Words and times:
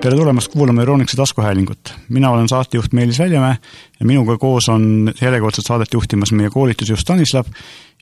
tere 0.00 0.16
tulemast 0.16 0.52
kuulama 0.52 0.80
Euroonikuse 0.80 1.16
taskuhäälingut. 1.16 1.94
mina 2.08 2.30
olen 2.30 2.48
saatejuht 2.48 2.92
Meelis 2.92 3.18
Väljamäe 3.18 3.56
ja 4.00 4.06
minuga 4.06 4.38
koos 4.38 4.68
on 4.68 5.12
järjekordset 5.20 5.66
saadet 5.66 5.92
juhtimas 5.92 6.32
meie 6.32 6.50
koolitusjuht 6.50 7.00
Stanislav 7.00 7.44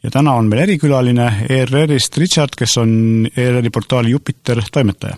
ja 0.03 0.11
täna 0.11 0.33
on 0.33 0.47
meil 0.47 0.63
erikülaline 0.63 1.33
ERR-ist 1.49 2.19
Richard, 2.19 2.55
kes 2.59 2.77
on 2.79 3.27
ERR-i 3.37 3.71
portaali 3.71 4.11
Jupiter 4.11 4.63
toimetaja. 4.73 5.17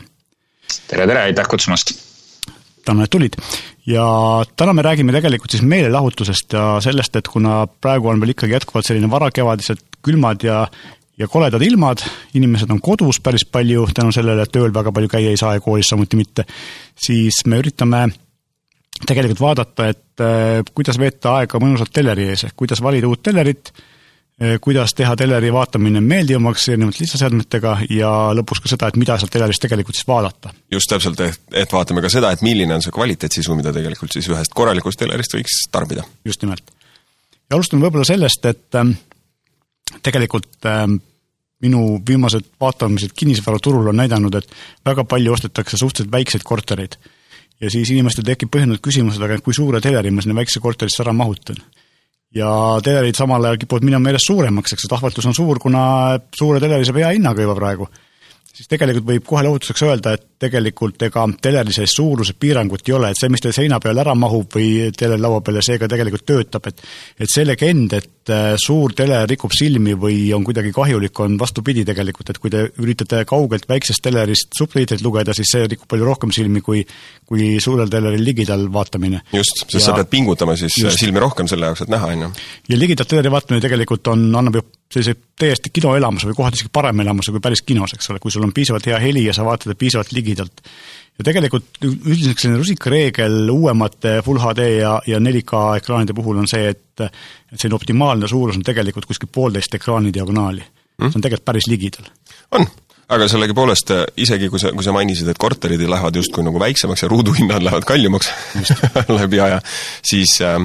tere, 0.88 1.06
tere, 1.06 1.22
aitäh 1.22 1.48
kutsumast! 1.48 1.92
tänan, 2.84 3.04
et 3.04 3.10
tulid. 3.10 3.36
ja 3.86 4.06
täna 4.56 4.72
me 4.72 4.82
räägime 4.82 5.12
tegelikult 5.12 5.50
siis 5.50 5.62
meelelahutusest 5.62 6.52
ja 6.52 6.78
sellest, 6.80 7.16
et 7.16 7.28
kuna 7.28 7.66
praegu 7.66 8.08
on 8.08 8.20
veel 8.20 8.32
ikkagi 8.32 8.56
jätkuvalt 8.56 8.86
selline 8.86 9.10
varakevadised 9.10 9.84
külmad 10.02 10.42
ja 10.42 10.66
ja 11.20 11.28
koledad 11.28 11.62
ilmad, 11.62 12.00
inimesed 12.34 12.70
on 12.72 12.80
kodus 12.80 13.20
päris 13.20 13.44
palju 13.44 13.86
tänu 13.94 14.12
sellele, 14.14 14.46
et 14.46 14.52
tööl 14.52 14.72
väga 14.74 14.92
palju 14.92 15.10
käia 15.12 15.32
ei 15.32 15.38
saa 15.40 15.54
ja 15.58 15.62
koolis 15.64 15.92
samuti 15.92 16.16
mitte, 16.16 16.46
siis 16.96 17.42
me 17.46 17.60
üritame 17.60 18.06
tegelikult 19.06 19.40
vaadata, 19.40 19.88
et 19.92 20.24
äh, 20.24 20.60
kuidas 20.74 20.98
veeta 21.00 21.38
aega 21.40 21.60
mõnusalt 21.60 21.92
teleri 21.92 22.30
ees, 22.32 22.46
ehk 22.48 22.56
kuidas 22.62 22.80
valida 22.84 23.08
uut 23.08 23.22
telerit, 23.24 23.72
äh, 23.72 24.56
kuidas 24.64 24.94
teha 24.96 25.12
teleri 25.16 25.52
vaatamine 25.52 26.00
meeldivamaks 26.04 26.68
erinevate 26.72 27.04
lihtsaseadmetega 27.04 27.76
ja 27.96 28.12
lõpuks 28.36 28.64
ka 28.64 28.72
seda, 28.72 28.88
et 28.88 29.00
mida 29.00 29.18
sealt 29.20 29.32
telerist 29.36 29.64
tegelikult 29.64 30.00
siis 30.00 30.08
vaadata. 30.08 30.54
just 30.72 30.92
täpselt, 30.92 31.20
et, 31.26 31.40
et 31.64 31.72
vaatame 31.72 32.04
ka 32.04 32.12
seda, 32.12 32.32
et 32.32 32.44
milline 32.46 32.76
on 32.76 32.84
see 32.84 32.96
kvaliteetsisu, 32.96 33.56
mida 33.60 33.72
tegelikult 33.76 34.16
siis 34.16 34.28
ühest 34.32 34.56
korralikust 34.56 35.00
telerist 35.00 35.36
võiks 35.36 35.62
tarbida. 35.72 36.04
just 36.24 36.44
nimelt. 36.44 36.64
ja 37.48 37.60
alustame 37.60 37.84
võib-olla 37.86 38.08
sellest, 38.08 38.52
et 38.52 38.80
ähm, 38.80 38.96
tegelikult 40.04 40.68
ähm, 40.68 41.00
minu 41.64 42.00
viimased 42.08 42.46
vaatamised 42.60 43.12
kinnisvaraturul 43.16 43.90
on 43.92 44.00
näidanud, 44.00 44.34
et 44.34 44.48
väga 44.86 45.04
palju 45.04 45.32
ostetakse 45.32 45.76
suhteliselt 45.76 46.12
väikseid 46.12 46.44
kortereid. 46.44 46.96
ja 47.60 47.70
siis 47.70 47.90
inimestel 47.90 48.24
tekib 48.24 48.48
põhjendatud 48.48 48.80
küsimus, 48.88 49.16
et 49.16 49.22
aga 49.22 49.38
kui 49.44 49.54
suure 49.54 49.80
teleri 49.80 50.10
ma 50.10 50.22
sinna 50.22 50.38
väiksesse 50.38 50.60
korterisse 50.60 51.02
ära 51.02 51.12
mahutan. 51.12 51.56
ja 52.34 52.80
telerid 52.84 53.14
samal 53.14 53.44
ajal 53.44 53.58
kipuvad 53.58 53.84
minema 53.84 54.08
järjest 54.08 54.32
suuremaks, 54.32 54.72
eks 54.72 54.86
see 54.86 54.94
tahvatlus 54.94 55.26
on 55.26 55.34
suur, 55.34 55.58
kuna 55.58 55.82
suure 56.36 56.60
teleri 56.60 56.84
saab 56.84 57.02
hea 57.02 57.16
hinnaga 57.18 57.42
juba 57.42 57.58
praegu 57.58 57.90
siis 58.60 58.70
tegelikult 58.70 59.08
võib 59.08 59.26
kohe 59.26 59.44
lohutuseks 59.46 59.84
öelda, 59.86 60.14
et 60.16 60.26
tegelikult 60.40 61.02
ega 61.04 61.26
teleri 61.42 61.74
sees 61.74 61.92
suuruse 61.96 62.34
piirangut 62.40 62.86
ei 62.88 62.94
ole, 62.96 63.10
et 63.12 63.20
see, 63.20 63.30
mis 63.32 63.42
teil 63.44 63.54
seina 63.56 63.80
peal 63.82 64.00
ära 64.00 64.14
mahub 64.16 64.56
või 64.56 64.88
teleri 64.96 65.20
laua 65.20 65.42
peale, 65.44 65.62
see 65.64 65.78
ka 65.80 65.88
tegelikult 65.90 66.26
töötab, 66.28 66.70
et 66.70 66.80
et 67.20 67.28
see 67.28 67.44
legend, 67.44 67.92
et 67.98 68.32
äh, 68.32 68.54
suur 68.60 68.94
teler 68.96 69.28
rikub 69.28 69.52
silmi 69.56 69.94
või 70.00 70.30
on 70.36 70.44
kuidagi 70.46 70.72
kahjulik, 70.76 71.20
on 71.20 71.36
vastupidi 71.40 71.84
tegelikult, 71.88 72.32
et 72.32 72.40
kui 72.40 72.52
te 72.52 72.66
üritate 72.80 73.24
kaugelt 73.28 73.68
väiksest 73.68 74.02
telerist 74.04 74.56
subtiitreid 74.56 75.04
lugeda, 75.04 75.36
siis 75.36 75.52
see 75.52 75.68
rikub 75.68 75.90
palju 75.90 76.08
rohkem 76.08 76.32
silmi 76.34 76.64
kui 76.64 76.84
kui 77.30 77.60
suurel 77.62 77.90
teleril 77.92 78.24
ligidal 78.26 78.66
vaatamine. 78.72 79.22
just, 79.32 79.62
sest 79.62 79.76
ja, 79.76 79.86
sa 79.90 79.96
pead 80.00 80.10
pingutama 80.10 80.56
siis 80.58 80.74
just. 80.80 80.98
silmi 80.98 81.20
rohkem 81.22 81.48
selle 81.50 81.68
jaoks, 81.68 81.84
et 81.84 81.92
näha, 81.92 82.14
on 82.14 82.26
ju. 82.26 82.30
ja 82.72 82.78
ligidalt 82.78 83.12
teleri 83.12 83.30
vaatamine 83.30 83.62
tegelikult 83.62 84.10
on, 84.10 84.24
annab 84.40 84.58
ju 84.58 84.64
sellise 84.90 85.14
täiesti 85.38 85.70
kinoelamuse 85.70 86.26
või 86.26 86.36
kohati 86.40 86.58
isegi 86.58 86.72
parema 86.74 87.04
elamuse 87.04 87.30
kui 87.30 87.42
päris 87.42 87.62
kinos, 87.62 87.94
eks 87.94 88.10
ole, 88.10 88.18
kui 88.22 88.32
sul 88.34 88.42
on 88.42 88.54
piisavalt 88.54 88.88
hea 88.90 88.98
heli 88.98 89.22
ja 89.28 89.34
sa 89.36 89.44
vaatad 89.46 89.78
piisavalt 89.78 90.10
ligidalt. 90.30 90.62
ja 91.18 91.26
tegelikult 91.26 91.82
üldiselt 91.84 92.40
selline 92.40 92.60
rusikareegel 92.62 93.50
uuemate 93.52 94.20
full 94.24 94.40
HD 94.40 94.68
ja, 94.78 94.94
ja 95.06 95.20
4K 95.20 95.64
ekraanide 95.82 96.16
puhul 96.16 96.40
on 96.40 96.48
see, 96.48 96.70
et 96.72 97.02
et 97.04 97.58
selline 97.58 97.76
optimaalne 97.76 98.28
suurus 98.28 98.56
on 98.56 98.64
tegelikult 98.66 99.08
kuskil 99.08 99.28
poolteist 99.32 99.74
ekraani 99.74 100.12
diagonaali 100.14 100.62
mm.. 100.62 101.10
see 101.10 101.18
on 101.18 101.26
tegelikult 101.26 101.48
päris 101.52 101.68
ligidal. 101.70 102.08
on, 102.56 102.66
aga 103.16 103.28
sellegipoolest 103.28 103.94
isegi 104.16 104.48
kui 104.52 104.62
sa, 104.62 104.72
kui 104.76 104.86
sa 104.86 104.94
mainisid, 104.96 105.28
et 105.28 105.40
korterid 105.40 105.82
lähevad 105.82 106.16
justkui 106.16 106.44
nagu 106.46 106.60
väiksemaks 106.62 107.04
ja 107.04 107.10
ruuduhinnad 107.12 107.64
lähevad 107.66 107.88
kallimaks 107.88 108.32
läbi 109.20 109.40
aja, 109.40 109.60
siis 110.12 110.38
äh, 110.46 110.60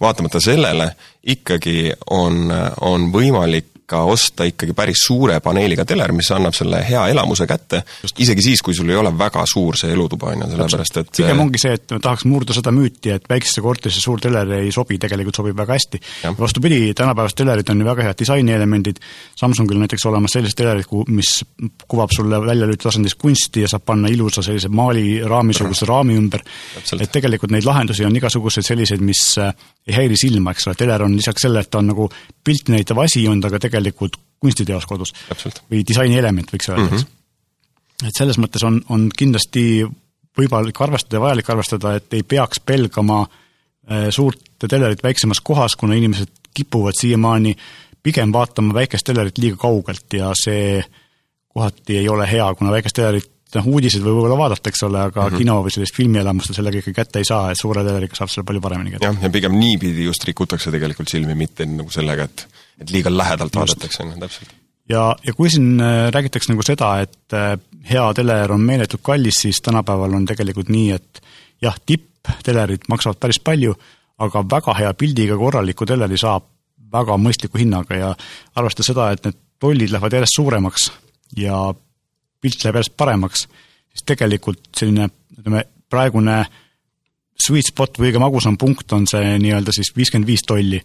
vaatamata 0.00 0.40
sellele 0.40 0.92
ikkagi 1.34 1.92
on, 2.10 2.48
on 2.80 3.10
võimalik 3.12 3.68
ka 3.90 4.02
osta 4.06 4.46
ikkagi 4.48 4.74
päris 4.76 5.02
suure 5.06 5.40
paneeliga 5.42 5.84
teler, 5.88 6.12
mis 6.14 6.30
annab 6.34 6.54
selle 6.56 6.82
hea 6.86 7.02
elamuse 7.10 7.46
kätte, 7.50 7.82
isegi 8.22 8.44
siis, 8.50 8.62
kui 8.62 8.76
sul 8.76 8.90
ei 8.92 8.98
ole 9.00 9.12
väga 9.18 9.42
suur 9.50 9.78
see 9.78 9.90
elutuba, 9.94 10.30
on 10.34 10.44
ju, 10.44 10.50
sellepärast 10.52 11.00
et 11.02 11.12
pigem 11.16 11.42
ongi 11.42 11.62
see, 11.62 11.74
et 11.78 11.96
tahaks 11.96 12.26
murda 12.30 12.54
seda 12.56 12.72
müüti, 12.74 13.14
et 13.16 13.26
väiksesse 13.30 13.64
korterisse 13.64 14.02
suur 14.04 14.22
teler 14.22 14.54
ei 14.60 14.70
sobi, 14.74 14.98
tegelikult 15.02 15.40
sobib 15.40 15.58
väga 15.58 15.78
hästi. 15.78 16.00
vastupidi, 16.38 16.80
tänapäevased 16.94 17.40
telerid 17.42 17.72
on 17.72 17.82
ju 17.82 17.88
väga 17.88 18.06
head 18.08 18.20
disainielemendid, 18.22 19.00
Samsungil 19.40 19.80
näiteks 19.80 20.06
olemas 20.06 20.36
sellised 20.36 20.58
telerid, 20.60 20.86
mis 21.08 21.32
kuvab 21.88 22.14
sulle 22.14 22.40
väljalülitustasandis 22.44 23.16
kunsti 23.18 23.64
ja 23.64 23.72
saab 23.72 23.86
panna 23.88 24.10
ilusa 24.12 24.44
sellise 24.46 24.68
maaliraamisuguse 24.68 25.88
raami 25.88 26.18
ümber, 26.20 26.44
et 27.00 27.12
tegelikult 27.12 27.54
neid 27.54 27.66
lahendusi 27.66 28.06
on 28.06 28.16
igasuguseid 28.16 28.66
selliseid, 28.66 29.02
mis 29.04 29.24
äh, 29.40 29.50
ei 29.88 29.96
häiri 29.96 30.18
silma, 30.20 30.54
eks 30.54 30.68
ole, 30.68 30.78
teler 30.78 31.02
on 31.02 31.16
lisaks 31.16 31.46
sellele, 31.46 31.64
et 31.64 31.70
ta 31.72 31.80
on 31.80 31.90
nagu 31.90 32.08
pilti 32.44 32.74
näitav 32.76 33.00
asi, 33.02 33.26
on 33.28 33.40
ta 33.40 33.50
ka 33.50 33.58
tegelikult 33.58 33.79
tegelikult 33.80 34.20
kunstiteos 34.40 34.86
kodus. 34.88 35.12
või 35.70 35.82
disainielement, 35.86 36.52
võiks 36.52 36.70
öelda 36.70 36.84
mm, 36.84 36.92
-hmm. 36.94 37.02
eks. 37.02 38.08
Et 38.08 38.16
selles 38.16 38.38
mõttes 38.40 38.62
on, 38.64 38.78
on 38.88 39.10
kindlasti 39.12 39.84
võimalik 40.38 40.78
arvestada 40.80 41.18
ja 41.18 41.24
vajalik 41.26 41.50
arvestada, 41.52 41.94
et 41.98 42.14
ei 42.16 42.22
peaks 42.22 42.62
pelgama 42.64 43.20
äh, 43.26 44.08
suurt 44.10 44.40
telerit 44.68 45.02
väiksemas 45.02 45.40
kohas, 45.44 45.76
kuna 45.76 45.98
inimesed 45.98 46.32
kipuvad 46.54 46.96
siiamaani 47.00 47.56
pigem 48.02 48.32
vaatama 48.32 48.74
väikest 48.74 49.06
telerit 49.06 49.38
liiga 49.38 49.56
kaugelt 49.60 50.16
ja 50.16 50.32
see 50.34 50.80
kohati 51.48 51.98
ei 52.00 52.08
ole 52.08 52.26
hea, 52.30 52.46
kuna 52.54 52.72
väikest 52.72 52.96
telerit 52.96 53.28
noh, 53.58 53.68
uudiseid 53.74 54.04
võib 54.04 54.16
võib-olla 54.20 54.38
vaadata, 54.38 54.70
eks 54.70 54.82
ole, 54.86 55.00
aga 55.00 55.24
mm 55.24 55.28
-hmm. 55.28 55.42
kino 55.42 55.56
või 55.64 55.74
sellist 55.74 55.96
filmielamust 55.96 56.54
sellega 56.54 56.80
ikka 56.80 56.92
kätte 57.02 57.18
ei 57.18 57.28
saa, 57.28 57.50
et 57.50 57.60
suure 57.60 57.84
teleriga 57.84 58.16
saab 58.16 58.30
selle 58.30 58.46
palju 58.46 58.62
paremini 58.64 58.94
kätte. 58.94 59.06
jah, 59.06 59.22
ja 59.22 59.30
pigem 59.30 59.58
niipidi 59.58 60.04
just 60.06 60.24
rikutakse 60.24 60.70
tegelikult 60.70 61.10
silmi, 61.10 61.34
mitte 61.34 61.66
nagu 61.66 61.90
sellega, 61.90 62.28
et 62.30 62.46
et 62.80 62.90
liiga 62.90 63.12
lähedalt 63.12 63.56
vaadatakse, 63.56 64.02
on 64.04 64.14
ju, 64.14 64.20
täpselt. 64.20 64.54
ja, 64.88 65.04
ja 65.26 65.34
kui 65.36 65.50
siin 65.52 65.80
äh, 65.80 66.08
räägitakse 66.14 66.52
nagu 66.52 66.64
seda, 66.66 66.92
et 67.04 67.36
äh, 67.36 67.54
hea 67.90 68.06
teler 68.16 68.54
on 68.54 68.64
meeletult 68.64 69.04
kallis, 69.06 69.42
siis 69.44 69.60
tänapäeval 69.64 70.16
on 70.18 70.26
tegelikult 70.28 70.72
nii, 70.72 70.90
et 70.96 71.22
jah, 71.62 71.76
tipptelerid 71.86 72.88
maksavad 72.88 73.20
päris 73.20 73.40
palju, 73.44 73.76
aga 74.20 74.44
väga 74.56 74.76
hea 74.80 74.94
pildiga 74.98 75.36
korraliku 75.40 75.86
teleri 75.88 76.18
saab 76.20 76.48
väga 76.90 77.16
mõistliku 77.22 77.60
hinnaga 77.60 77.96
ja 77.96 78.10
arvestades 78.58 78.90
seda, 78.90 79.10
et 79.14 79.24
need 79.24 79.38
tollid 79.60 79.92
lähevad 79.92 80.16
järjest 80.16 80.38
suuremaks 80.38 80.88
ja 81.38 81.60
pilt 82.40 82.64
läheb 82.64 82.80
järjest 82.80 82.96
paremaks, 82.98 83.46
siis 83.92 84.06
tegelikult 84.08 84.64
selline 84.76 85.10
ütleme, 85.38 85.64
praegune 85.90 86.42
sweet 87.40 87.70
spot 87.70 87.98
või 87.98 88.10
kõige 88.10 88.22
magusam 88.22 88.58
punkt 88.60 88.92
on 88.96 89.06
see 89.08 89.38
nii-öelda 89.42 89.72
siis 89.74 89.92
viiskümmend 89.96 90.28
viis 90.28 90.44
tolli 90.46 90.80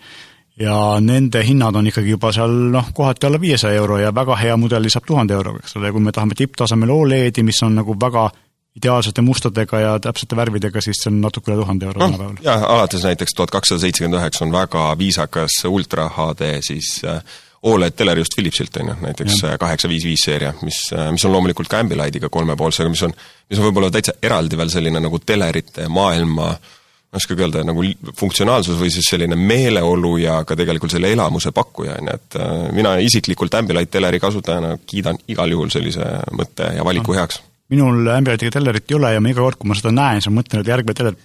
ja 0.60 0.76
nende 1.04 1.44
hinnad 1.44 1.76
on 1.76 1.88
ikkagi 1.88 2.16
juba 2.16 2.32
seal 2.36 2.54
noh, 2.72 2.90
kohati 2.96 3.28
alla 3.28 3.40
viiesaja 3.42 3.76
euro 3.76 4.00
ja 4.00 4.14
väga 4.16 4.38
hea 4.40 4.58
mudeli 4.58 4.90
saab 4.90 5.08
tuhande 5.08 5.36
euroga, 5.36 5.64
eks 5.64 5.76
ole, 5.76 5.90
ja 5.90 5.96
kui 5.96 6.04
me 6.04 6.14
tahame 6.16 6.38
tipptasemel 6.38 6.92
Oledi, 6.96 7.44
mis 7.44 7.62
on 7.64 7.76
nagu 7.76 7.96
väga 8.02 8.30
ideaalsete 8.76 9.24
mustadega 9.24 9.80
ja 9.80 9.96
täpsete 10.04 10.36
värvidega, 10.36 10.82
siis 10.84 11.00
see 11.04 11.12
on 11.12 11.22
natuke 11.24 11.52
üle 11.52 11.62
tuhande 11.62 11.88
euro 11.90 12.00
tänapäeval 12.00 12.38
no,. 12.38 12.44
jah, 12.44 12.64
alates 12.76 13.04
näiteks 13.08 13.36
tuhat 13.36 13.52
kakssada 13.52 13.84
seitsekümmend 13.84 14.20
üheksa 14.20 14.46
on 14.46 14.56
väga 14.56 14.88
viisakas 15.00 15.60
ultra 15.70 16.08
HD 16.18 16.56
siis 16.66 17.02
äh, 17.08 17.20
Oled 17.66 17.96
teler 17.98 18.20
just 18.20 18.36
Philipsilt, 18.36 18.76
on 18.78 18.92
ju, 18.92 18.94
näiteks 19.02 19.40
kaheksa 19.60 19.90
viis 19.90 20.04
viis 20.06 20.22
seeria, 20.28 20.52
mis, 20.62 20.78
äh, 20.94 21.08
mis 21.12 21.24
on 21.26 21.32
loomulikult 21.34 21.72
ka 21.72 21.80
Ambilightiga 21.82 22.30
kolmepoolsega, 22.30 22.92
mis 22.94 23.02
on, 23.08 23.16
mis 23.50 23.60
on 23.60 23.66
võib-olla 23.66 23.90
täitsa 23.92 24.14
eraldi 24.22 24.60
veel 24.60 24.70
selline 24.70 25.02
nagu 25.02 25.20
telerite 25.20 25.88
maailma 25.90 26.52
äh, 26.52 26.75
ma 27.16 27.22
ei 27.22 27.24
oskagi 27.24 27.44
öelda, 27.46 27.62
nagu 27.64 27.84
funktsionaalsus 28.20 28.76
või 28.80 28.90
siis 28.92 29.08
selline 29.08 29.38
meeleolu 29.40 30.18
ja 30.20 30.42
ka 30.48 30.58
tegelikult 30.60 30.92
selle 30.92 31.14
elamuse 31.16 31.54
pakkuja, 31.56 31.96
on 32.02 32.10
ju, 32.10 32.16
et 32.20 32.38
äh, 32.42 32.56
mina 32.76 32.96
isiklikult 33.00 33.56
Ambilight 33.56 33.94
teleri 33.94 34.20
kasutajana 34.20 34.74
kiidan 34.84 35.22
igal 35.32 35.54
juhul 35.54 35.72
sellise 35.72 36.10
mõtte 36.36 36.74
ja 36.76 36.84
valiku 36.84 37.14
no. 37.14 37.22
heaks. 37.22 37.40
minul 37.72 38.10
Ambilightiga 38.12 38.58
telerit 38.58 38.92
ei 38.92 38.98
ole 39.00 39.14
ja 39.16 39.24
ma 39.24 39.32
iga 39.32 39.46
kord, 39.46 39.62
kui 39.62 39.72
ma 39.72 39.80
seda 39.80 39.94
näen, 39.96 40.20
siis 40.20 40.34
ma 40.34 40.42
mõtlen, 40.42 40.66
et 40.66 40.72
järgmine 40.74 41.00
teler 41.00 41.16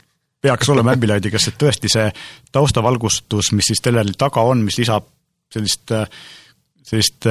peaks 0.41 0.70
olema 0.70 0.94
Ambilightiga, 0.94 1.43
sest 1.43 1.59
tõesti 1.59 1.91
see 1.91 2.06
taustavalgustus, 2.55 3.50
mis 3.59 3.73
siis 3.73 3.82
teleril 3.82 4.14
taga 4.19 4.47
on, 4.47 4.62
mis 4.64 4.79
lisab 4.79 5.11
sellist, 5.50 5.91
sellist 6.87 7.26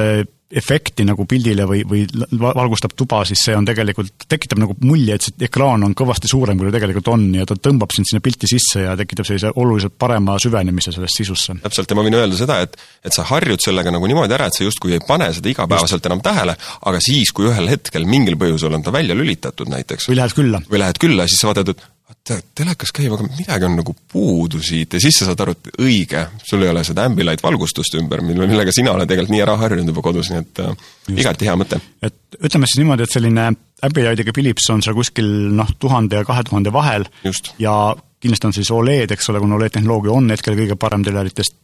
efekti 0.50 1.04
nagu 1.06 1.24
pildile 1.30 1.64
või, 1.68 1.82
või 1.86 2.02
valgustab 2.40 2.94
tuba, 2.98 3.22
siis 3.28 3.42
see 3.46 3.54
on 3.54 3.66
tegelikult, 3.68 4.26
tekitab 4.30 4.58
nagu 4.62 4.74
mulje, 4.82 5.14
et 5.14 5.26
see 5.26 5.46
ekraan 5.46 5.84
on 5.86 5.94
kõvasti 5.98 6.30
suurem, 6.30 6.58
kui 6.58 6.66
ta 6.66 6.74
tegelikult 6.78 7.10
on 7.12 7.28
ja 7.38 7.46
ta 7.46 7.54
tõmbab 7.54 7.94
sind 7.94 8.08
sinna 8.10 8.24
pilti 8.24 8.50
sisse 8.50 8.82
ja 8.82 8.96
tekitab 8.98 9.28
sellise 9.28 9.52
oluliselt 9.54 9.94
parema 10.00 10.36
süvenemise 10.42 10.94
sellesse 10.96 11.22
sisusse. 11.22 11.56
täpselt, 11.62 11.90
ja 11.90 11.98
ma 11.98 12.06
võin 12.06 12.18
öelda 12.18 12.40
seda, 12.40 12.60
et 12.66 12.76
et 13.06 13.14
sa 13.14 13.24
harjud 13.30 13.62
sellega 13.62 13.94
nagu 13.94 14.10
niimoodi 14.10 14.36
ära, 14.36 14.50
et 14.50 14.58
sa 14.58 14.66
justkui 14.66 14.96
ei 14.96 15.04
pane 15.06 15.30
seda 15.36 15.52
igapäevaselt 15.52 16.10
enam 16.10 16.24
tähele, 16.24 16.56
aga 16.90 17.04
siis, 17.04 17.30
kui 17.36 17.46
ühel 17.50 17.70
hetkel 17.70 18.08
mingil 18.08 18.36
põhjusel 18.40 18.74
on 18.74 18.84
ta 18.84 18.92
välja 18.94 19.14
lülitatud 19.14 19.70
näiteks 19.70 20.10
või 20.10 20.18
lähed 20.18 20.36
külla. 20.36 20.62
või 20.66 20.82
lähed 20.82 21.00
külla, 21.00 21.28
siis 21.30 21.40
sa 21.40 21.52
vaatad, 21.52 21.72
et 21.74 21.88
tead, 22.30 22.50
telekas 22.62 22.92
käib, 22.94 23.14
aga 23.16 23.26
midagi 23.26 23.66
on 23.66 23.76
nagu 23.80 23.94
puudu 24.12 24.60
siit 24.64 24.96
ja 24.96 25.02
siis 25.02 25.20
sa 25.20 25.28
saad 25.28 25.42
aru, 25.44 25.56
et 25.56 25.70
õige, 25.82 26.24
sul 26.46 26.64
ei 26.64 26.72
ole 26.72 26.84
seda 26.86 27.06
Ambilight 27.08 27.42
valgustust 27.44 27.96
ümber, 28.00 28.22
mille, 28.26 28.48
millega 28.50 28.74
sina 28.74 28.94
oled 28.94 29.10
tegelikult 29.10 29.34
nii 29.34 29.42
ära 29.46 29.56
harjunud 29.60 29.92
juba 29.92 30.04
kodus, 30.06 30.30
nii 30.32 30.42
et 30.42 30.62
äh, 30.64 30.84
igati 31.16 31.48
hea 31.48 31.56
mõte. 31.60 31.80
et 32.06 32.38
ütleme 32.38 32.68
siis 32.70 32.82
niimoodi, 32.82 33.06
et 33.06 33.16
selline 33.16 33.48
Ambilightiga 33.86 34.34
Philips 34.36 34.68
on 34.72 34.84
seal 34.84 34.96
kuskil 34.98 35.28
noh, 35.56 35.74
tuhande 35.80 36.20
ja 36.20 36.28
kahe 36.28 36.44
tuhande 36.46 36.72
vahel 36.74 37.08
Just. 37.24 37.54
ja 37.58 37.74
kindlasti 38.20 38.50
on 38.50 38.56
siis 38.56 38.70
Oled, 38.74 39.10
eks 39.14 39.30
ole, 39.32 39.40
kuna 39.42 39.56
Oled 39.56 39.72
tehnoloogia 39.74 40.12
on 40.12 40.30
hetkel 40.30 40.58
kõige 40.58 40.76
parem 40.80 41.04
teleritest, 41.06 41.56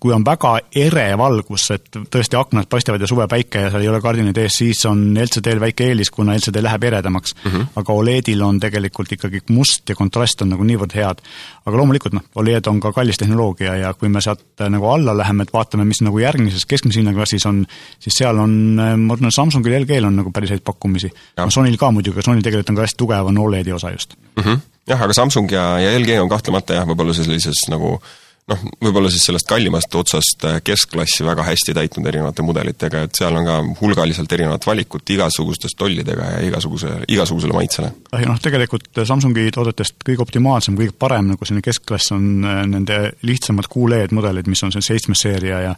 kui 0.00 0.12
on 0.12 0.24
väga 0.24 0.52
ere 0.76 1.06
valgus, 1.18 1.64
et 1.72 1.98
tõesti 2.12 2.36
aknad 2.36 2.68
paistavad 2.70 3.00
ja 3.00 3.08
suvepäike 3.08 3.62
ja 3.64 3.70
seal 3.72 3.84
ei 3.84 3.88
ole 3.88 4.00
kardinid 4.04 4.36
ees, 4.42 4.58
siis 4.60 4.82
on 4.88 5.00
LCD-l 5.16 5.62
väike 5.62 5.86
eelis, 5.88 6.10
kuna 6.12 6.34
LCD 6.36 6.60
läheb 6.64 6.84
eredamaks 6.90 7.34
mm. 7.34 7.50
-hmm. 7.50 7.66
aga 7.80 7.92
Oledil 7.92 8.42
on 8.44 8.60
tegelikult 8.60 9.12
ikkagi 9.16 9.42
must 9.48 9.88
ja 9.88 9.96
kontrast 9.96 10.42
on 10.42 10.52
nagu 10.52 10.64
niivõrd 10.64 10.94
head. 10.94 11.22
aga 11.64 11.76
loomulikult 11.76 12.12
noh, 12.12 12.22
Oled 12.34 12.66
on 12.66 12.80
ka 12.80 12.92
kallis 12.92 13.18
tehnoloogia 13.18 13.76
ja 13.76 13.94
kui 13.94 14.08
me 14.08 14.20
sealt 14.20 14.60
äh, 14.60 14.68
nagu 14.68 14.86
alla 14.90 15.16
läheme, 15.16 15.42
et 15.42 15.52
vaatame, 15.52 15.84
mis 15.84 16.02
nagu 16.02 16.18
järgmises 16.18 16.66
keskmise 16.66 17.00
hinnaklassis 17.00 17.46
on, 17.46 17.66
siis 17.98 18.14
seal 18.18 18.38
on, 18.38 18.78
äh, 18.78 18.96
ma 18.96 19.14
arvan, 19.14 19.32
Samsungil 19.32 19.72
ja 19.72 19.80
LG-l 19.80 20.04
on 20.04 20.16
nagu 20.16 20.30
päris 20.30 20.50
häid 20.50 20.64
pakkumisi. 20.64 21.10
no 21.36 21.50
Sonyl 21.50 21.76
ka 21.76 21.90
muidugi, 21.90 22.22
Sonyl 22.22 22.42
tegelikult 22.42 22.70
on 22.70 22.76
ka 22.76 22.82
hästi 22.82 22.98
tugev, 22.98 23.26
on 23.26 23.38
Oledi 23.38 23.72
osa 23.72 23.90
just 23.90 24.14
mm. 24.36 24.42
-hmm. 24.42 24.58
jah, 24.86 25.02
aga 25.02 25.12
Samsung 25.12 25.52
ja, 25.52 25.78
ja 25.78 25.98
LG 25.98 26.20
on 26.20 26.28
kahtlemata 26.28 26.74
jah, 26.74 26.86
võib-olla 26.86 27.14
sellises 27.14 27.68
nagu 27.68 28.00
noh, 28.48 28.62
võib-olla 28.80 29.10
siis 29.12 29.26
sellest 29.28 29.48
kallimast 29.50 29.94
otsast 29.94 30.44
äh, 30.48 30.60
keskklassi 30.64 31.24
väga 31.26 31.44
hästi 31.46 31.74
täitnud 31.76 32.06
erinevate 32.10 32.44
mudelitega, 32.46 33.04
et 33.06 33.18
seal 33.18 33.36
on 33.36 33.48
ka 33.48 33.58
hulgaliselt 33.80 34.32
erinevat 34.32 34.66
valikut 34.66 35.14
igasugustest 35.16 35.78
tollidega 35.78 36.30
ja 36.34 36.42
igasuguse, 36.46 36.94
igasugusele 37.08 37.56
maitsele. 37.56 37.92
ja 38.12 38.26
noh, 38.28 38.40
tegelikult 38.42 39.02
Samsungi 39.04 39.48
toodetest 39.54 40.00
kõige 40.06 40.24
optimaalsem, 40.26 40.78
kõige 40.78 40.96
parem 40.98 41.32
nagu 41.32 41.44
selline 41.46 41.64
keskklass 41.66 42.14
on 42.16 42.30
äh, 42.44 42.62
nende 42.70 43.02
lihtsamad 43.26 43.70
QLED 43.72 44.16
mudelid, 44.16 44.50
mis 44.50 44.64
on 44.66 44.74
see 44.74 44.90
seitsmes 44.92 45.26
seeria 45.26 45.64
ja 45.68 45.76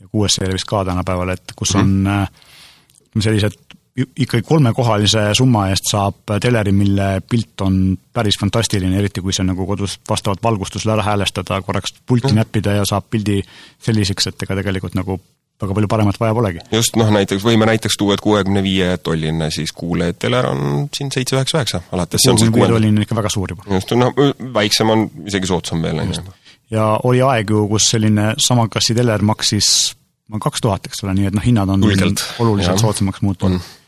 ja 0.00 0.08
kuues 0.12 0.34
seeria 0.36 0.56
vist 0.56 0.68
ka 0.68 0.82
tänapäeval, 0.84 1.30
et 1.32 1.52
kus 1.56 1.74
mm 1.74 1.80
-hmm. 1.80 1.84
on 1.84 2.06
äh, 2.06 3.22
sellised 3.24 3.56
ikkagi 3.96 4.42
kolmekohalise 4.44 5.30
summa 5.36 5.68
eest 5.72 5.88
saab 5.90 6.34
teleri, 6.42 6.72
mille 6.72 7.22
pilt 7.30 7.64
on 7.64 7.78
päris 8.12 8.36
fantastiline, 8.40 8.98
eriti 8.98 9.22
kui 9.24 9.32
see 9.32 9.46
nagu 9.46 9.66
kodus 9.66 9.96
vastavalt 10.08 10.42
valgustusele 10.44 10.92
ära 10.96 11.06
häälestada, 11.06 11.62
korraks 11.64 11.94
pulti 12.06 12.32
mm. 12.32 12.42
näppida 12.42 12.76
ja 12.76 12.84
saab 12.88 13.08
pildi 13.10 13.40
selliseks, 13.86 14.32
et 14.32 14.46
ega 14.46 14.58
tegelikult 14.60 14.98
nagu 14.98 15.18
väga 15.62 15.76
palju 15.78 15.88
paremat 15.88 16.20
vaja 16.20 16.34
polegi. 16.36 16.64
just, 16.72 16.96
noh 17.00 17.10
näiteks 17.16 17.44
võime 17.44 17.68
näiteks 17.68 17.96
tuua, 17.96 18.16
et 18.16 18.24
kuuekümne 18.24 18.62
viie 18.64 18.90
tolline 19.00 19.48
siis 19.54 19.72
kuulaja 19.72 20.12
teler 20.12 20.50
on 20.50 20.90
siin 20.96 21.12
seitse 21.12 21.38
üheksa 21.38 21.62
üheksa 21.62 21.80
alates. 21.92 22.26
kuuekümne 22.26 22.58
viie 22.58 22.68
tolline 22.74 23.00
on 23.00 23.06
ikka 23.06 23.16
väga 23.16 23.32
suur 23.32 23.54
juba. 23.54 23.64
just, 23.72 23.96
noh 23.96 24.12
väiksem 24.54 24.92
on 24.92 25.08
isegi 25.24 25.48
soodsam 25.48 25.80
veel, 25.82 26.02
on 26.04 26.12
ju. 26.12 26.36
ja 26.76 26.90
oli 27.08 27.24
aeg 27.24 27.56
ju, 27.56 27.64
kus 27.72 27.88
selline 27.94 28.34
sama 28.48 28.68
klassi 28.68 28.94
teler 28.98 29.24
maksis 29.24 29.72
kaks 30.42 30.60
tuhat, 30.60 30.86
eks 30.90 31.04
ole, 31.06 31.16
nii 31.16 31.30
et 31.30 31.36
noh, 31.38 31.44
hinnad 31.44 31.72
on 31.72 31.84
Ulgelt. 31.88 32.20
oluliselt 32.42 32.76
ja. 32.76 32.80
soodsamaks 32.84 33.24
muutunud 33.24 33.56
mm 33.56 33.82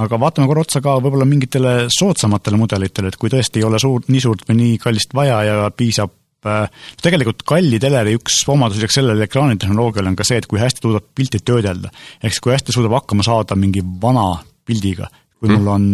aga 0.00 0.18
vaatame 0.20 0.48
korra 0.48 0.64
otsa 0.64 0.80
ka 0.84 0.96
võib-olla 1.02 1.26
mingitele 1.28 1.74
soodsamatele 1.92 2.58
mudelitele, 2.60 3.12
et 3.12 3.18
kui 3.20 3.32
tõesti 3.32 3.60
ei 3.60 3.66
ole 3.68 3.80
suurt, 3.82 4.08
nii 4.12 4.24
suurt 4.24 4.44
või 4.48 4.58
nii 4.60 4.80
kallist 4.80 5.12
vaja 5.16 5.40
ja 5.44 5.56
piisab 5.76 6.14
äh, 6.48 6.84
tegelikult 7.04 7.44
kalli 7.48 7.80
teleri 7.82 8.16
üks 8.16 8.40
omadus 8.52 8.80
lisaks 8.80 9.00
sellele 9.00 9.28
ekraanitehnoloogiale 9.28 10.12
on 10.12 10.18
ka 10.18 10.26
see, 10.28 10.40
et 10.40 10.48
kui 10.48 10.62
hästi 10.62 10.86
suudab 10.86 11.10
pilti 11.14 11.42
töödelda. 11.44 11.92
ehk 12.22 12.32
siis 12.32 12.44
kui 12.44 12.54
hästi 12.56 12.72
suudab 12.72 12.96
hakkama 13.00 13.26
saada 13.26 13.58
mingi 13.58 13.84
vana 13.84 14.30
pildiga, 14.64 15.10
kui 15.38 15.52
mul 15.52 15.68
on 15.74 15.88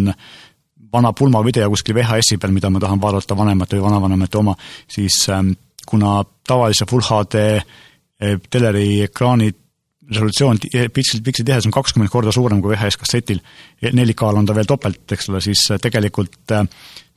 vana 0.92 1.12
pulmavideo 1.12 1.68
kuskil 1.72 1.96
VHS-i 1.98 2.38
peal, 2.38 2.54
mida 2.54 2.70
ma 2.70 2.80
tahan 2.80 3.00
vaadata 3.02 3.36
vanemate 3.36 3.76
või 3.76 3.88
vanavanemate 3.88 4.38
oma, 4.38 4.54
siis 4.88 5.24
ähm, 5.34 5.56
kuna 5.88 6.20
tavalise 6.46 6.86
full 6.88 7.02
HD 7.02 7.48
äh, 7.58 8.38
teleri 8.50 9.02
ekraanid 9.08 9.58
resolutsioon, 10.08 10.60
piksel, 10.94 11.22
pikslitihedus 11.24 11.68
on 11.68 11.74
kakskümmend 11.74 12.12
korda 12.12 12.32
suurem 12.32 12.62
kui 12.64 12.72
VHS 12.72 12.96
kassetil, 13.00 13.42
4K-l 13.84 14.40
on 14.40 14.48
ta 14.48 14.56
veel 14.56 14.68
topelt, 14.68 15.04
eks 15.12 15.28
ole, 15.32 15.42
siis 15.44 15.66
äh, 15.74 15.80
tegelikult 15.82 16.56
äh, 16.56 16.64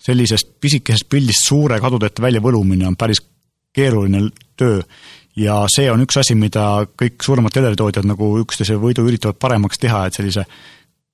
sellisest 0.01 0.57
pisikesest 0.61 1.07
pildist 1.09 1.47
suure 1.47 1.79
kadudeta 1.81 2.23
väljavõlumine 2.25 2.87
on 2.89 2.97
päris 2.99 3.23
keeruline 3.73 4.27
töö. 4.59 4.81
ja 5.35 5.61
see 5.71 5.87
on 5.91 6.03
üks 6.03 6.17
asi, 6.19 6.35
mida 6.35 6.83
kõik 6.99 7.23
suuremad 7.23 7.53
teleritootjad 7.55 8.05
nagu 8.05 8.33
üksteise 8.41 8.75
võidu 8.75 9.05
üritavad 9.07 9.39
paremaks 9.39 9.79
teha, 9.79 10.05
et 10.07 10.17
sellise 10.17 10.43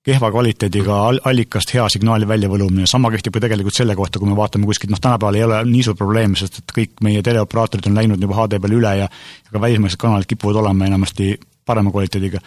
kehva 0.07 0.31
kvaliteediga 0.31 0.97
allikast 1.27 1.74
hea 1.75 1.83
signaali 1.91 2.27
väljavõlumine, 2.27 2.88
sama 2.88 3.12
kehtib 3.12 3.35
ka 3.35 3.44
tegelikult 3.44 3.75
selle 3.75 3.95
kohta, 3.95 4.21
kui 4.21 4.29
me 4.29 4.38
vaatame 4.39 4.65
kuskilt, 4.65 4.94
noh 4.94 5.01
tänapäeval 5.03 5.35
ei 5.35 5.44
ole 5.44 5.59
nii 5.68 5.83
suur 5.83 5.97
probleem, 6.00 6.33
sest 6.39 6.62
et 6.62 6.74
kõik 6.79 7.03
meie 7.03 7.21
teleoperaatorid 7.27 7.89
on 7.91 8.00
läinud 8.00 8.24
juba 8.24 8.39
HD 8.39 8.62
peale 8.63 8.79
üle 8.79 8.94
ja 9.03 9.09
ka 9.51 9.62
välismaised 9.62 10.00
kanalid 10.00 10.29
kipuvad 10.31 10.62
olema 10.63 10.88
enamasti 10.88 11.35
parema 11.68 11.92
kvaliteediga. 11.92 12.40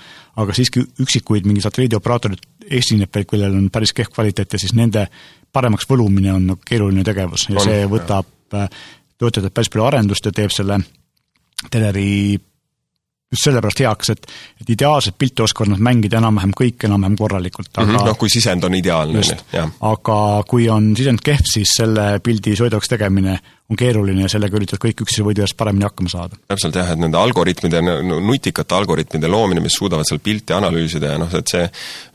aga 0.42 0.56
siiski 0.56 0.82
üksikuid 1.04 1.46
mingi 1.48 1.62
satelliidioperaatorid 1.64 2.46
esineb 2.80 3.14
veel, 3.14 3.26
kellel 3.28 3.58
on 3.58 3.70
päris 3.70 3.92
kehv 3.96 4.12
kvaliteet 4.14 4.52
ja 4.52 4.62
siis 4.62 4.74
nende 4.74 5.06
paremaks 5.52 5.88
võlumine 5.90 6.32
on 6.32 6.46
nagu 6.52 6.60
keeruline 6.66 7.04
tegevus. 7.04 7.48
Ja 7.50 7.58
on, 7.58 7.64
see 7.66 7.86
võtab 7.90 8.54
äh, 8.54 8.68
töötajatelt 9.18 9.54
päris 9.54 9.72
palju 9.72 9.88
arendust 9.88 10.26
ja 10.26 10.32
teeb 10.32 10.54
selle 10.54 10.80
teleri 11.70 12.38
just 13.30 13.46
sellepärast 13.46 13.82
heaks, 13.84 14.10
et, 14.10 14.26
et 14.62 14.72
ideaalset 14.74 15.14
pilti 15.18 15.44
oskavad 15.44 15.70
nad 15.74 15.82
mängida 15.86 16.18
enam-vähem 16.18 16.52
kõik 16.56 16.86
enam-vähem 16.88 17.16
korralikult, 17.18 17.70
aga 17.76 17.86
mm 17.86 17.94
-hmm, 17.94 18.08
noh, 18.10 18.18
kui 18.18 18.32
sisend 18.32 18.64
on 18.66 18.74
ideaalne, 18.74 19.22
on 19.22 19.54
ju, 19.54 19.66
aga 19.92 20.18
kui 20.50 20.68
on 20.68 20.90
sisend 20.96 21.22
kehv, 21.24 21.46
siis 21.46 21.76
selle 21.76 22.18
pildi 22.24 22.56
soidavaks 22.56 22.90
tegemine 22.90 23.38
on 23.70 23.78
keeruline 23.78 24.24
ja 24.24 24.30
sellega 24.30 24.58
üritavad 24.58 24.82
kõik 24.82 25.04
üksteise 25.04 25.24
võidu 25.26 25.44
eest 25.44 25.56
paremini 25.58 25.86
hakkama 25.86 26.10
saada. 26.12 26.38
täpselt 26.50 26.76
jah, 26.76 26.90
et 26.92 27.00
nende 27.00 27.18
algoritmide, 27.18 27.82
nutikate 28.10 28.74
algoritmide 28.74 29.30
loomine, 29.30 29.62
mis 29.64 29.76
suudavad 29.78 30.08
seal 30.08 30.22
pilti 30.24 30.56
analüüsida 30.56 31.14
ja 31.14 31.20
noh, 31.22 31.30
et 31.38 31.52
see 31.54 31.66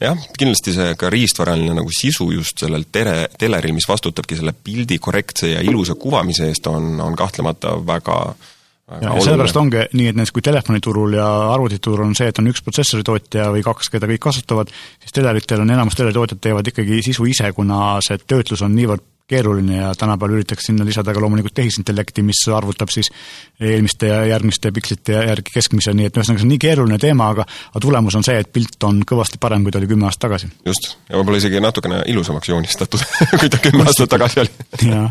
jah, 0.03 0.25
kindlasti 0.37 0.75
see 0.75 0.97
ka 0.99 1.11
riistvaraline 1.13 1.77
nagu 1.79 1.95
sisu 1.95 2.29
just 2.35 2.65
sellel 2.65 2.87
tere, 2.91 3.29
teleril, 3.39 3.75
mis 3.77 3.87
vastutabki 3.87 4.39
selle 4.39 4.55
pildi 4.55 4.99
korrektse 4.99 5.53
ja 5.53 5.63
ilusa 5.63 5.95
kuvamise 5.99 6.51
eest, 6.51 6.67
on, 6.67 6.99
on 7.01 7.15
kahtlemata 7.15 7.77
väga 7.87 8.19
ja, 8.91 8.99
ja 9.15 9.15
sellepärast 9.23 9.57
ongi 9.63 9.87
nii, 9.95 10.11
et 10.11 10.19
näiteks 10.19 10.35
kui 10.35 10.43
telefoniturul 10.45 11.17
ja 11.17 11.29
arvutiturul 11.55 12.05
on 12.05 12.15
see, 12.19 12.29
et 12.29 12.43
on 12.43 12.51
üks 12.51 12.61
protsessoritootja 12.67 13.47
või 13.55 13.63
kaks, 13.65 13.89
keda 13.95 14.11
kõik 14.11 14.27
kasutavad, 14.27 14.75
siis 14.99 15.15
teleritel 15.15 15.63
on, 15.63 15.71
enamus 15.71 15.95
teleritootjad 15.97 16.43
teevad 16.43 16.67
ikkagi 16.73 17.01
sisu 17.05 17.31
ise, 17.31 17.55
kuna 17.55 17.95
see 18.05 18.19
töötlus 18.27 18.65
on 18.65 18.75
niivõrd 18.75 19.14
keeruline 19.27 19.77
ja 19.77 19.91
tänapäeval 19.97 20.37
üritatakse 20.37 20.69
sinna 20.69 20.85
lisada 20.85 21.13
ka 21.13 21.21
loomulikult 21.21 21.53
tehisintellekti, 21.57 22.23
mis 22.25 22.43
arvutab 22.53 22.91
siis 22.93 23.09
eelmiste 23.59 24.11
ja 24.11 24.19
järgmiste 24.29 24.71
pikslite 24.71 25.17
järgi 25.31 25.53
keskmise, 25.53 25.93
nii 25.97 26.09
et 26.09 26.17
ühesõnaga 26.17 26.43
see 26.43 26.47
on 26.47 26.53
nii 26.53 26.61
keeruline 26.61 26.99
teema, 27.01 27.31
aga 27.33 27.45
aga 27.45 27.81
tulemus 27.81 28.17
on 28.19 28.25
see, 28.27 28.37
et 28.41 28.51
pilt 28.53 28.83
on 28.85 29.01
kõvasti 29.07 29.41
parem, 29.41 29.65
kui 29.65 29.73
ta 29.73 29.81
oli 29.81 29.89
kümme 29.89 30.09
aastat 30.09 30.27
tagasi. 30.27 30.51
just, 30.65 30.91
ja 31.09 31.17
võib-olla 31.17 31.41
isegi 31.41 31.63
natukene 31.63 32.03
ilusamaks 32.13 32.53
joonistatud 32.53 33.05
kui 33.39 33.49
ta 33.49 33.61
kümme 33.63 33.87
aastat 33.89 34.13
tagasi 34.13 34.43
oli. 34.45 34.53
jah 34.93 35.09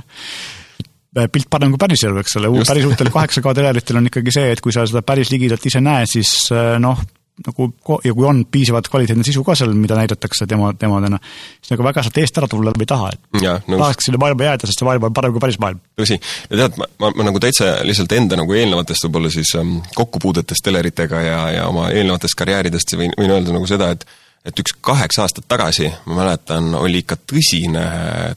pilt 1.31 1.47
parem 1.51 1.71
kui 1.71 1.79
päriselu, 1.79 2.19
eks 2.23 2.39
ole, 2.41 2.49
päris 2.67 2.87
uutel 2.89 3.11
8K 3.11 3.53
teleritel 3.55 4.01
on 4.01 4.09
ikkagi 4.11 4.33
see, 4.35 4.49
et 4.55 4.63
kui 4.63 4.75
sa 4.75 4.83
seda 4.91 5.05
päris 5.07 5.31
ligidalt 5.31 5.63
ise 5.71 5.83
näed, 5.83 6.11
siis 6.11 6.33
äh, 6.51 6.75
noh, 6.83 6.99
nagu 7.43 7.67
ja 8.05 8.15
kui 8.15 8.27
on 8.29 8.45
piisavalt 8.51 8.89
kvaliteetne 8.91 9.25
sisu 9.27 9.43
ka 9.47 9.57
seal, 9.59 9.73
mida 9.75 9.97
näidatakse 9.99 10.47
demo, 10.51 10.71
demodena, 10.79 11.19
siis 11.59 11.73
nagu 11.75 11.87
väga 11.87 12.05
sealt 12.07 12.21
eest 12.23 12.39
ära 12.39 12.49
tulla 12.51 12.75
ei 12.79 12.87
taha, 12.87 13.11
et 13.11 13.43
ja, 13.43 13.57
no, 13.67 13.79
tahaks 13.81 14.07
selle 14.07 14.21
maailma 14.23 14.47
jääda, 14.47 14.69
sest 14.71 14.83
see 14.83 14.87
maailm 14.87 15.09
on 15.09 15.17
parem 15.17 15.35
kui 15.35 15.43
päris 15.43 15.59
maailm. 15.63 15.81
tõsi, 15.99 16.21
ja 16.51 16.61
tead, 16.63 16.79
ma, 16.79 16.89
ma, 17.03 17.11
ma 17.19 17.27
nagu 17.27 17.43
täitsa 17.43 17.73
lihtsalt 17.87 18.15
enda 18.15 18.39
nagu 18.39 18.55
eelnevatest 18.55 19.09
võib-olla 19.09 19.33
siis 19.35 19.51
ähm, 19.59 19.81
kokkupuudetest 19.99 20.63
teleritega 20.69 21.25
ja, 21.27 21.41
ja 21.59 21.67
oma 21.73 21.89
eelnevatest 21.91 22.39
karjääridest 22.39 22.95
võin, 23.01 23.17
võin 23.19 23.35
öelda 23.35 23.57
nagu 23.57 23.67
seda, 23.71 23.91
et 23.97 24.07
et 24.45 24.61
üks 24.61 24.75
kaheksa 24.85 25.25
aastat 25.25 25.47
tagasi, 25.49 25.87
ma 26.05 26.19
mäletan, 26.19 26.69
oli 26.77 27.01
ikka 27.01 27.17
tõsine, 27.33 27.85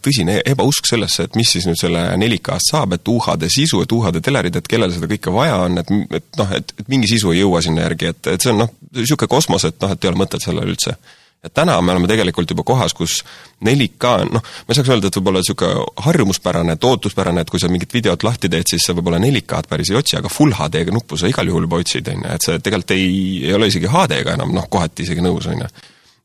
tõsine 0.03 0.37
ebausk 0.47 0.87
sellesse, 0.87 1.27
et 1.27 1.35
mis 1.35 1.51
siis 1.51 1.67
nüüd 1.67 1.79
selle 1.79 2.05
4K-st 2.15 2.71
saab, 2.71 2.95
et 2.95 3.11
UHD 3.11 3.49
sisu, 3.51 3.81
et 3.83 3.91
UHD 3.91 4.21
telerid, 4.23 4.55
et 4.55 4.71
kellel 4.71 4.93
seda 4.95 5.09
kõike 5.11 5.33
vaja 5.35 5.59
on, 5.65 5.77
et, 5.83 5.93
et 6.21 6.39
noh, 6.39 6.55
et, 6.55 6.73
et 6.79 6.91
mingi 6.91 7.11
sisu 7.11 7.35
ei 7.35 7.43
jõua 7.43 7.61
sinna 7.65 7.83
järgi, 7.83 8.13
et, 8.13 8.33
et 8.37 8.43
see 8.43 8.53
on 8.55 8.63
noh, 8.63 8.75
niisugune 8.95 9.35
kosmos, 9.35 9.67
et 9.67 9.81
noh, 9.83 9.91
et 9.91 10.05
ei 10.05 10.13
ole 10.13 10.21
mõtet 10.23 10.47
sellel 10.47 10.71
üldse. 10.71 10.95
Ja 11.43 11.51
täna 11.53 11.75
me 11.85 11.91
oleme 11.93 12.07
tegelikult 12.09 12.49
juba 12.49 12.63
kohas, 12.65 12.95
kus 12.97 13.19
4K, 13.67 14.13
noh, 14.31 14.41
ma 14.41 14.73
ei 14.73 14.79
saaks 14.79 14.93
öelda, 14.93 15.11
et 15.11 15.19
võib-olla 15.19 15.43
niisugune 15.43 15.83
harjumuspärane, 16.07 16.77
et 16.79 16.87
ootuspärane, 16.87 17.43
et 17.43 17.51
kui 17.51 17.59
sa 17.61 17.67
mingit 17.69 17.91
videot 17.93 18.23
lahti 18.23 18.47
teed, 18.49 18.71
siis 18.71 18.87
sa 18.87 18.95
võib-olla 18.95 19.19
4K-d 19.21 19.69
päris 19.69 19.91
ei 19.91 19.99
otsi, 19.99 20.15
aga 20.17 20.31
full 20.31 20.55
HD-ga 20.55 20.95
nuppu 20.95 21.19
sa 21.19 21.27
igal 21.27 21.51
juhul 21.51 21.67
juba 21.67 21.83
otsid, 21.83 22.09
on 22.15 22.23
ju, 22.23 22.31
et 22.31 22.47
see 22.47 22.57
tegelikult 22.63 22.95
ei, 22.95 23.13
ei 23.43 23.53
ole 23.59 23.69
isegi 23.69 23.91
HD-ga 23.91 24.39
enam 24.39 24.55
noh, 24.55 24.71
kohati 24.71 25.05
isegi 25.05 25.27
nõus, 25.27 25.51
on 25.51 25.67
ju 25.67 25.71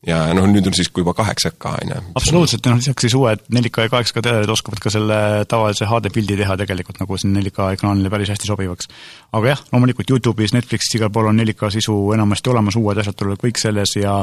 ja 0.07 0.17
noh, 0.35 0.45
nüüd 0.49 0.67
on 0.67 0.75
siis 0.75 0.89
juba 0.91 1.13
8K, 1.15 1.71
on 1.71 1.91
ju. 1.93 1.99
absoluutselt, 2.19 2.67
noh, 2.67 2.79
lisaks 2.79 3.05
siis 3.05 3.15
uued 3.15 3.43
4K 3.55 3.85
ja 3.85 3.91
8K 3.91 4.23
telerid 4.25 4.51
oskavad 4.51 4.81
ka 4.83 4.91
selle 4.91 5.17
tavalise 5.49 5.87
HD 5.87 6.11
pildi 6.13 6.37
teha 6.39 6.57
tegelikult 6.59 6.99
nagu 6.99 7.17
siin 7.19 7.35
4K 7.37 7.69
ekraanile 7.77 8.11
päris 8.11 8.33
hästi 8.33 8.49
sobivaks. 8.49 8.89
aga 9.31 9.53
jah, 9.53 9.61
loomulikult 9.71 10.11
Youtube'is, 10.11 10.55
Netflixis, 10.55 10.97
igal 10.99 11.11
pool 11.13 11.29
on 11.31 11.39
4K 11.39 11.71
sisu 11.77 11.95
enamasti 12.15 12.51
olemas, 12.51 12.77
uued 12.79 12.99
asjad 12.99 13.17
tulevad 13.19 13.43
kõik 13.43 13.61
selles 13.61 13.95
ja 13.95 14.17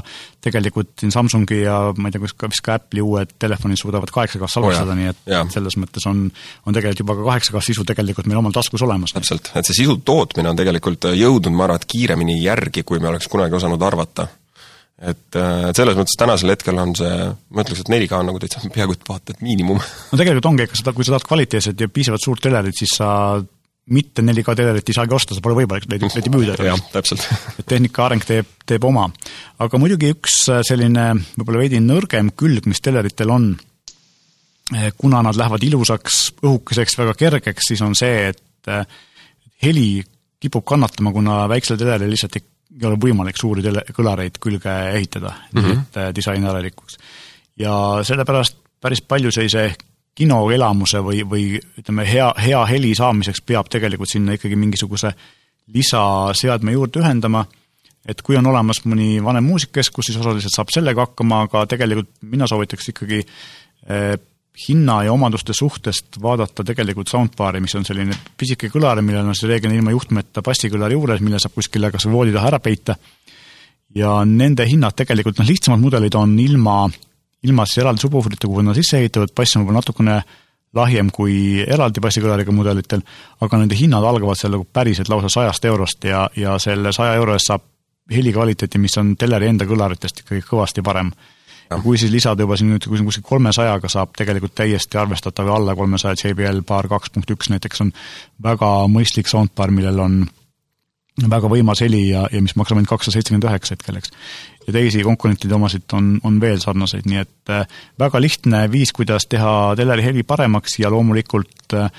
tegelikult 0.44 0.92
siin 1.00 1.14
Samsungi 1.14 1.62
ja 1.62 1.78
ma 1.96 2.10
ei 2.10 2.16
tea, 2.16 2.24
kus 2.26 2.36
ka, 2.36 2.50
vist 2.52 2.64
ka 2.66 2.76
Apple'i 2.76 3.04
uued 3.04 3.32
telefonid 3.40 3.80
suudavad 3.80 4.12
8K 4.12 4.50
salvestada 4.50 4.92
oh,, 4.92 4.98
nii 5.00 5.12
et 5.14 5.32
ja. 5.32 5.44
selles 5.52 5.78
mõttes 5.80 6.04
on, 6.10 6.26
on 6.66 6.76
tegelikult 6.76 7.06
juba 7.06 7.16
ka 7.22 7.38
8K 7.38 7.64
sisu 7.70 7.86
tegelikult 7.88 8.28
meil 8.28 8.42
omal 8.42 8.54
taskus 8.56 8.84
olemas. 8.84 9.16
täpselt, 9.16 9.52
et 9.56 9.68
see 9.68 9.80
sisu 9.80 9.96
tootmine 10.04 10.52
on 10.52 10.60
tegelikult 10.60 11.08
jõudnud, 11.16 11.56
ma 11.56 11.68
arvan, 11.68 11.80
et 11.80 11.88
kiiremini 11.88 12.36
järgi, 12.42 12.84
kui 12.84 13.00
me 13.00 13.08
oleks 13.14 13.32
kunagi 13.32 13.56
osanud 13.56 13.80
arvata 13.88 14.28
et, 15.00 15.36
et 15.36 15.78
selles 15.78 15.96
mõttes 15.96 16.18
tänasel 16.20 16.52
hetkel 16.52 16.80
on 16.80 16.92
see, 16.98 17.14
ma 17.54 17.64
ütleks, 17.64 17.84
et 17.84 17.92
4K 17.92 18.18
on 18.18 18.28
nagu 18.30 18.42
täitsa 18.42 18.60
peaaegu 18.74 18.96
et 18.96 19.08
vaata 19.08 19.34
et 19.34 19.40
miinimum. 19.44 19.80
no 19.80 20.20
tegelikult 20.20 20.50
ongi, 20.52 20.66
ega 20.66 20.80
seda, 20.80 20.94
kui 20.96 21.06
sa 21.06 21.16
tahad 21.16 21.28
kvaliteetset 21.28 21.80
ja 21.80 21.88
piisavalt 21.92 22.26
suurt 22.26 22.44
telerit, 22.44 22.76
siis 22.76 22.98
sa 23.00 23.08
mitte 23.90 24.22
4K 24.22 24.54
telerit 24.58 24.92
ei 24.92 24.98
saagi 24.98 25.16
osta, 25.16 25.34
see 25.34 25.44
pole 25.44 25.56
võimalik 25.62 25.88
neid, 25.90 26.04
neid 26.04 26.28
ei 26.28 26.34
müüda. 26.34 26.58
jah, 26.68 26.84
täpselt 26.92 27.24
et 27.56 27.66
tehnika 27.70 28.04
areng 28.06 28.26
teeb, 28.26 28.52
teeb 28.68 28.84
oma. 28.86 29.08
aga 29.64 29.80
muidugi 29.82 30.12
üks 30.14 30.44
selline 30.68 31.10
võib-olla 31.32 31.64
veidi 31.64 31.80
nõrgem 31.82 32.30
külg, 32.38 32.68
mis 32.70 32.84
teleritel 32.84 33.32
on, 33.34 33.50
eh, 34.76 34.92
kuna 35.00 35.24
nad 35.26 35.38
lähevad 35.38 35.64
ilusaks, 35.66 36.22
õhukeseks, 36.44 37.00
väga 37.00 37.16
kergeks, 37.24 37.72
siis 37.72 37.82
on 37.86 37.96
see, 37.98 38.30
et 38.34 38.46
heli 39.64 40.02
kipub 40.40 40.64
kannatama, 40.68 41.12
kuna 41.12 41.42
väiksel 41.50 41.78
teleril 41.80 42.12
lihtsalt 42.12 42.36
ei 42.36 42.44
ei 42.70 42.86
ole 42.86 42.98
võimalik 43.00 43.38
suuri 43.40 43.62
tele-, 43.64 43.84
kõlareid 43.96 44.38
külge 44.40 44.74
ehitada 44.94 45.34
mm, 45.52 45.62
-hmm. 45.62 45.78
et 45.82 45.96
äh, 45.96 46.10
disain 46.14 46.44
järelikuks. 46.44 46.98
ja 47.58 47.72
sellepärast 48.02 48.58
päris 48.80 49.02
palju 49.02 49.30
sellise 49.30 49.72
kinoelamuse 50.14 51.00
või, 51.04 51.22
või 51.28 51.44
ütleme, 51.78 52.04
hea, 52.08 52.32
hea 52.42 52.60
heli 52.66 52.94
saamiseks 52.94 53.42
peab 53.46 53.68
tegelikult 53.72 54.10
sinna 54.10 54.34
ikkagi 54.36 54.56
mingisuguse 54.56 55.12
lisaseadme 55.74 56.72
juurde 56.72 57.00
ühendama, 57.00 57.44
et 58.08 58.22
kui 58.22 58.36
on 58.36 58.46
olemas 58.46 58.82
mõni 58.84 59.20
vanem 59.22 59.44
muusikakeskus, 59.44 60.10
siis 60.10 60.18
osaliselt 60.18 60.54
saab 60.54 60.72
sellega 60.74 61.06
hakkama, 61.06 61.44
aga 61.46 61.64
tegelikult 61.70 62.10
mina 62.22 62.48
soovitaks 62.50 62.90
ikkagi 62.92 63.22
äh, 63.22 64.16
hinna 64.58 65.04
ja 65.04 65.12
omaduste 65.12 65.54
suhtest 65.56 66.18
vaadata 66.22 66.64
tegelikult 66.66 67.08
soundbar'i, 67.08 67.60
mis 67.62 67.74
on 67.78 67.86
selline 67.86 68.16
pisike 68.36 68.68
kõlar, 68.72 69.00
millel 69.02 69.30
on 69.30 69.36
siis 69.36 69.48
reeglina 69.50 69.78
ilma 69.78 69.94
juhtmeta 69.94 70.42
bassikõlari 70.44 70.98
juures, 70.98 71.22
mille 71.24 71.38
saab 71.40 71.54
kuskile 71.56 71.90
kas 71.94 72.08
voodi 72.10 72.34
taha 72.34 72.50
ära 72.52 72.60
peita. 72.60 72.96
ja 73.94 74.20
nende 74.24 74.66
hinnad 74.66 74.94
tegelikult, 74.94 75.38
noh 75.38 75.48
lihtsamad 75.48 75.80
mudelid 75.82 76.14
on 76.14 76.36
ilma, 76.38 76.84
ilma 77.42 77.66
siis 77.66 77.82
eraldi 77.82 78.04
subwooferita, 78.04 78.46
kuhu 78.46 78.62
nad 78.62 78.78
sisse 78.78 78.98
ehitavad, 78.98 79.32
bass 79.34 79.56
on 79.56 79.62
võib-olla 79.62 79.82
natukene 79.82 80.20
lahjem 80.74 81.10
kui 81.10 81.64
eraldi 81.66 82.02
bassikõlariga 82.02 82.52
mudelitel, 82.54 83.02
aga 83.42 83.58
nende 83.58 83.78
hinnad 83.78 84.04
algavad 84.06 84.38
seal 84.38 84.54
nagu 84.54 84.66
päriselt 84.72 85.10
lausa 85.10 85.28
sajast 85.32 85.64
eurost 85.64 86.06
ja, 86.06 86.28
ja 86.36 86.58
selle 86.62 86.92
saja 86.94 87.16
euro 87.18 87.34
eest 87.34 87.50
saab 87.50 87.66
helikvaliteeti, 88.10 88.78
mis 88.78 88.96
on 88.98 89.16
teleri 89.18 89.50
enda 89.50 89.66
kõlaritest 89.66 90.22
ikkagi 90.22 90.42
kõvasti 90.46 90.82
parem 90.86 91.10
kui 91.78 91.98
siis 91.98 92.10
lisada 92.12 92.42
juba 92.42 92.56
siin 92.58 92.72
nüüd, 92.72 92.86
kui 92.88 92.98
on 92.98 93.06
kuskil 93.06 93.26
kolmesajaga, 93.26 93.88
saab 93.90 94.14
tegelikult 94.18 94.56
täiesti 94.58 94.98
arvestatav 94.98 95.46
ja 95.46 95.56
alla 95.60 95.76
kolmesaja 95.78 96.18
JBL 96.18 96.64
baar 96.66 96.88
kaks 96.90 97.14
punkt 97.14 97.30
üks 97.30 97.50
näiteks 97.52 97.84
on 97.84 97.92
väga 98.42 98.70
mõistlik 98.90 99.30
soundbar, 99.30 99.70
millel 99.74 100.02
on 100.02 100.20
väga 101.30 101.50
võimas 101.52 101.82
heli 101.84 102.06
ja, 102.08 102.24
ja 102.32 102.40
mis 102.42 102.56
maksab 102.56 102.78
ainult 102.78 102.90
kakssada 102.90 103.18
seitsekümmend 103.18 103.46
üheksa 103.46 103.76
hetkel, 103.76 103.98
eks. 104.00 104.12
ja 104.66 104.74
teisi 104.74 105.04
konkurentide 105.06 105.54
omasid 105.54 105.96
on, 105.96 106.14
on 106.24 106.40
veel 106.42 106.62
sarnaseid, 106.62 107.06
nii 107.10 107.20
et 107.22 107.52
äh, 107.52 107.78
väga 108.00 108.22
lihtne 108.22 108.64
viis, 108.72 108.94
kuidas 108.96 109.28
teha 109.30 109.74
teleri 109.78 110.06
heli 110.06 110.24
paremaks 110.26 110.78
ja 110.80 110.90
loomulikult 110.90 111.76
äh, 111.76 111.90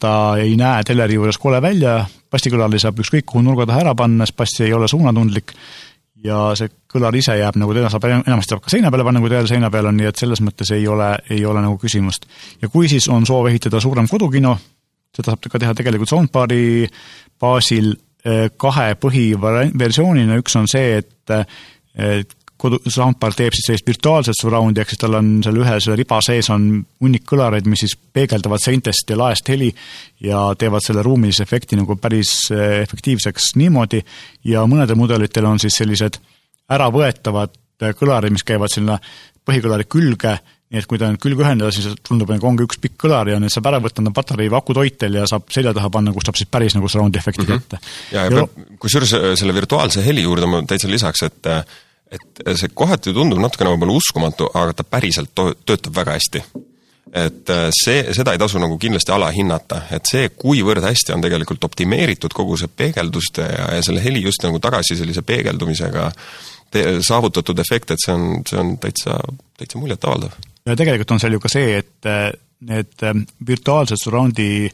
ta 0.00 0.14
ei 0.40 0.54
näe 0.56 0.84
teleri 0.88 1.18
juures 1.18 1.36
kole 1.38 1.60
välja, 1.60 1.98
bassikõlali 2.32 2.78
saab 2.80 3.02
ükskõik 3.02 3.26
kuhu 3.28 3.42
nurga 3.44 3.66
taha 3.68 3.82
ära 3.84 3.92
panna, 3.98 4.24
sest 4.24 4.38
bass 4.38 4.62
ei 4.64 4.72
ole 4.72 4.88
suunatundlik 4.88 5.52
ja 6.24 6.38
see 6.58 6.70
kõlar 6.90 7.16
ise 7.18 7.36
jääb 7.38 7.58
nagu, 7.60 7.74
teda 7.76 7.90
saab 7.92 8.06
enamasti 8.08 8.54
saab 8.54 8.62
ka 8.64 8.72
seina 8.72 8.90
peale 8.92 9.06
panna, 9.06 9.22
kui 9.22 9.32
tel 9.32 9.48
seina 9.50 9.70
peal 9.72 9.90
on, 9.90 9.98
nii 9.98 10.08
et 10.10 10.20
selles 10.20 10.40
mõttes 10.44 10.72
ei 10.76 10.86
ole, 10.88 11.10
ei 11.34 11.44
ole 11.46 11.64
nagu 11.64 11.76
küsimust. 11.80 12.28
ja 12.62 12.70
kui 12.72 12.88
siis 12.88 13.08
on 13.12 13.26
soov 13.28 13.50
ehitada 13.50 13.80
suurem 13.80 14.08
kodukino, 14.10 14.56
seda 15.14 15.34
saab 15.34 15.50
ka 15.52 15.60
teha 15.62 15.74
tegelikult 15.76 16.10
soundbar'i 16.10 16.88
baasil 17.40 17.92
eh, 18.24 18.48
kahe 18.56 18.94
põhiversioonina, 19.00 20.40
üks 20.40 20.56
on 20.60 20.70
see, 20.70 21.02
et 21.02 22.34
kodu, 22.64 22.80
soundbar 22.90 23.34
teeb 23.36 23.54
siis 23.56 23.68
sellist 23.68 23.88
virtuaalset 23.88 24.38
surround'i, 24.38 24.82
ehk 24.82 24.94
siis 24.94 25.02
tal 25.02 25.18
on 25.18 25.30
seal 25.44 25.58
ühe 25.60 25.74
selle 25.82 25.98
riba 26.00 26.20
sees 26.24 26.48
on 26.54 26.68
hunnik 27.02 27.26
kõlareid, 27.28 27.68
mis 27.70 27.84
siis 27.84 27.96
peegeldavad 27.96 28.62
seintest 28.62 29.10
ja 29.12 29.18
laest 29.20 29.50
heli 29.52 29.70
ja 30.24 30.46
teevad 30.58 30.84
selle 30.84 31.04
ruumilise 31.04 31.44
efekti 31.44 31.78
nagu 31.80 31.98
päris 32.00 32.32
eh, 32.54 32.80
efektiivseks 32.84 33.52
niimoodi 33.60 34.00
ja 34.48 34.64
mõnedel 34.70 34.98
mudelitel 35.00 35.48
on 35.50 35.60
siis 35.62 35.76
sellised 35.80 36.18
äravõetavad 36.72 37.54
eh, 37.54 37.94
kõlarid, 37.98 38.34
mis 38.34 38.46
käivad 38.46 38.72
sinna 38.72 38.98
põhikõlari 39.44 39.84
külge, 39.90 40.38
nii 40.72 40.80
et 40.80 40.88
kui 40.88 40.98
ta 40.98 41.10
nüüd 41.12 41.20
külge 41.20 41.44
ühendada, 41.44 41.72
siis 41.74 41.90
tundub, 42.06 42.30
nagu 42.32 42.48
ongi 42.48 42.64
üks 42.64 42.80
pikk 42.80 42.96
kõlar 43.04 43.28
ja 43.28 43.36
need 43.42 43.52
saab 43.52 43.68
ära 43.68 43.82
võtta 43.84 44.00
enda 44.00 44.14
patarei 44.16 44.48
või 44.48 44.62
akutoitel 44.62 45.20
ja 45.20 45.28
saab 45.28 45.52
selja 45.52 45.74
taha 45.76 45.92
panna, 45.92 46.14
kus 46.16 46.24
saab 46.30 46.40
siis 46.40 46.48
päris 46.50 46.76
nagu 46.78 46.88
surround'i 46.88 47.20
efekti 47.20 47.44
mm 47.44 47.52
-hmm. 47.52 47.66
kätte. 47.68 47.96
ja, 48.16 48.24
ja, 48.24 48.46
ja 48.46 48.78
kusjuures 48.80 49.18
eh, 49.20 49.32
selle 49.36 49.54
virtuaalse 49.54 50.06
heli 50.06 50.24
juurde 50.24 50.48
ma 50.48 50.64
täitsa 50.64 50.88
lisaks, 50.88 51.28
et 51.28 51.52
et 52.12 52.44
see 52.60 52.70
kohati 52.74 53.14
tundub 53.16 53.40
natukene 53.42 53.72
võib-olla 53.74 53.96
uskumatu, 53.98 54.48
aga 54.54 54.76
ta 54.78 54.86
päriselt 54.86 55.32
töötab 55.34 55.94
väga 55.96 56.16
hästi. 56.18 56.42
et 57.14 57.50
äh, 57.50 57.68
see, 57.70 58.00
seda 58.16 58.32
ei 58.34 58.40
tasu 58.42 58.58
nagu 58.58 58.78
kindlasti 58.78 59.12
alahinnata, 59.14 59.84
et 59.94 60.08
see, 60.10 60.28
kuivõrd 60.34 60.82
hästi 60.82 61.14
on 61.14 61.22
tegelikult 61.22 61.64
optimeeritud 61.64 62.32
kogu 62.34 62.56
see 62.58 62.68
peegelduste 62.68 63.42
ja, 63.42 63.68
ja 63.76 63.82
selle 63.86 64.02
heli 64.02 64.22
just 64.22 64.42
nagu 64.42 64.58
tagasi 64.58 64.96
sellise 64.98 65.22
peegeldumisega 65.22 66.10
saavutatud 67.04 67.58
efekt, 67.62 67.92
et 67.94 68.02
see 68.02 68.14
on, 68.14 68.42
see 68.48 68.58
on 68.58 68.72
täitsa, 68.82 69.18
täitsa 69.58 69.78
muljetavaldav. 69.78 70.34
ja 70.66 70.76
tegelikult 70.76 71.14
on 71.14 71.22
seal 71.22 71.36
ju 71.36 71.42
ka 71.44 71.52
see, 71.52 71.78
et 71.78 72.08
äh, 72.10 72.32
need 72.66 73.04
äh, 73.04 73.22
virtuaalsed 73.46 74.00
surround'i 74.00 74.70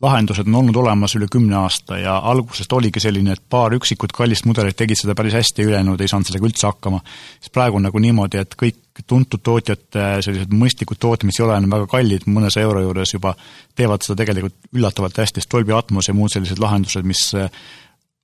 lahendused 0.00 0.48
on 0.48 0.54
olnud 0.62 0.76
olemas 0.80 1.12
üle 1.18 1.26
kümne 1.30 1.56
aasta 1.60 1.98
ja 2.00 2.16
algusest 2.30 2.72
oligi 2.72 3.02
selline, 3.02 3.34
et 3.36 3.42
paar 3.52 3.74
üksikut 3.76 4.14
kallist 4.16 4.46
mudelit 4.48 4.78
tegid 4.78 4.96
seda 4.96 5.14
päris 5.16 5.36
hästi 5.36 5.62
ja 5.62 5.68
ülejäänud 5.68 6.00
ei 6.00 6.08
saanud 6.08 6.28
sellega 6.28 6.48
üldse 6.48 6.66
hakkama. 6.66 7.02
siis 7.40 7.52
praegu 7.52 7.76
on 7.76 7.84
nagu 7.88 8.00
niimoodi, 8.00 8.40
et 8.40 8.56
kõik 8.62 9.02
tuntud 9.06 9.42
tootjate 9.44 10.06
sellised 10.24 10.52
mõistlikud 10.56 11.00
tootjad, 11.00 11.28
mis 11.28 11.40
ei 11.40 11.44
ole 11.44 11.58
enam 11.60 11.76
väga 11.76 11.88
kallid, 11.92 12.24
mõnesaja 12.26 12.68
euro 12.68 12.84
juures 12.86 13.12
juba, 13.14 13.34
teevad 13.76 14.04
seda 14.04 14.22
tegelikult 14.22 14.56
üllatavalt 14.72 15.20
hästi, 15.20 15.40
sest 15.40 15.52
Dolby 15.52 15.76
Atmos 15.76 16.08
ja 16.08 16.16
muud 16.16 16.32
sellised 16.32 16.60
lahendused, 16.60 17.04
mis 17.04 17.26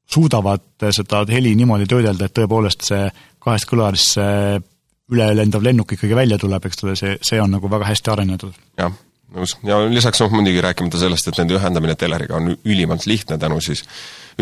suudavad 0.06 0.88
seda 0.96 1.24
heli 1.28 1.54
niimoodi 1.58 1.88
töödelda, 1.90 2.28
et 2.28 2.36
tõepoolest 2.36 2.88
see 2.88 3.08
kahest 3.42 3.68
kõlarist 3.68 4.16
see 4.16 4.60
üle 5.12 5.28
lendav 5.36 5.62
lennuk 5.62 5.92
ikkagi 5.92 6.16
välja 6.18 6.38
tuleb, 6.40 6.64
eks 6.66 6.84
ole, 6.84 6.96
see, 6.98 7.18
see 7.22 7.40
on 7.42 7.52
nagu 7.58 7.70
väga 7.70 7.92
hästi 7.92 8.14
arenenud. 8.14 8.48
jah 8.80 8.94
nõus, 9.34 9.56
ja 9.66 9.78
lisaks 9.90 10.22
noh, 10.22 10.32
muidugi 10.34 10.62
rääkimata 10.64 11.00
sellest, 11.00 11.30
et 11.30 11.40
nende 11.40 11.56
ühendamine 11.58 11.96
teleriga 11.98 12.38
on 12.38 12.52
ülimalt 12.56 13.06
lihtne 13.10 13.38
tänu 13.42 13.60
siis 13.64 13.84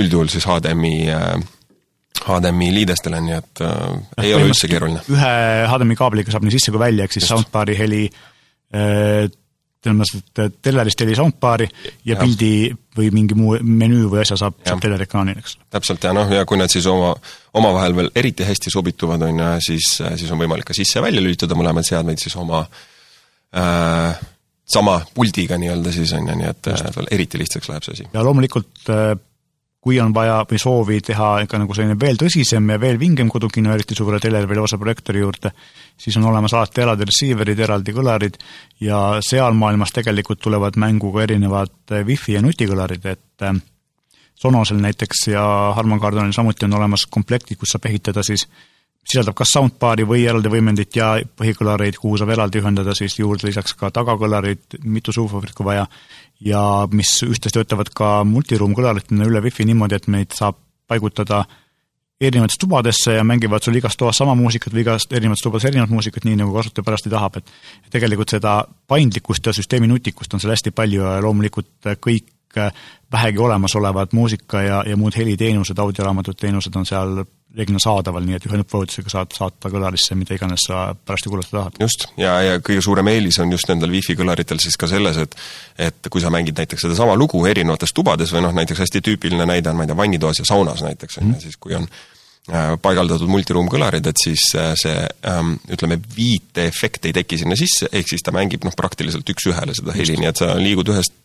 üldjuhul 0.00 0.30
siis 0.32 0.46
HDMI 0.48 0.96
äh, 1.14 1.30
HDMI 2.24 2.70
liidestele, 2.74 3.20
nii 3.20 3.36
et 3.36 3.62
äh, 3.64 4.26
ei 4.26 4.34
ole 4.36 4.50
üldse 4.50 4.70
keeruline. 4.70 5.04
ühe 5.10 5.32
HDMI 5.70 5.96
kaabliga 5.98 6.34
saab 6.34 6.46
nii 6.46 6.56
sisse 6.56 6.74
kui 6.74 6.82
välja, 6.82 7.06
ehk 7.06 7.16
siis 7.16 7.26
Just. 7.26 7.34
soundbar'i 7.34 7.78
heli 7.78 8.04
äh, 8.08 9.32
et 9.84 10.38
telerist 10.64 11.02
heli 11.04 11.12
soundbar'i 11.18 11.66
ja, 11.68 12.14
ja 12.14 12.16
pildi 12.16 12.70
või 12.96 13.10
mingi 13.12 13.36
muu 13.36 13.58
menüü 13.60 14.06
või 14.08 14.22
asja 14.22 14.38
saab, 14.40 14.56
saab 14.64 14.80
teleriekraanil, 14.80 15.40
eks. 15.42 15.58
täpselt, 15.74 16.06
ja 16.06 16.14
noh, 16.16 16.30
ja 16.32 16.46
kui 16.48 16.56
nad 16.56 16.72
siis 16.72 16.86
oma, 16.88 17.10
omavahel 17.60 17.96
veel 17.98 18.08
eriti 18.16 18.46
hästi 18.48 18.72
sobituvad, 18.72 19.26
on 19.28 19.42
ju, 19.42 19.50
siis, 19.66 19.90
siis 20.00 20.32
on 20.32 20.40
võimalik 20.40 20.70
ka 20.70 20.76
sisse 20.76 20.96
ja 20.98 21.04
välja 21.04 21.20
lülitada 21.20 21.58
mõlemaid 21.58 21.88
seadmeid 21.90 22.22
siis 22.22 22.36
oma 22.40 22.62
äh, 22.64 24.24
sama 24.64 25.00
puldiga 25.14 25.58
nii-öelda 25.60 25.92
siis 25.92 26.12
on 26.16 26.28
ju, 26.28 26.40
nii 26.40 26.48
et 26.48 26.72
sul 26.80 27.08
eriti 27.12 27.38
lihtsaks 27.38 27.68
läheb 27.68 27.84
see 27.84 27.98
asi. 27.98 28.08
ja 28.14 28.24
loomulikult 28.24 28.88
äh, 28.88 29.14
kui 29.84 29.98
on 30.00 30.14
vaja 30.16 30.38
või 30.48 30.58
soovi 30.60 31.00
teha 31.04 31.42
ikka 31.44 31.58
nagu 31.60 31.74
selline 31.76 31.98
veel 32.00 32.16
tõsisem 32.20 32.70
ja 32.72 32.78
veel 32.80 32.96
vingem 33.00 33.28
kodukino, 33.28 33.74
eriti 33.74 33.96
suure 33.96 34.16
teleri 34.22 34.48
või 34.48 34.62
lausa 34.62 34.78
projektoori 34.80 35.20
juurde, 35.20 35.52
siis 36.00 36.16
on 36.16 36.24
olemas 36.30 36.54
alati 36.56 36.80
eraldi 36.80 37.08
receiver'id, 37.10 37.60
eraldi 37.66 37.92
kõlarid 37.92 38.38
ja 38.80 39.00
seal 39.24 39.52
maailmas 39.60 39.92
tegelikult 39.92 40.40
tulevad 40.40 40.80
mängu 40.80 41.12
ka 41.12 41.26
erinevad 41.26 41.74
äh, 41.92 42.04
wifi 42.08 42.38
ja 42.38 42.42
nutikõlarid, 42.44 43.08
et 43.12 43.44
äh, 43.44 43.60
Sonosel 44.34 44.80
näiteks 44.82 45.28
ja 45.30 45.42
Harman 45.76 46.00
Kardonil 46.02 46.32
samuti 46.34 46.66
on 46.66 46.74
olemas 46.80 47.04
komplektid, 47.06 47.56
kus 47.60 47.76
saab 47.76 47.84
ehitada 47.86 48.24
siis 48.26 48.48
sisaldab 49.04 49.36
kas 49.38 49.52
soundbar'i 49.54 50.06
või 50.08 50.24
eraldi 50.28 50.50
võimendit 50.52 50.96
ja 50.96 51.14
põhikõlareid, 51.38 51.98
kuhu 52.00 52.18
saab 52.20 52.32
eraldi 52.34 52.62
ühendada 52.62 52.94
siis 52.96 53.18
juurde 53.18 53.48
lisaks 53.48 53.76
ka 53.78 53.90
tagakõlarid, 53.94 54.78
mitu 54.84 55.12
subwooferit 55.12 55.56
kui 55.56 55.66
vaja, 55.68 55.84
ja 56.40 56.62
mis 56.92 57.16
ühtlasi 57.26 57.58
töötavad 57.58 57.92
ka 57.94 58.14
multiruum-kõlaritena 58.28 59.28
üle 59.28 59.44
wifi 59.44 59.66
niimoodi, 59.68 60.00
et 60.00 60.08
neid 60.12 60.34
saab 60.36 60.58
paigutada 60.88 61.44
erinevatesse 62.20 62.60
tubadesse 62.60 63.16
ja 63.16 63.24
mängivad 63.26 63.64
sul 63.64 63.76
igas 63.76 63.96
toas 64.00 64.16
sama 64.20 64.36
muusikat 64.38 64.72
või 64.72 64.84
igast 64.84 65.12
erinevates 65.12 65.42
tubades 65.44 65.66
erinevat 65.68 65.92
muusikat, 65.92 66.24
nii 66.24 66.38
nagu 66.40 66.54
kasutaja 66.54 66.86
parajasti 66.86 67.12
tahab, 67.12 67.40
et 67.40 67.90
tegelikult 67.92 68.36
seda 68.36 68.60
paindlikkust 68.88 69.50
ja 69.50 69.56
süsteemi 69.56 69.90
nutikust 69.90 70.34
on 70.34 70.42
seal 70.42 70.54
hästi 70.54 70.72
palju 70.76 71.02
ja 71.02 71.18
loomulikult 71.24 71.92
kõik 72.00 72.30
vähegi 73.12 73.38
olemasolevad 73.38 74.14
muusika 74.14 74.62
ja, 74.62 74.82
ja 74.86 74.96
muud 74.96 75.16
heliteenused, 75.16 75.78
audioraamatute 75.78 76.46
teenused 76.46 76.76
on 76.78 76.86
seal 76.86 77.24
reeglina 77.54 77.80
saadaval, 77.82 78.24
nii 78.26 78.38
et 78.38 78.46
ühe 78.48 78.58
nuppvajutusega 78.60 79.12
saad 79.12 79.34
saata 79.36 79.70
kõlarisse 79.72 80.16
mida 80.18 80.36
iganes 80.36 80.66
sa 80.68 80.86
parajasti 80.94 81.32
kuulata 81.32 81.54
tahad. 81.54 81.78
just, 81.84 82.08
ja, 82.20 82.34
ja 82.42 82.56
kõige 82.64 82.82
suurem 82.84 83.10
eelis 83.12 83.38
on 83.42 83.52
just 83.54 83.70
nendel 83.70 83.94
wifi 83.94 84.16
kõlaritel 84.18 84.62
siis 84.62 84.78
ka 84.80 84.90
selles, 84.90 85.20
et 85.22 85.38
et 85.90 86.10
kui 86.10 86.22
sa 86.22 86.32
mängid 86.34 86.58
näiteks 86.58 86.86
sedasama 86.86 87.16
lugu 87.18 87.44
erinevates 87.50 87.94
tubades 87.94 88.32
või 88.34 88.44
noh, 88.46 88.54
näiteks 88.56 88.84
hästi 88.84 89.04
tüüpiline 89.04 89.46
näide 89.48 89.70
on, 89.70 89.78
ma 89.78 89.86
ei 89.86 89.92
tea, 89.92 89.98
vannitoas 90.02 90.42
ja 90.42 90.48
saunas 90.48 90.82
näiteks, 90.86 91.20
on 91.20 91.30
ju, 91.30 91.36
mhm. 91.36 91.40
siis 91.46 91.60
kui 91.60 91.78
on 91.78 91.88
paigaldatud 92.84 93.30
multiruumkõlarid, 93.32 94.04
et 94.10 94.20
siis 94.20 94.42
see 94.52 94.96
ähm, 95.30 95.54
ütleme, 95.72 95.96
viiteefekt 96.16 97.06
ei 97.08 97.14
teki 97.16 97.38
sinna 97.40 97.56
sisse, 97.56 97.88
ehk 97.88 98.10
siis 98.10 98.24
ta 98.24 98.34
mängib 98.36 98.66
noh, 98.68 98.74
praktiliselt 98.76 99.30
üks-ühele 99.32 99.72
seda 99.76 99.94
heli, 99.96 100.18
nii 100.20 100.28
et 100.28 100.42
sa 100.42 100.50
liigud 100.60 100.92
ühest 100.92 101.23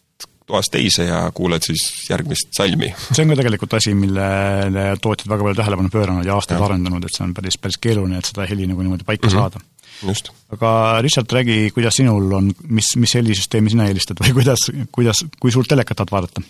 toast 0.49 0.73
teise 0.73 1.07
ja 1.07 1.23
kuuled 1.35 1.65
siis 1.65 1.85
järgmist 2.09 2.53
salmi. 2.57 2.91
see 3.09 3.25
on 3.25 3.33
ka 3.33 3.39
tegelikult 3.41 3.75
asi, 3.79 3.95
millele 3.97 4.85
tootjad 5.01 5.31
väga 5.31 5.47
palju 5.47 5.59
tähelepanu 5.61 5.93
pööranud 5.93 6.29
ja 6.29 6.37
aastaid 6.37 6.61
arendanud, 6.65 7.05
et 7.05 7.15
see 7.15 7.25
on 7.27 7.35
päris, 7.37 7.59
päris 7.61 7.79
keeruline, 7.81 8.21
et 8.21 8.29
seda 8.29 8.47
heli 8.49 8.69
nagu 8.69 8.85
niimoodi 8.85 9.07
paika 9.07 9.27
mm 9.27 9.33
-hmm. 9.33 9.39
saada. 9.39 9.65
Just. 9.99 10.31
aga 10.55 11.01
Richard, 11.03 11.27
räägi, 11.31 11.71
kuidas 11.75 11.97
sinul 11.99 12.31
on, 12.31 12.53
mis, 12.69 12.93
mis 12.95 13.13
helisüsteemi 13.19 13.69
sina 13.69 13.87
eelistad 13.89 14.21
või 14.23 14.37
kuidas, 14.37 14.69
kuidas, 14.95 15.25
kui 15.39 15.51
suurt 15.51 15.67
telekat 15.67 15.99
tahad 15.99 16.11
vaadata? 16.11 16.41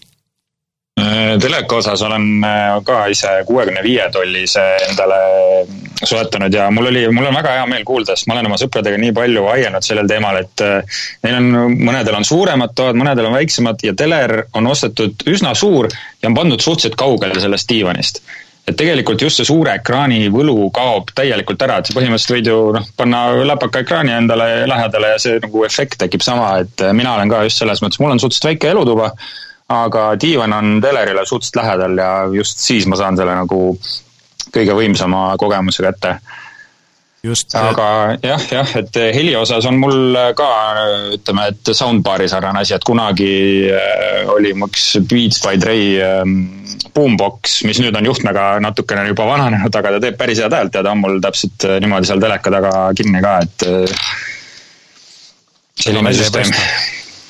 Äh, 1.00 1.40
teleka 1.40 1.76
osas 1.76 2.02
olen 2.02 2.44
äh, 2.44 2.84
ka 2.84 3.06
ise 3.08 3.30
kuuekümne 3.46 3.84
viie 3.84 4.10
tollise 4.12 4.64
endale 4.90 5.20
soetanud 6.04 6.54
ja 6.54 6.66
mul 6.74 6.90
oli, 6.90 7.06
mul 7.14 7.30
on 7.30 7.38
väga 7.38 7.54
hea 7.56 7.68
meel 7.70 7.86
kuulda, 7.88 8.18
sest 8.18 8.28
ma 8.28 8.36
olen 8.36 8.50
oma 8.50 8.58
sõpradega 8.60 9.00
nii 9.00 9.14
palju 9.16 9.46
vaielnud 9.46 9.86
sellel 9.86 10.10
teemal, 10.10 10.42
et 10.42 10.66
äh, 10.66 11.00
neil 11.24 11.38
on, 11.40 11.78
mõnedel 11.78 12.20
on 12.20 12.28
suuremad 12.28 12.76
toad, 12.76 13.00
mõnedel 13.00 13.30
on 13.30 13.38
väiksemad 13.38 13.86
ja 13.86 13.96
teler 13.96 14.36
on 14.58 14.68
ostetud 14.68 15.24
üsna 15.30 15.54
suur 15.56 15.88
ja 15.94 16.32
on 16.32 16.36
pandud 16.36 16.60
suhteliselt 16.60 17.00
kaugele 17.00 17.40
sellest 17.40 17.70
diivanist. 17.70 18.24
Et 18.68 18.76
tegelikult 18.78 19.22
just 19.24 19.40
see 19.40 19.48
suure 19.48 19.78
ekraani 19.80 20.26
võlu 20.34 20.68
kaob 20.76 21.14
täielikult 21.16 21.62
ära, 21.66 21.80
et 21.80 21.90
sa 21.90 21.96
põhimõtteliselt 21.96 22.36
võid 22.36 22.50
ju 22.50 22.58
noh, 22.76 22.90
panna 22.98 23.28
läpaka 23.54 23.86
ekraani 23.86 24.18
endale 24.18 24.50
lähedale 24.70 25.14
ja 25.16 25.22
see 25.22 25.40
nagu 25.46 25.64
efekt 25.70 26.02
tekib 26.04 26.26
sama, 26.26 26.58
et 26.66 26.90
mina 26.98 27.16
olen 27.16 27.32
ka 27.32 27.46
just 27.48 27.64
selles 27.64 27.82
mõttes, 27.86 28.02
mul 28.04 28.18
on 28.18 28.22
suhteliselt 28.22 28.52
väike 28.52 28.74
elutuba 28.74 29.14
aga 29.70 30.04
diivan 30.22 30.54
on 30.54 30.78
telerile 30.82 31.26
suhteliselt 31.26 31.62
lähedal 31.62 31.98
ja 31.98 32.12
just 32.34 32.62
siis 32.64 32.88
ma 32.90 32.98
saan 32.98 33.18
selle 33.18 33.36
nagu 33.38 33.64
kõige 34.50 34.76
võimsama 34.78 35.34
kogemuse 35.38 35.86
kätte. 35.86 36.18
Just, 37.20 37.52
aga 37.60 38.16
jah, 38.24 38.44
jah, 38.48 38.70
et 38.80 38.96
heli 39.12 39.34
osas 39.36 39.66
on 39.68 39.76
mul 39.76 40.16
ka 40.40 40.48
ütleme, 41.18 41.50
et 41.52 41.72
soundbar'i 41.76 42.30
sarnane 42.32 42.62
asi, 42.64 42.72
et 42.78 42.86
kunagi 42.88 43.34
äh, 43.76 44.30
oli 44.32 44.54
mu 44.56 44.70
üks 44.72 44.86
Beats 45.04 45.42
by 45.44 45.60
Dre 45.60 45.76
ähm, 46.06 46.38
boombox, 46.96 47.60
mis 47.68 47.82
nüüd 47.84 47.98
on 48.00 48.08
juhtmega 48.08 48.46
natukene 48.64 49.04
juba 49.12 49.28
vananenud, 49.28 49.68
aga 49.82 49.98
ta 49.98 50.04
teeb 50.06 50.16
päris 50.22 50.40
head 50.40 50.56
häält 50.56 50.80
ja 50.80 50.86
ta 50.86 50.96
on 50.96 51.04
mul 51.04 51.20
täpselt 51.26 51.68
äh, 51.68 51.82
niimoodi 51.84 52.08
seal 52.08 52.24
teleka 52.24 52.56
taga 52.56 52.72
kinni 52.96 53.26
ka, 53.26 53.36
et 53.44 53.68
äh, 53.68 54.06
selline 55.84 56.16
süsteem. 56.16 56.56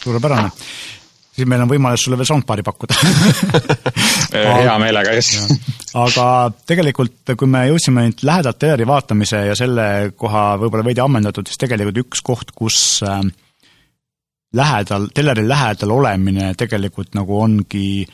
suurepärane 0.05 0.53
siis 1.39 1.49
meil 1.49 1.63
on 1.63 1.71
võimalus 1.71 2.05
sulle 2.05 2.19
veel 2.19 2.29
soundbar'i 2.29 2.65
pakkuda 2.67 2.97
hea 4.61 4.77
meelega, 4.81 5.15
just. 5.17 5.53
aga 5.97 6.25
tegelikult, 6.69 7.35
kui 7.39 7.49
me 7.49 7.65
jõudsime 7.69 8.07
nüüd 8.07 8.23
lähedalt 8.27 8.59
teleri 8.61 8.87
vaatamise 8.89 9.45
ja 9.49 9.57
selle 9.57 9.85
koha 10.19 10.51
võib-olla 10.61 10.85
veidi 10.85 11.03
ammendatud, 11.03 11.47
siis 11.49 11.61
tegelikult 11.61 12.03
üks 12.03 12.23
koht, 12.25 12.53
kus 12.55 12.79
äh, 13.07 13.21
lähedal, 14.55 15.09
teleri 15.15 15.45
lähedal 15.47 15.93
olemine 15.95 16.53
tegelikult 16.59 17.15
nagu 17.17 17.39
ongi 17.41 18.07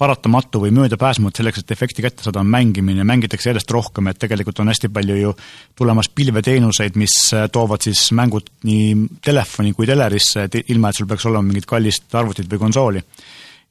paratamatu 0.00 0.62
või 0.62 0.72
möödapääsmatu 0.74 1.42
selleks, 1.42 1.60
et 1.60 1.74
efekti 1.76 2.04
kätte 2.04 2.24
saada, 2.24 2.40
on 2.40 2.48
mängimine, 2.50 3.04
mängitakse 3.04 3.50
järjest 3.50 3.74
rohkem, 3.76 4.08
et 4.08 4.20
tegelikult 4.20 4.62
on 4.62 4.72
hästi 4.72 4.88
palju 4.92 5.18
ju 5.18 5.34
tulemas 5.76 6.08
pilveteenuseid, 6.08 6.96
mis 7.00 7.18
äh, 7.36 7.46
toovad 7.52 7.84
siis 7.84 8.06
mängud 8.16 8.48
nii 8.64 9.20
telefoni 9.24 9.74
kui 9.76 9.88
telerisse, 9.90 10.48
et 10.48 10.72
ilma, 10.72 10.90
et 10.90 11.00
sul 11.00 11.08
peaks 11.10 11.28
olema 11.28 11.44
mingit 11.50 11.68
kallist 11.68 12.16
arvutit 12.16 12.48
või 12.50 12.64
konsooli. 12.64 13.04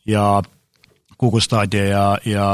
ja 0.07 0.41
Google 1.19 1.41
Stadia 1.41 1.83
ja, 1.83 2.03
ja 2.25 2.45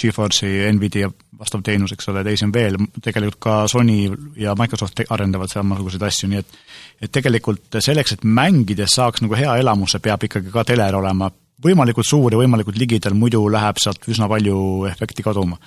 Geforce'i, 0.00 0.68
Nvidia 0.72 1.10
vastav 1.40 1.64
teenus, 1.66 1.92
eks 1.96 2.08
ole, 2.12 2.22
teisi 2.24 2.46
on 2.46 2.52
veel, 2.54 2.76
tegelikult 3.02 3.40
ka 3.42 3.54
Sony 3.68 4.04
ja 4.38 4.54
Microsoft 4.58 5.02
arendavad 5.08 5.50
samasuguseid 5.50 6.04
asju, 6.06 6.30
nii 6.30 6.42
et 6.44 6.58
et 7.00 7.08
tegelikult 7.12 7.78
selleks, 7.80 8.12
et 8.12 8.24
mängides 8.28 8.92
saaks 8.98 9.22
nagu 9.24 9.36
hea 9.38 9.54
elamuse, 9.62 10.02
peab 10.04 10.26
ikkagi 10.26 10.52
ka 10.52 10.66
teler 10.68 10.98
olema 10.98 11.30
võimalikult 11.64 12.08
suur 12.08 12.32
ja 12.32 12.40
võimalikult 12.40 12.78
ligidal, 12.80 13.16
muidu 13.18 13.42
läheb 13.52 13.80
sealt 13.82 14.04
üsna 14.10 14.28
palju 14.30 14.86
efekti 14.90 15.24
kaduma. 15.26 15.58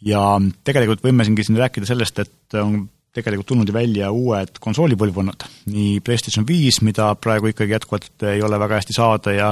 ja 0.00 0.22
tegelikult 0.64 1.02
võime 1.04 1.26
siingi 1.26 1.44
siin 1.44 1.58
rääkida 1.60 1.86
sellest, 1.88 2.18
et 2.22 2.56
on 2.56 2.86
tegelikult 3.14 3.48
tulnud 3.50 3.68
ju 3.68 3.74
välja 3.74 4.10
uued 4.14 4.60
konsoolipõlvkonnad, 4.62 5.44
nii 5.72 5.98
PlayStation 6.06 6.46
viis, 6.46 6.78
mida 6.86 7.10
praegu 7.18 7.50
ikkagi 7.50 7.74
jätkuvalt 7.74 8.24
ei 8.30 8.42
ole 8.46 8.58
väga 8.62 8.78
hästi 8.78 8.96
saada 8.96 9.34
ja 9.34 9.50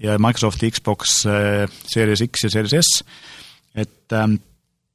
ja 0.00 0.16
Microsofti 0.18 0.70
Xbox 0.72 1.20
äh, 1.28 1.68
Series 1.86 2.24
X 2.24 2.46
ja 2.46 2.50
Series 2.56 2.74
S, 2.80 3.04
et 3.76 4.16
ähm, 4.16 4.38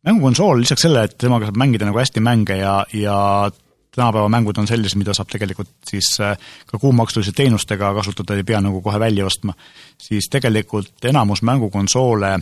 mängukonsool 0.06 0.64
lisaks 0.64 0.88
sellele, 0.88 1.10
et 1.10 1.18
temaga 1.22 1.50
saab 1.50 1.60
mängida 1.62 1.88
nagu 1.88 2.02
hästi 2.02 2.24
mänge 2.24 2.58
ja, 2.60 2.82
ja 2.94 3.18
tänapäeva 3.96 4.30
mängud 4.30 4.58
on 4.58 4.68
sellised, 4.68 4.98
mida 5.00 5.14
saab 5.18 5.32
tegelikult 5.32 5.72
siis 5.90 6.12
äh, 6.22 6.38
ka 6.70 6.80
kuumaksulise 6.80 7.34
teenustega 7.36 7.94
kasutada, 7.98 8.38
ei 8.38 8.46
pea 8.48 8.62
nagu 8.62 8.82
kohe 8.86 9.00
välja 9.00 9.26
ostma, 9.26 9.56
siis 9.98 10.30
tegelikult 10.32 11.10
enamus 11.10 11.42
mängukonsoole 11.42 12.38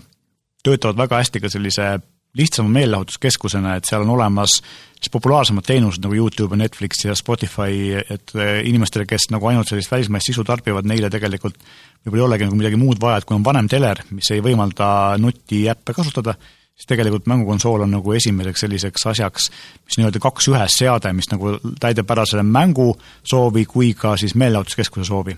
töötavad 0.64 0.98
väga 0.98 1.24
hästi 1.24 1.44
ka 1.44 1.50
sellise 1.50 1.90
lihtsama 2.38 2.70
meelelahutuskeskusena, 2.70 3.76
et 3.78 3.88
seal 3.88 4.04
on 4.06 4.12
olemas 4.14 4.60
siis 4.98 5.10
populaarsemad 5.14 5.66
teenused 5.66 6.04
nagu 6.04 6.16
Youtube 6.18 6.54
ja 6.54 6.62
Netflix 6.64 7.06
ja 7.06 7.16
Spotify, 7.16 7.96
et 7.98 8.34
äh, 8.36 8.60
inimestele, 8.68 9.08
kes 9.10 9.30
nagu 9.34 9.48
ainult 9.50 9.70
sellist 9.70 9.92
välismaist 9.92 10.30
sisu 10.30 10.44
tarbivad, 10.46 10.88
neile 10.90 11.10
tegelikult 11.14 11.58
võib-olla 12.06 12.24
ei 12.24 12.28
olegi 12.28 12.48
nagu 12.48 12.60
midagi 12.60 12.80
muud 12.82 13.02
vaja, 13.02 13.22
et 13.22 13.28
kui 13.28 13.38
on 13.38 13.46
vanem 13.46 13.70
teler, 13.72 14.04
mis 14.12 14.30
ei 14.36 14.44
võimalda 14.44 14.90
nutiäppe 15.22 15.96
kasutada, 15.98 16.36
siis 16.78 16.90
tegelikult 16.90 17.26
mängukonsool 17.30 17.84
on 17.88 17.96
nagu 17.98 18.14
esimeseks 18.14 18.64
selliseks 18.64 19.06
asjaks, 19.12 19.50
mis 19.86 19.98
nii-öelda 19.98 20.22
kaks 20.22 20.50
ühes 20.54 20.78
seade, 20.78 21.12
mis 21.18 21.30
nagu 21.32 21.56
täidab 21.82 22.14
ära 22.14 22.26
selle 22.30 22.46
mängusoovi 22.46 23.66
kui 23.70 23.94
ka 23.98 24.14
siis 24.22 24.36
meelelahutuskeskuse 24.38 25.08
soovi. 25.10 25.36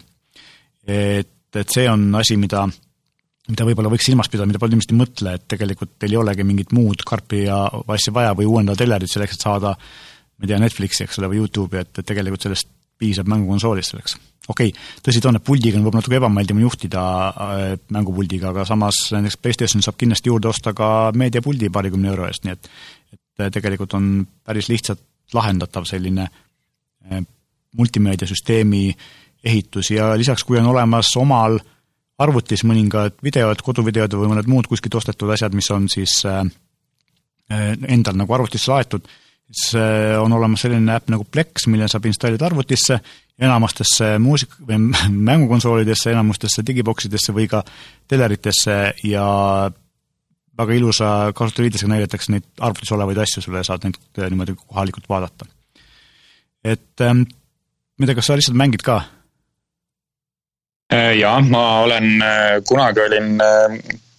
et, 0.88 1.56
et 1.56 1.76
see 1.76 1.88
on 1.90 2.10
asi, 2.20 2.36
mida, 2.38 2.66
mida 3.48 3.68
võib-olla 3.68 3.92
võiks 3.94 4.10
silmas 4.10 4.30
pidada, 4.30 4.50
mida 4.50 4.60
paljud 4.60 4.76
inimesed 4.76 4.96
ei 4.96 5.00
mõtle, 5.00 5.36
et 5.40 5.48
tegelikult 5.56 5.96
teil 6.00 6.18
ei 6.18 6.22
olegi 6.24 6.48
mingit 6.48 6.74
muud 6.76 7.06
karpi 7.08 7.46
ja 7.46 7.62
asja 7.96 8.14
vaja 8.14 8.36
või 8.36 8.50
uuendada 8.50 8.84
telerit 8.84 9.12
selleks, 9.12 9.40
et 9.40 9.48
saada 9.48 9.78
ma 9.78 10.48
ei 10.48 10.52
tea, 10.52 10.60
Netflixi, 10.60 11.06
eks 11.06 11.22
ole, 11.22 11.32
või 11.32 11.44
Youtube'i, 11.44 11.86
et, 11.86 11.94
et 12.00 12.08
tegelikult 12.08 12.48
sellest 12.48 12.68
piisab 13.00 13.32
mängukonsoolist 13.32 13.96
selleks 13.96 14.20
okei 14.50 14.72
okay,, 14.72 14.88
tõsi 15.06 15.22
ta 15.22 15.30
on, 15.30 15.38
et 15.40 15.46
puldiga 15.46 15.78
on 15.78 15.86
võib-olla 15.86 16.02
natuke 16.04 16.20
ebameeldiv 16.20 16.62
juhtida 16.64 17.04
äh, 17.30 17.64
mängupuldiga, 17.96 18.52
aga 18.54 18.66
samas 18.68 19.02
näiteks 19.14 19.40
PlayStation 19.42 19.86
saab 19.86 19.98
kindlasti 20.00 20.32
juurde 20.32 20.50
osta 20.50 20.74
ka 20.78 21.12
meediapuldi 21.18 21.72
paarikümne 21.74 22.12
euro 22.12 22.28
eest, 22.30 22.46
nii 22.46 22.56
et 22.58 22.72
et 23.14 23.46
äh, 23.46 23.52
tegelikult 23.54 23.96
on 23.98 24.12
päris 24.46 24.70
lihtsalt 24.72 25.02
lahendatav 25.34 25.86
selline 25.90 26.28
äh, 26.28 27.24
multimeediasüsteemi 27.78 28.84
ehitus 29.46 29.94
ja 29.94 30.12
lisaks, 30.20 30.44
kui 30.44 30.58
on 30.60 30.72
olemas 30.74 31.12
omal 31.18 31.60
arvutis 32.20 32.66
mõningad 32.68 33.22
videod, 33.24 33.62
koduvideod 33.64 34.18
või 34.20 34.34
mõned 34.34 34.50
muud 34.52 34.68
kuskilt 34.68 34.98
ostetud 35.00 35.30
asjad, 35.32 35.54
mis 35.56 35.70
on 35.72 35.86
siis 35.88 36.18
endal 37.48 38.18
nagu 38.20 38.36
arvutisse 38.36 38.74
laetud, 38.74 39.08
siis 39.50 39.74
on 40.22 40.34
olemas 40.34 40.62
selline 40.62 40.94
äpp 40.94 41.10
nagu 41.10 41.26
Plex, 41.26 41.66
mille 41.68 41.88
saab 41.90 42.06
installida 42.06 42.46
arvutisse 42.46 43.00
enamastesse 43.40 44.18
muusik- 44.22 44.58
või 44.68 44.80
mängukonsoolidesse, 45.30 46.12
enamustesse 46.14 46.66
digiboksidesse 46.68 47.36
või 47.36 47.48
ka 47.52 47.64
teleritesse 48.08 48.80
ja 49.04 49.28
väga 50.60 50.76
ilusa 50.76 51.10
kasutajaliidesega 51.36 51.94
näidatakse 51.94 52.34
neid 52.34 52.48
arvutis 52.60 52.92
olevaid 52.92 53.22
asju 53.24 53.44
sulle 53.44 53.62
ja 53.62 53.68
saad 53.68 53.86
neid 53.88 54.00
äh, 54.20 54.28
niimoodi 54.28 54.58
kohalikult 54.66 55.08
vaadata. 55.10 55.48
et 56.64 57.02
ähm, 57.06 57.24
ei 58.02 58.06
tea, 58.06 58.16
kas 58.16 58.28
sa 58.28 58.36
lihtsalt 58.36 58.60
mängid 58.60 58.84
ka? 58.84 59.02
Äh, 60.94 61.16
jaa, 61.20 61.40
ma 61.42 61.64
olen, 61.86 62.22
äh, 62.26 62.60
kunagi 62.68 63.06
olin 63.06 63.38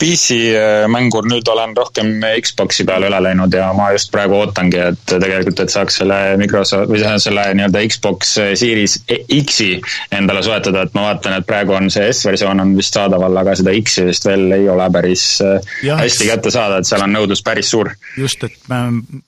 PC-mängur, 0.01 1.27
nüüd 1.29 1.49
olen 1.53 1.75
rohkem 1.77 2.23
Xbox'i 2.41 2.87
peale 2.89 3.11
üle 3.11 3.21
läinud 3.23 3.55
ja 3.55 3.69
ma 3.77 3.91
just 3.95 4.11
praegu 4.15 4.39
ootangi, 4.39 4.81
et 4.93 5.03
tegelikult, 5.11 5.61
et 5.61 5.73
saaks 5.73 6.01
selle 6.01 6.19
Microsoft 6.41 6.89
või 6.91 7.03
selle 7.05 7.45
nii-öelda 7.59 7.83
Xbox 7.93 8.33
Series 8.61 8.97
X-i 9.11 9.75
endale 10.17 10.45
soetada, 10.47 10.87
et 10.87 10.97
ma 10.97 11.11
vaatan, 11.11 11.37
et 11.37 11.49
praegu 11.49 11.77
on 11.77 11.91
see 11.93 12.09
S-versioon 12.15 12.65
on 12.65 12.75
vist 12.79 12.97
saadaval, 12.97 13.37
aga 13.43 13.57
seda 13.61 13.75
X-i 13.77 14.07
vist 14.09 14.29
veel 14.29 14.57
ei 14.57 14.69
ole 14.73 14.89
päris 14.95 15.27
äh, 15.45 15.73
ja, 15.87 16.01
hästi 16.01 16.31
kätte 16.33 16.55
saada, 16.55 16.81
et 16.81 16.89
seal 16.89 17.05
on 17.05 17.15
nõudlus 17.19 17.45
päris 17.45 17.73
suur. 17.75 17.93
just, 18.17 18.49
et 18.49 18.73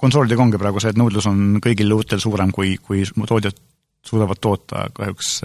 konsoolidega 0.01 0.47
ongi 0.47 0.63
praegu 0.63 0.81
see, 0.81 0.95
et 0.95 1.01
nõudlus 1.01 1.29
on 1.29 1.61
kõigil 1.63 1.93
uutel 1.93 2.23
suurem, 2.23 2.53
kui, 2.55 2.79
kui 2.81 3.05
tootjad 3.29 3.61
suudavad 4.03 4.41
toota, 4.43 4.89
kahjuks 4.97 5.37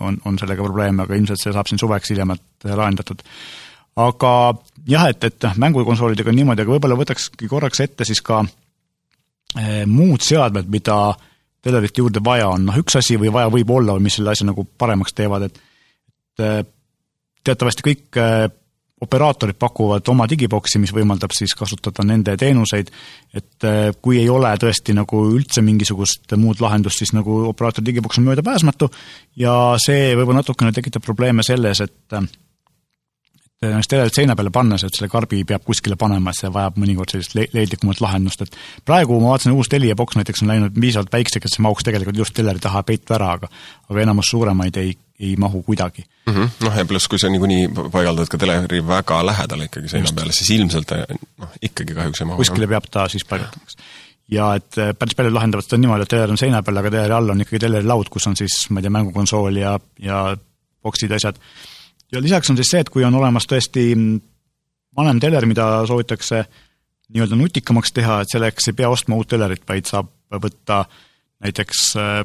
on, 0.00 0.16
on 0.24 0.38
sellega 0.40 0.64
probleeme, 0.64 1.04
aga 1.04 1.18
ilmselt 1.18 1.42
see 1.42 1.52
saab 1.52 1.68
siin 1.68 1.80
suveks 1.82 2.14
hiljemalt 2.14 2.64
lahendatud 2.64 3.20
aga 3.98 4.32
jah, 4.88 5.08
et, 5.10 5.24
et 5.24 5.48
mängukonsoolidega 5.58 6.30
on 6.32 6.38
niimoodi, 6.38 6.64
aga 6.64 6.74
võib-olla 6.76 6.98
võtakski 6.98 7.48
korraks 7.50 7.82
ette 7.84 8.06
siis 8.08 8.22
ka 8.24 8.42
eh, 9.58 9.82
muud 9.86 10.22
seadmed, 10.24 10.70
mida 10.70 10.98
telerit 11.64 11.98
juurde 11.98 12.22
vaja 12.24 12.52
on, 12.54 12.68
noh 12.68 12.78
üks 12.78 13.00
asi 13.00 13.18
või 13.18 13.32
vaja 13.34 13.50
võib 13.52 13.72
olla 13.74 13.96
või 13.96 14.06
mis 14.06 14.18
selle 14.20 14.32
asja 14.32 14.46
nagu 14.48 14.64
paremaks 14.78 15.16
teevad, 15.18 15.48
et 15.48 15.60
et 16.38 16.46
eh, 16.46 16.64
teatavasti 17.44 17.82
kõik 17.82 18.18
eh, 18.22 18.48
operaatorid 19.00 19.54
pakuvad 19.58 20.08
oma 20.10 20.26
digiboksi, 20.30 20.80
mis 20.82 20.92
võimaldab 20.94 21.30
siis 21.34 21.54
kasutada 21.58 22.02
nende 22.06 22.34
teenuseid, 22.38 22.90
et 23.34 23.66
äh, 23.66 23.92
kui 24.02 24.18
ei 24.18 24.26
ole 24.30 24.50
tõesti 24.58 24.94
nagu 24.96 25.20
üldse 25.36 25.62
mingisugust 25.62 26.34
muud 26.38 26.58
lahendust, 26.62 26.98
siis 26.98 27.14
nagu 27.14 27.44
operaatori 27.52 27.86
digiboks 27.92 28.18
on 28.18 28.26
möödapääsmatu. 28.26 28.90
Ja 29.38 29.54
see 29.82 30.16
võib-olla 30.18 30.42
natukene 30.42 30.74
tekitab 30.74 31.06
probleeme 31.06 31.46
selles, 31.46 31.84
et 31.86 32.18
ennast 33.62 33.90
telerit 33.90 34.14
seina 34.14 34.36
peale 34.38 34.52
pannes, 34.54 34.84
et 34.86 34.94
selle 34.94 35.08
karbi 35.10 35.40
peab 35.46 35.64
kuskile 35.66 35.96
panema, 35.98 36.30
et 36.30 36.38
see 36.38 36.50
vajab 36.54 36.78
mõnikord 36.78 37.10
sellist 37.10 37.34
le-, 37.34 37.48
leidlikumat 37.54 38.00
lahendust, 38.04 38.44
et 38.44 38.56
praegu 38.86 39.18
ma 39.18 39.32
vaatasin, 39.32 39.56
uus 39.58 39.70
Telia 39.72 39.96
boks 39.98 40.18
näiteks 40.18 40.44
on 40.44 40.52
läinud 40.52 40.78
piisavalt 40.78 41.12
väikseks, 41.12 41.48
et 41.48 41.56
see 41.56 41.64
mahuks 41.66 41.86
tegelikult 41.88 42.20
just 42.22 42.36
teleri 42.36 42.62
taha 42.62 42.84
peitu 42.86 43.16
ära, 43.18 43.32
aga 43.38 43.50
aga 43.88 44.02
enamus 44.04 44.30
suuremaid 44.30 44.78
ei, 44.78 44.92
ei 45.18 45.34
mahu 45.36 45.62
kuidagi 45.66 46.04
mm. 46.04 46.34
-hmm. 46.34 46.50
Noh, 46.66 46.76
ja 46.78 46.84
pluss, 46.84 47.08
kui 47.08 47.18
sa 47.18 47.30
niikuinii 47.34 47.68
paigaldad 47.92 48.30
ka 48.30 48.38
teleri 48.38 48.82
väga 48.86 49.24
lähedale 49.26 49.66
ikkagi 49.66 49.88
seina 49.88 50.12
peale, 50.14 50.32
siis 50.32 50.50
ilmselt 50.50 50.92
noh, 51.38 51.56
ikkagi 51.62 51.94
kahjuks 51.94 52.20
ei 52.20 52.26
mahu. 52.26 52.44
kuskile 52.44 52.66
peab 52.66 52.86
ta 52.90 53.08
siis 53.08 53.24
paigaldama 53.24 53.66
ja 54.30 54.52
et 54.54 54.78
äh, 54.78 54.92
päris 54.98 55.16
paljud 55.16 55.34
lahendavad 55.34 55.64
seda 55.64 55.80
niimoodi, 55.80 56.04
et 56.06 56.14
teler 56.14 56.30
on 56.30 56.38
seina 56.38 56.62
peal, 56.62 56.76
aga 56.76 56.90
teleri 56.90 57.16
all 57.16 57.34
on 57.34 57.40
ikkagi 57.40 57.58
teleri 57.64 57.86
laud, 57.86 58.06
kus 58.12 58.26
on 58.26 58.36
siis, 58.36 58.68
ma 58.70 58.78
ei 58.78 58.86
tea, 58.86 58.94
mängukonsool 58.94 59.56
ja, 59.56 59.78
ja 59.98 60.36
boksid, 60.82 61.12
asjad 61.16 61.40
ja 62.12 62.22
lisaks 62.22 62.50
on 62.50 62.56
siis 62.56 62.70
see, 62.72 62.80
et 62.80 62.90
kui 62.92 63.04
on 63.04 63.14
olemas 63.14 63.46
tõesti 63.48 63.90
vanem 64.96 65.20
teler, 65.22 65.46
mida 65.46 65.68
soovitakse 65.86 66.44
nii-öelda 67.08 67.38
nutikamaks 67.38 67.92
teha, 67.96 68.20
et 68.22 68.32
selleks 68.32 68.68
ei 68.68 68.76
pea 68.76 68.90
ostma 68.92 69.16
uut 69.16 69.28
telerit, 69.30 69.64
vaid 69.68 69.88
saab 69.88 70.10
võtta 70.42 70.82
näiteks 71.44 71.84
äh, 71.96 72.22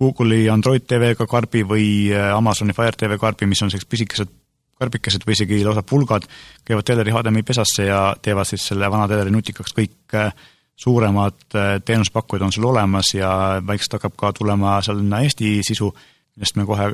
Google'i 0.00 0.48
Android 0.50 0.86
TV-ga 0.88 1.26
karbi 1.30 1.62
või 1.66 1.86
äh, 2.10 2.30
Amazoni 2.34 2.74
Fire 2.74 2.96
TV 2.96 3.18
karbi, 3.20 3.46
mis 3.50 3.62
on 3.62 3.70
sellised 3.70 3.90
pisikesed 3.90 4.32
karbikesed 4.80 5.26
või 5.28 5.36
isegi 5.36 5.58
lausa 5.60 5.82
pulgad, 5.84 6.24
käivad 6.64 6.86
teleri 6.88 7.12
HDMI 7.12 7.42
pesasse 7.44 7.84
ja 7.84 8.14
teevad 8.22 8.48
siis 8.48 8.64
selle 8.70 8.88
vana 8.90 9.04
teleri 9.10 9.32
nutikaks, 9.34 9.76
kõik 9.76 10.16
äh, 10.16 10.32
suuremad 10.80 11.36
teenuspakkujad 11.84 12.46
on 12.46 12.54
sul 12.56 12.64
olemas 12.64 13.10
ja 13.12 13.28
vaikselt 13.66 13.98
hakkab 13.98 14.14
ka 14.16 14.30
tulema 14.38 14.78
sinna 14.80 15.18
Eesti 15.20 15.58
sisu, 15.66 15.90
millest 16.32 16.56
me 16.56 16.64
kohe 16.64 16.86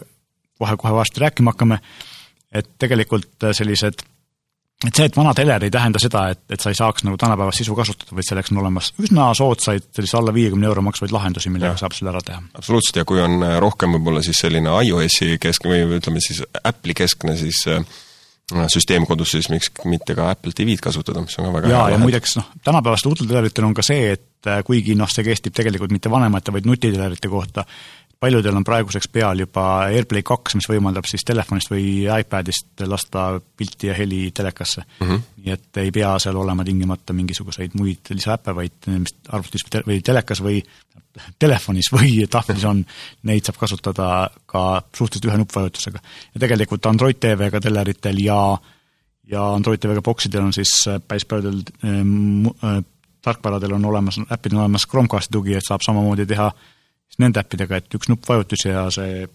kohe-kohe 0.58 0.92
varsti 0.96 1.24
rääkima 1.24 1.54
hakkame, 1.54 1.80
et 2.52 2.68
tegelikult 2.80 3.50
sellised 3.52 4.04
et 4.84 4.92
see, 4.98 5.06
et 5.08 5.16
vana 5.16 5.32
teler 5.36 5.64
ei 5.64 5.72
tähenda 5.72 6.00
seda, 6.02 6.26
et, 6.34 6.42
et 6.52 6.60
sa 6.60 6.70
ei 6.72 6.76
saaks 6.76 7.06
nagu 7.06 7.16
tänapäevast 7.20 7.62
sisu 7.62 7.76
kasutada, 7.78 8.12
vaid 8.16 8.26
selleks 8.28 8.52
on 8.52 8.60
olemas 8.60 8.90
üsna 9.00 9.30
soodsaid, 9.36 9.88
sellise 9.96 10.18
alla 10.18 10.34
viiekümne 10.36 10.68
euro 10.68 10.84
maksvaid 10.84 11.14
lahendusi, 11.16 11.52
millega 11.52 11.72
ja. 11.74 11.80
saab 11.80 11.96
selle 11.96 12.12
ära 12.12 12.20
teha. 12.24 12.42
absoluutselt, 12.60 13.00
ja 13.00 13.06
kui 13.08 13.22
on 13.22 13.40
äh, 13.46 13.56
rohkem 13.62 13.96
võib-olla 13.96 14.20
siis 14.26 14.42
selline 14.44 14.74
iOS-i 14.84 15.38
keskne 15.40 15.80
või 15.88 16.00
ütleme 16.02 16.20
siis 16.24 16.42
Apple'i 16.60 16.96
keskne 16.98 17.38
siis 17.40 17.62
äh, 17.72 17.80
süsteem 18.72 19.08
kodus, 19.08 19.32
siis 19.34 19.48
miks 19.50 19.72
mitte 19.88 20.14
ka 20.18 20.28
Apple 20.34 20.52
TV-d 20.54 20.84
kasutada, 20.84 21.24
mis 21.24 21.40
on 21.40 21.48
ka 21.48 21.56
väga 21.56 21.72
ja, 21.72 21.82
ja 21.94 22.02
muideks 22.02 22.36
noh, 22.38 22.52
tänapäevastel 22.66 23.14
uutel 23.14 23.32
teleritel 23.32 23.64
on 23.66 23.74
ka 23.74 23.86
see, 23.86 24.12
et 24.18 24.50
äh, 24.52 24.60
kuigi 24.66 24.98
noh, 24.98 25.08
see 25.10 25.24
kehtib 25.24 25.56
tegelikult 25.56 25.94
mitte 25.94 26.12
vanemate, 26.12 26.52
vaid 26.52 26.68
nutitelerite 26.68 27.32
kohta, 27.32 27.64
paljudel 28.26 28.56
on 28.58 28.64
praeguseks 28.66 29.08
peal 29.12 29.40
juba 29.44 29.64
AirPlay 29.86 30.24
kaks, 30.26 30.56
mis 30.58 30.66
võimaldab 30.70 31.06
siis 31.06 31.24
telefonist 31.26 31.70
või 31.70 31.86
iPadist 32.10 32.82
lasta 32.88 33.26
pilti 33.56 33.90
ja 33.90 33.94
heli 33.94 34.30
telekasse 34.34 34.82
mm. 34.82 35.06
-hmm. 35.06 35.22
nii 35.44 35.54
et 35.54 35.80
ei 35.82 35.92
pea 35.94 36.16
seal 36.22 36.36
olema 36.40 36.64
tingimata 36.66 37.14
mingisuguseid 37.16 37.76
muid 37.78 38.10
lisaäppe, 38.10 38.54
vaid 38.56 38.90
mis 38.90 39.14
arvutis 39.28 39.66
või 39.86 40.00
telekas 40.02 40.42
või 40.42 40.60
telefonis 41.38 41.92
või 41.92 42.24
tahvlis 42.36 42.66
on, 42.68 42.84
neid 43.30 43.46
saab 43.46 43.60
kasutada 43.62 44.08
ka 44.46 44.82
suhteliselt 44.90 45.30
ühe 45.30 45.38
nuppvajutusega. 45.42 46.02
ja 46.34 46.40
tegelikult 46.40 46.86
Android 46.86 47.20
TV-ga 47.22 47.60
teleritel 47.60 48.22
ja 48.24 48.40
ja 49.26 49.48
Android 49.54 49.80
TV-ga 49.82 50.02
boksidel 50.02 50.44
on 50.44 50.52
siis 50.52 50.72
päris 51.08 51.24
paljudel 51.24 51.62
äh, 51.84 52.82
tarkvaradel 53.22 53.72
on 53.72 53.84
olemas, 53.84 54.18
äppidel 54.32 54.58
on 54.58 54.66
olemas 54.66 54.86
Chromecasti 54.86 55.32
tugi, 55.32 55.54
et 55.54 55.66
saab 55.66 55.82
samamoodi 55.82 56.26
teha 56.26 56.46
äh, 56.46 56.75
siis 57.08 57.22
nende 57.22 57.42
äppidega, 57.42 57.80
et 57.80 57.98
üks 57.98 58.10
nuppvajutus 58.12 58.66
ja 58.68 58.86
see, 58.94 59.26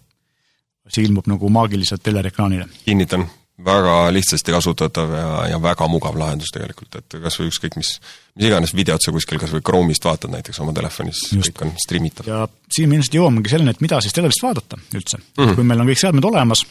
see 0.88 1.06
ilmub 1.08 1.30
nagu 1.32 1.50
maagiliselt 1.50 2.04
telerekraanile. 2.04 2.68
kinnitan, 2.86 3.28
väga 3.66 3.96
lihtsasti 4.14 4.52
kasutatav 4.52 5.14
ja, 5.14 5.30
ja 5.52 5.62
väga 5.62 5.88
mugav 5.92 6.18
lahendus 6.18 6.52
tegelikult, 6.54 6.96
et 6.98 7.18
kas 7.24 7.40
või 7.40 7.50
ükskõik 7.52 7.78
mis, 7.80 7.94
mis 8.36 8.50
iganes 8.50 8.74
videot 8.78 9.04
sa 9.04 9.14
kuskil 9.14 9.40
kas 9.42 9.54
või 9.54 9.64
Chrome'ist 9.68 10.06
vaatad 10.08 10.34
näiteks 10.34 10.62
oma 10.64 10.74
telefonis, 10.78 11.24
kõik 11.32 11.64
on 11.66 11.74
streamitav. 11.84 12.28
ja 12.28 12.44
siin 12.74 12.90
me 12.90 12.98
ilmselt 13.00 13.18
jõuamegi 13.20 13.54
selleni, 13.54 13.76
et 13.76 13.84
mida 13.86 14.02
siis 14.02 14.16
telerist 14.18 14.44
vaadata 14.44 14.80
üldse 14.96 15.18
mm. 15.18 15.26
-hmm. 15.38 15.56
kui 15.56 15.68
meil 15.68 15.84
on 15.84 15.92
kõik 15.92 16.04
seadmed 16.04 16.30
olemas, 16.32 16.66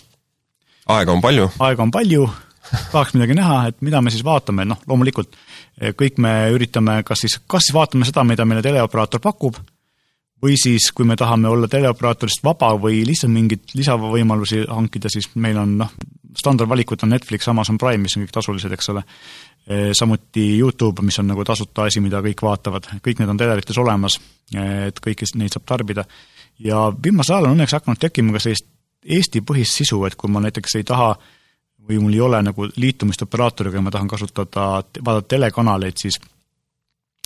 aega 0.96 1.12
on 1.12 1.20
palju. 1.20 1.50
aega 1.58 1.82
on 1.82 1.94
palju, 1.94 2.28
tahaks 2.92 3.14
midagi 3.14 3.38
näha, 3.38 3.66
et 3.70 3.80
mida 3.86 4.02
me 4.02 4.10
siis 4.10 4.24
vaatame, 4.24 4.64
noh 4.64 4.82
loomulikult 4.86 5.36
kõik 5.80 6.18
me 6.18 6.32
üritame 6.54 7.02
kas 7.06 7.26
siis, 7.26 7.38
kas 7.46 7.68
siis 7.68 7.74
vaatame 7.76 8.08
seda, 8.08 8.24
mida 8.24 8.44
meile 8.44 8.62
teleoperaator 8.62 9.22
pakub, 9.22 9.56
või 10.42 10.56
siis, 10.60 10.90
kui 10.96 11.04
me 11.08 11.16
tahame 11.20 11.48
olla 11.48 11.68
teleoperaatorist 11.68 12.44
vaba 12.44 12.72
või 12.80 13.02
lihtsalt 13.06 13.32
mingeid 13.32 13.74
lisavõimalusi 13.76 14.64
hankida, 14.68 15.12
siis 15.12 15.28
meil 15.34 15.58
on 15.60 15.76
noh, 15.82 15.92
standardvalikud 16.38 17.04
on 17.04 17.12
Netflix, 17.14 17.48
Amazon 17.48 17.78
Prime, 17.78 18.02
mis 18.04 18.16
on 18.16 18.24
kõik 18.24 18.34
tasulised, 18.34 18.72
eks 18.72 18.90
ole, 18.92 19.02
e, 19.66 19.80
samuti 19.96 20.46
YouTube, 20.58 21.04
mis 21.06 21.18
on 21.20 21.28
nagu 21.32 21.44
tasuta 21.44 21.88
asi, 21.90 22.00
mida 22.00 22.22
kõik 22.24 22.42
vaatavad, 22.46 22.88
kõik 23.04 23.20
need 23.20 23.32
on 23.32 23.40
telerites 23.40 23.80
olemas, 23.82 24.20
et 24.54 25.00
kõiki 25.04 25.28
neid 25.36 25.56
saab 25.56 25.66
tarbida. 25.68 26.04
ja 26.58 26.90
viimasel 27.04 27.34
ajal 27.34 27.50
on 27.50 27.56
õnneks 27.56 27.72
hakanud 27.72 28.00
tekkima 28.00 28.32
ka 28.32 28.42
sellist 28.44 28.68
Eesti-põhist 29.00 29.78
sisu, 29.80 30.02
et 30.04 30.14
kui 30.14 30.28
ma 30.28 30.42
näiteks 30.44 30.74
ei 30.76 30.84
taha 30.84 31.14
või 31.88 31.98
mul 32.02 32.12
ei 32.12 32.20
ole 32.20 32.42
nagu 32.44 32.66
liitumist 32.76 33.22
operaatoriga 33.24 33.78
ja 33.78 33.82
ma 33.82 33.90
tahan 33.90 34.08
kasutada, 34.08 34.66
vaadata 35.04 35.28
telekanaleid, 35.28 35.96
siis 35.96 36.20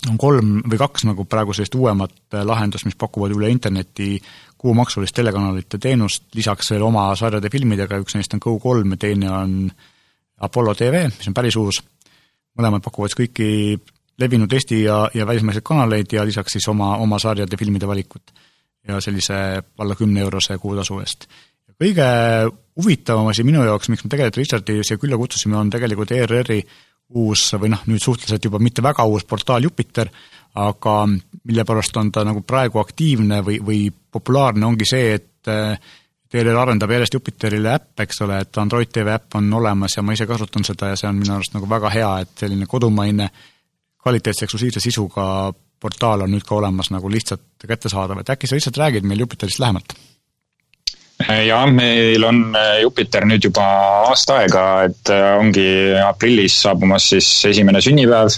on 0.09 0.17
kolm 0.21 0.59
või 0.65 0.79
kaks 0.79 1.05
nagu 1.07 1.25
praegu 1.29 1.53
sellist 1.55 1.75
uuemat 1.77 2.15
äh, 2.33 2.45
lahendust, 2.45 2.87
mis 2.87 2.97
pakuvad 2.99 3.33
üle 3.35 3.49
interneti 3.51 4.15
kuumaksulist 4.57 5.15
telekanalite 5.15 5.79
teenust, 5.81 6.27
lisaks 6.35 6.71
veel 6.73 6.85
oma 6.87 7.07
sarjade 7.17 7.51
filmidega, 7.53 7.99
üks 8.01 8.15
neist 8.17 8.33
on 8.33 8.41
Go3 8.43 8.95
ja 8.95 9.01
teine 9.01 9.31
on 9.31 9.57
Apollo 10.45 10.75
tv, 10.75 11.05
mis 11.11 11.29
on 11.29 11.35
päris 11.37 11.55
uus. 11.59 11.81
mõlemad 12.55 12.83
pakuvad 12.83 13.11
siis 13.11 13.19
kõiki 13.19 13.49
levinud 14.21 14.53
Eesti 14.53 14.83
ja, 14.85 15.09
ja 15.13 15.27
välismaiseid 15.27 15.63
kanaleid 15.65 16.13
ja 16.15 16.23
lisaks 16.25 16.55
siis 16.55 16.67
oma, 16.71 16.95
oma 17.03 17.19
sarjade 17.19 17.57
filmide 17.57 17.87
valikut. 17.87 18.31
ja 18.87 18.99
sellise 19.01 19.33
alla 19.77 19.95
kümne 19.95 20.21
eurose 20.21 20.57
kuutasu 20.57 20.99
eest. 20.99 21.27
kõige 21.81 22.05
huvitavam 22.75 23.27
asi 23.27 23.43
minu 23.43 23.63
jaoks, 23.63 23.89
miks 23.89 24.03
me 24.03 24.09
tegelikult 24.09 24.37
Richardi 24.37 24.83
siia 24.83 24.97
külla 24.97 25.17
kutsusime, 25.17 25.57
on 25.57 25.69
tegelikult 25.69 26.11
ERR-i 26.11 26.61
uus 27.13 27.43
või 27.59 27.69
noh, 27.69 27.83
nüüd 27.85 28.01
suhteliselt 28.01 28.45
juba 28.45 28.59
mitte 28.59 28.83
väga 28.83 29.05
uus 29.05 29.25
portaal 29.29 29.63
Jupiter, 29.63 30.09
aga 30.55 30.95
mille 31.05 31.65
pärast 31.67 31.97
on 31.97 32.11
ta 32.11 32.23
nagu 32.25 32.41
praegu 32.41 32.79
aktiivne 32.81 33.41
või, 33.45 33.59
või 33.61 33.81
populaarne, 33.91 34.65
ongi 34.65 34.87
see, 34.89 35.13
et 35.19 35.51
ERR 36.35 36.57
arendab 36.57 36.91
järjest 36.91 37.15
Jupiterile 37.15 37.75
äpp, 37.77 37.99
eks 38.03 38.21
ole, 38.25 38.39
et 38.43 38.57
Android 38.57 38.89
TV 38.91 39.13
äpp 39.13 39.37
on 39.39 39.51
olemas 39.53 39.95
ja 39.95 40.03
ma 40.03 40.15
ise 40.15 40.27
kasutan 40.27 40.65
seda 40.67 40.89
ja 40.91 40.97
see 40.99 41.07
on 41.09 41.19
minu 41.19 41.35
arust 41.35 41.53
nagu 41.55 41.69
väga 41.69 41.91
hea, 41.93 42.09
et 42.25 42.33
selline 42.43 42.67
kodumaine 42.67 43.29
kvaliteetse 44.03 44.47
eksklusiivse 44.47 44.83
sisuga 44.83 45.53
portaal 45.81 46.25
on 46.25 46.33
nüüd 46.33 46.43
ka 46.47 46.57
olemas 46.57 46.89
nagu 46.91 47.09
lihtsalt 47.11 47.67
kättesaadav, 47.67 48.19
et 48.21 48.33
äkki 48.33 48.49
sa 48.49 48.57
lihtsalt 48.57 48.81
räägid 48.81 49.07
meil 49.07 49.23
Jupiterist 49.23 49.61
lähemalt? 49.61 49.95
ja 51.49 51.65
meil 51.65 52.23
on 52.23 52.41
äh, 52.55 52.81
Jupiter 52.81 53.25
nüüd 53.27 53.45
juba 53.47 53.65
aasta 54.09 54.39
aega, 54.41 54.65
et 54.89 55.11
äh, 55.13 55.27
ongi 55.39 55.67
aprillis 56.03 56.57
saabumas 56.63 57.09
siis 57.13 57.29
esimene 57.49 57.81
sünnipäev. 57.81 58.29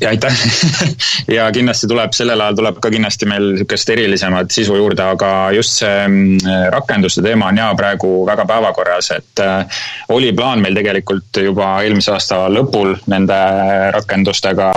Ja 0.00 0.10
aitäh 0.10 0.40
ja 1.36 1.48
kindlasti 1.54 1.88
tuleb, 1.90 2.12
sellel 2.16 2.40
ajal 2.40 2.58
tuleb 2.60 2.80
ka 2.82 2.92
kindlasti 2.92 3.28
meil 3.30 3.50
niisugust 3.54 3.92
erilisemat 3.94 4.52
sisu 4.54 4.76
juurde, 4.78 5.04
aga 5.14 5.30
just 5.56 5.80
see 5.80 5.94
mm, 6.06 6.70
rakenduste 6.74 7.24
teema 7.24 7.50
on 7.52 7.60
ja 7.62 7.70
praegu 7.78 8.12
väga 8.28 8.46
päevakorras, 8.48 9.10
et 9.16 9.44
äh, 9.44 9.84
oli 10.14 10.32
plaan 10.36 10.62
meil 10.64 10.76
tegelikult 10.76 11.42
juba 11.44 11.76
eelmise 11.84 12.14
aasta 12.14 12.44
lõpul 12.52 12.96
nende 13.10 13.38
rakendustega 13.96 14.72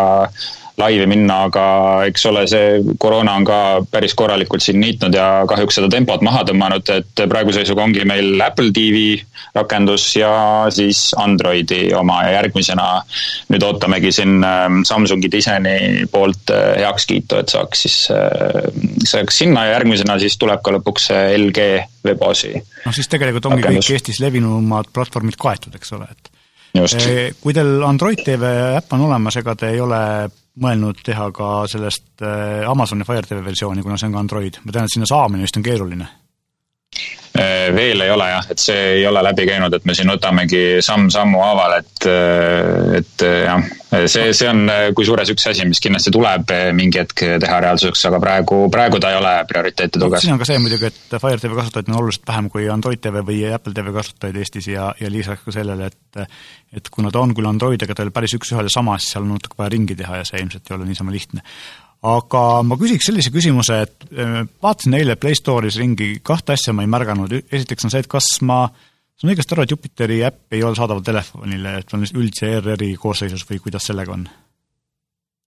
laivi 0.77 1.07
minna, 1.09 1.39
aga 1.47 1.63
eks 2.05 2.25
ole, 2.29 2.43
see 2.49 2.81
koroona 3.01 3.33
on 3.39 3.45
ka 3.47 3.59
päris 3.89 4.13
korralikult 4.17 4.61
siin 4.61 4.77
niitnud 4.81 5.15
ja 5.15 5.25
kahjuks 5.49 5.79
seda 5.79 5.89
tempot 5.89 6.21
maha 6.25 6.43
tõmmanud, 6.45 6.91
et 6.93 7.23
praeguse 7.31 7.63
seisuga 7.63 7.87
ongi 7.87 8.05
meil 8.05 8.37
Apple 8.45 8.69
TV 8.75 9.15
rakendus 9.57 10.05
ja 10.19 10.31
siis 10.73 11.09
Androidi 11.17 11.89
oma 11.97 12.19
ja 12.27 12.37
järgmisena 12.37 12.87
nüüd 13.49 13.65
ootamegi 13.65 14.13
siin 14.13 14.37
ähm, 14.45 14.83
Samsungi 14.85 15.31
disaini 15.33 16.05
poolt 16.13 16.53
äh, 16.53 16.77
heakskiitu, 16.83 17.41
et 17.41 17.57
saaks 17.57 17.85
siis, 17.87 17.99
äh, 18.13 18.69
saaks 19.01 19.41
sinna 19.41 19.65
ja 19.65 19.77
järgmisena 19.79 20.19
siis 20.21 20.37
tuleb 20.37 20.61
ka 20.61 20.77
lõpuks 20.77 21.09
LG 21.41 21.69
Webosi. 22.05 22.53
noh, 22.85 22.93
siis 22.93 23.09
tegelikult 23.09 23.49
ongi 23.49 23.65
rakendus. 23.65 23.89
kõik 23.89 23.97
Eestis 23.97 24.21
levinumad 24.21 24.93
platvormid 24.93 25.41
kaetud, 25.41 25.73
eks 25.79 25.97
ole, 25.97 26.11
et 26.13 26.35
Just. 26.77 26.99
Äh, 27.01 27.31
kui 27.41 27.55
teil 27.55 27.81
Android 27.81 28.19
TV 28.21 28.51
äpp 28.77 28.93
on 28.93 29.07
olemas, 29.07 29.39
ega 29.39 29.55
te 29.57 29.71
ei 29.73 29.79
ole 29.81 29.97
mõelnud 30.61 31.03
teha 31.05 31.29
ka 31.35 31.49
sellest 31.71 32.23
äh, 32.25 32.63
Amazoni 32.69 33.05
Fire 33.07 33.27
TV 33.27 33.43
versiooni, 33.45 33.83
kuna 33.85 33.97
see 33.97 34.09
on 34.09 34.17
ka 34.17 34.23
Android, 34.25 34.61
ma 34.63 34.73
tean, 34.73 34.87
et 34.87 34.95
sinna 34.95 35.09
saamine 35.09 35.45
vist 35.45 35.59
on 35.59 35.65
keeruline 35.65 36.07
veel 37.75 38.01
ei 38.01 38.11
ole 38.11 38.27
jah, 38.31 38.45
et 38.51 38.61
see 38.61 38.83
ei 38.97 39.05
ole 39.07 39.21
läbi 39.25 39.45
käinud, 39.49 39.73
et 39.73 39.85
me 39.85 39.95
siin 39.97 40.09
võtamegi 40.11 40.79
samm-sammu 40.85 41.41
haaval, 41.43 41.77
et, 41.81 42.07
äh, 42.09 42.97
et 42.99 43.25
äh, 43.25 43.37
jah, 43.45 43.69
see, 44.09 44.33
see 44.37 44.49
on 44.49 44.65
kusjuures 44.97 45.31
üks 45.33 45.47
asi, 45.51 45.67
mis 45.69 45.81
kindlasti 45.83 46.13
tuleb 46.13 46.53
mingi 46.77 47.01
hetk 47.01 47.23
teha 47.43 47.61
reaalsuseks, 47.63 48.05
aga 48.09 48.21
praegu, 48.23 48.59
praegu 48.73 49.01
ta 49.03 49.13
ei 49.13 49.19
ole 49.21 49.33
prioriteetide 49.49 50.05
hulgas. 50.05 50.25
siin 50.25 50.35
on 50.35 50.41
ka 50.41 50.49
see 50.49 50.59
muidugi, 50.63 50.91
et 50.91 51.17
Fire 51.17 51.39
TV 51.41 51.57
kasutajaid 51.59 51.91
on 51.93 51.99
oluliselt 52.01 52.27
vähem 52.27 52.51
kui 52.53 52.69
Android 52.73 53.01
TV 53.03 53.23
või 53.31 53.41
Apple 53.53 53.75
TV 53.77 53.95
kasutajaid 53.95 54.41
Eestis 54.43 54.69
ja, 54.71 54.91
ja 54.99 55.11
lisaks 55.13 55.45
ka 55.45 55.55
sellele, 55.59 55.91
et 55.91 56.23
et 56.77 56.89
kuna 56.91 57.09
ta 57.13 57.21
on 57.23 57.31
küll 57.35 57.47
Androidiga 57.47 57.95
tal 57.95 58.11
päris 58.11 58.33
üks-ühele 58.35 58.71
sama, 58.71 58.97
siis 58.99 59.13
seal 59.15 59.23
on 59.23 59.37
natuke 59.37 59.55
vaja 59.59 59.71
ringi 59.71 59.95
teha 59.95 60.19
ja 60.19 60.25
see 60.27 60.41
ilmselt 60.43 60.67
ei 60.67 60.75
ole 60.75 60.87
niisama 60.89 61.13
lihtne 61.15 61.43
aga 62.05 62.43
ma 62.65 62.77
küsiks 62.77 63.09
sellise 63.09 63.31
küsimuse, 63.33 63.81
et 63.87 64.09
äh, 64.13 64.41
vaatasin 64.63 64.97
eile 64.99 65.17
Play 65.19 65.37
Store'is 65.37 65.79
ringi, 65.81 66.17
kahte 66.25 66.53
asja 66.53 66.75
ma 66.75 66.85
ei 66.85 66.91
märganud, 66.91 67.33
esiteks 67.51 67.87
on 67.87 67.93
see, 67.93 68.03
et 68.05 68.11
kas 68.11 68.29
ma 68.45 68.65
saan 69.17 69.33
õigesti 69.33 69.55
aru, 69.55 69.65
et 69.65 69.73
Jupiteri 69.73 70.19
äpp 70.27 70.57
ei 70.57 70.65
ole 70.65 70.77
saadaval 70.77 71.05
telefonile, 71.05 71.79
et 71.81 71.95
on 71.97 72.05
üldse 72.05 72.51
ERR-i 72.57 72.93
koosseisus 73.01 73.47
või 73.49 73.63
kuidas 73.63 73.89
sellega 73.89 74.13
on? 74.13 74.27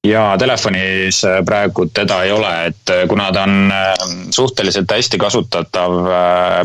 jaa, 0.09 0.33
telefonis 0.41 1.19
äh, 1.29 1.43
praegu 1.47 1.85
teda 1.95 2.23
ei 2.25 2.33
ole, 2.33 2.51
et 2.71 2.93
äh, 2.95 3.05
kuna 3.09 3.29
ta 3.37 3.45
on 3.45 3.73
suhteliselt 4.33 4.91
hästi 4.91 5.21
kasutatav 5.21 5.97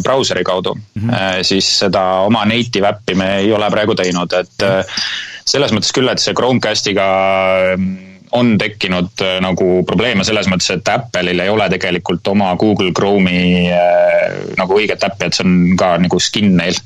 brauseri 0.03 0.43
kaudu 0.47 0.73
mm, 0.73 1.09
-hmm. 1.09 1.43
siis 1.43 1.67
seda 1.83 2.03
oma 2.25 2.45
native 2.47 2.87
äppi 2.87 3.15
me 3.15 3.35
ei 3.43 3.51
ole 3.53 3.69
praegu 3.69 3.95
teinud, 3.95 4.33
et 4.33 4.65
selles 5.45 5.75
mõttes 5.75 5.91
küll, 5.93 6.09
et 6.09 6.23
see 6.23 6.33
Chromecastiga 6.33 7.05
on 8.35 8.57
tekkinud 8.57 9.21
äh, 9.23 9.37
nagu 9.43 9.83
probleeme 9.87 10.23
selles 10.27 10.49
mõttes, 10.51 10.71
et 10.75 10.89
Apple'il 10.91 11.39
ei 11.39 11.51
ole 11.51 11.67
tegelikult 11.71 12.27
oma 12.31 12.53
Google 12.59 12.91
Chrome'i 12.95 13.67
äh, 13.71 14.41
nagu 14.59 14.79
õiget 14.79 15.05
äppi, 15.07 15.29
et 15.29 15.37
see 15.37 15.45
on 15.47 15.77
ka 15.79 15.95
nagu 16.01 16.19
skin 16.19 16.55
neil. 16.57 16.79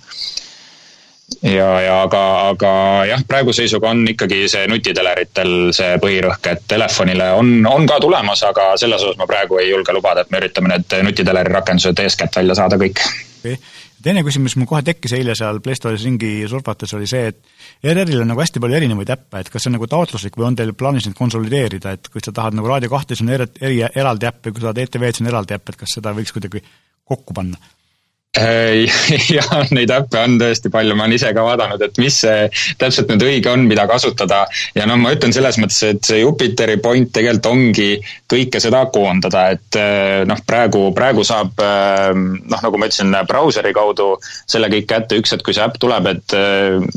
Ja, 1.45 1.67
ja 1.79 1.97
aga, 2.03 2.21
aga 2.49 2.71
jah, 3.05 3.21
praeguse 3.27 3.61
seisuga 3.61 3.91
on 3.93 4.01
ikkagi 4.11 4.47
see 4.49 4.65
nutiteleritel 4.67 5.69
see 5.77 5.99
põhirõhk, 6.01 6.49
et 6.51 6.63
telefonile 6.67 7.29
on, 7.37 7.51
on 7.69 7.85
ka 7.87 7.99
tulemas, 8.01 8.41
aga 8.47 8.71
selles 8.81 9.05
osas 9.05 9.19
ma 9.19 9.29
praegu 9.29 9.61
ei 9.61 9.69
julge 9.69 9.93
lubada, 9.95 10.25
et 10.25 10.33
me 10.33 10.41
üritame 10.41 10.73
need 10.73 10.97
nutiteleri 11.05 11.53
rakendused 11.53 12.01
eeskätt 12.05 12.41
välja 12.41 12.57
saada 12.57 12.81
kõik. 12.81 13.05
Okay 13.39 13.78
teine 14.03 14.23
küsimus 14.25 14.55
mul 14.59 14.67
kohe 14.69 14.81
tekkis 14.85 15.13
eile 15.17 15.35
seal 15.37 15.61
Play 15.63 15.77
Store'is 15.77 16.05
ringi 16.07 16.31
surfates, 16.51 16.93
oli 16.97 17.07
see, 17.09 17.31
et 17.31 17.39
ERR-il 17.83 18.23
on 18.23 18.31
nagu 18.31 18.43
hästi 18.43 18.61
palju 18.63 18.79
erinevaid 18.79 19.13
äppe, 19.15 19.41
et 19.43 19.51
kas 19.51 19.65
see 19.65 19.71
on 19.71 19.77
nagu 19.79 19.89
taotluslik 19.91 20.37
või 20.39 20.49
on 20.51 20.59
teil 20.59 20.75
plaanis 20.77 21.09
neid 21.09 21.17
konsolideerida, 21.17 21.95
et 21.97 22.11
kui 22.13 22.23
sa 22.23 22.35
tahad 22.35 22.57
nagu 22.57 22.69
Raadio 22.71 22.91
kahte, 22.91 23.15
siis 23.17 23.25
on 23.27 23.33
eri, 23.35 23.81
eraldi 23.89 24.29
äpp 24.29 24.49
ja 24.49 24.53
kui 24.53 24.63
sa 24.63 24.69
tahad 24.69 24.85
ETV-d, 24.85 25.17
siis 25.17 25.25
on 25.25 25.33
eraldi 25.33 25.57
äpp, 25.57 25.73
et 25.73 25.83
kas 25.83 25.97
seda 25.99 26.15
võiks 26.17 26.35
kuidagi 26.35 26.63
kokku 27.09 27.35
panna? 27.35 27.59
Jah, 29.35 29.63
neid 29.73 29.91
äppe 29.93 30.21
on 30.21 30.37
tõesti 30.41 30.71
palju, 30.73 30.95
ma 30.97 31.05
olen 31.05 31.15
ise 31.17 31.31
ka 31.35 31.43
vaadanud, 31.45 31.81
et 31.85 31.99
mis 32.01 32.19
see 32.23 32.47
täpselt 32.79 33.09
nüüd 33.11 33.23
õige 33.25 33.51
on, 33.51 33.65
mida 33.69 33.85
kasutada. 33.89 34.43
ja 34.75 34.87
noh, 34.89 34.99
ma 35.01 35.13
ütlen 35.15 35.33
selles 35.35 35.59
mõttes, 35.61 35.79
et 35.87 36.01
see 36.05 36.21
Jupiteri 36.21 36.77
point 36.81 37.11
tegelikult 37.13 37.49
ongi 37.49 37.89
kõike 38.29 38.61
seda 38.61 38.83
koondada, 38.93 39.45
et 39.55 39.79
äh, 39.79 40.23
noh, 40.29 40.41
praegu, 40.47 40.89
praegu 40.95 41.25
saab 41.27 41.61
äh, 41.63 42.11
noh, 42.15 42.59
nagu 42.59 42.81
ma 42.81 42.89
ütlesin, 42.89 43.15
brauseri 43.29 43.73
kaudu 43.75 44.11
selle 44.23 44.69
kõik 44.71 44.89
kätte. 44.89 45.19
Üks 45.19 45.33
hetk, 45.33 45.45
kui 45.45 45.55
see 45.55 45.65
äpp 45.65 45.79
tuleb, 45.81 46.07
et 46.11 46.35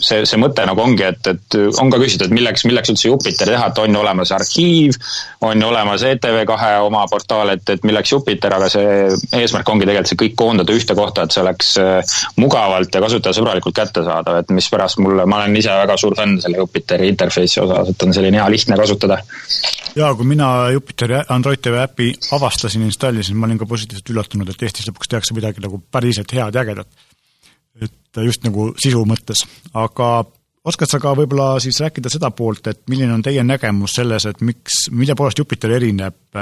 see, 0.05 0.23
see 0.29 0.41
mõte 0.41 0.65
nagu 0.69 0.83
ongi, 0.83 1.07
et, 1.07 1.33
et 1.33 1.59
on 1.81 1.91
ka 1.93 2.01
küsitud, 2.03 2.29
et 2.29 2.37
milleks, 2.37 2.67
milleks 2.69 2.93
üldse 2.93 3.09
Jupiteri 3.09 3.55
teha, 3.55 3.71
et 3.73 3.81
on 3.83 3.97
ju 3.97 4.03
olemas 4.03 4.33
arhiiv, 4.35 4.99
on 5.45 5.61
ju 5.61 5.69
olemas 5.69 6.05
ETV2 6.07 6.73
oma 6.87 7.07
portaal, 7.11 7.55
et, 7.57 7.65
et 7.73 7.89
milleks 7.89 8.13
Jupiter, 8.13 8.55
aga 8.59 8.69
see 8.73 9.09
eesmärk 9.41 9.73
ongi 9.73 9.89
tegelikult 9.89 10.13
see 10.13 10.21
kõik 10.25 10.37
koondada 10.39 10.77
ühte 10.77 10.97
kohta 10.99 11.13
kohta, 11.13 11.27
et 11.33 11.37
see 11.37 11.43
oleks 11.43 11.71
äh, 11.81 12.17
mugavalt 12.41 12.95
ja 12.95 13.01
kasutajasõbralikult 13.05 13.77
kättesaadav, 13.77 14.41
et 14.43 14.53
mispärast 14.55 15.01
mulle, 15.03 15.25
ma 15.27 15.41
olen 15.41 15.57
ise 15.57 15.73
väga 15.83 15.97
suur 16.01 16.17
fänn 16.19 16.41
selle 16.43 16.61
Jupiteri 16.61 17.09
interface'i 17.13 17.63
osas, 17.63 17.93
et 17.93 18.05
on 18.07 18.13
selline 18.15 18.41
hea 18.41 18.49
lihtne 18.53 18.77
kasutada. 18.81 19.19
jaa, 19.97 20.13
kui 20.19 20.29
mina 20.29 20.51
Jupiteri 20.75 21.23
Android 21.29 21.63
TV 21.65 21.81
äpi 21.87 22.11
avastasin, 22.37 22.85
installisin, 22.89 23.37
ma 23.37 23.49
olin 23.49 23.61
ka 23.61 23.69
positiivselt 23.71 24.13
üllatunud, 24.15 24.53
et 24.53 24.69
Eestis 24.69 24.91
lõpuks 24.91 25.11
tehakse 25.11 25.37
midagi 25.37 25.65
nagu 25.65 25.81
päriselt 25.91 26.33
head 26.33 26.55
ja 26.55 26.67
ägedat. 26.67 26.89
et 27.83 28.23
just 28.27 28.45
nagu 28.45 28.73
sisu 28.77 29.07
mõttes, 29.09 29.47
aga 29.75 30.25
oskad 30.69 30.91
sa 30.91 31.01
ka 31.01 31.15
võib-olla 31.17 31.55
siis 31.61 31.81
rääkida 31.81 32.11
seda 32.13 32.31
poolt, 32.31 32.67
et 32.67 32.83
milline 32.93 33.15
on 33.15 33.23
teie 33.25 33.43
nägemus 33.45 33.97
selles, 33.97 34.27
et 34.29 34.45
miks, 34.45 34.87
mille 34.91 35.17
poolest 35.19 35.41
Jupiter 35.41 35.73
erineb 35.79 36.37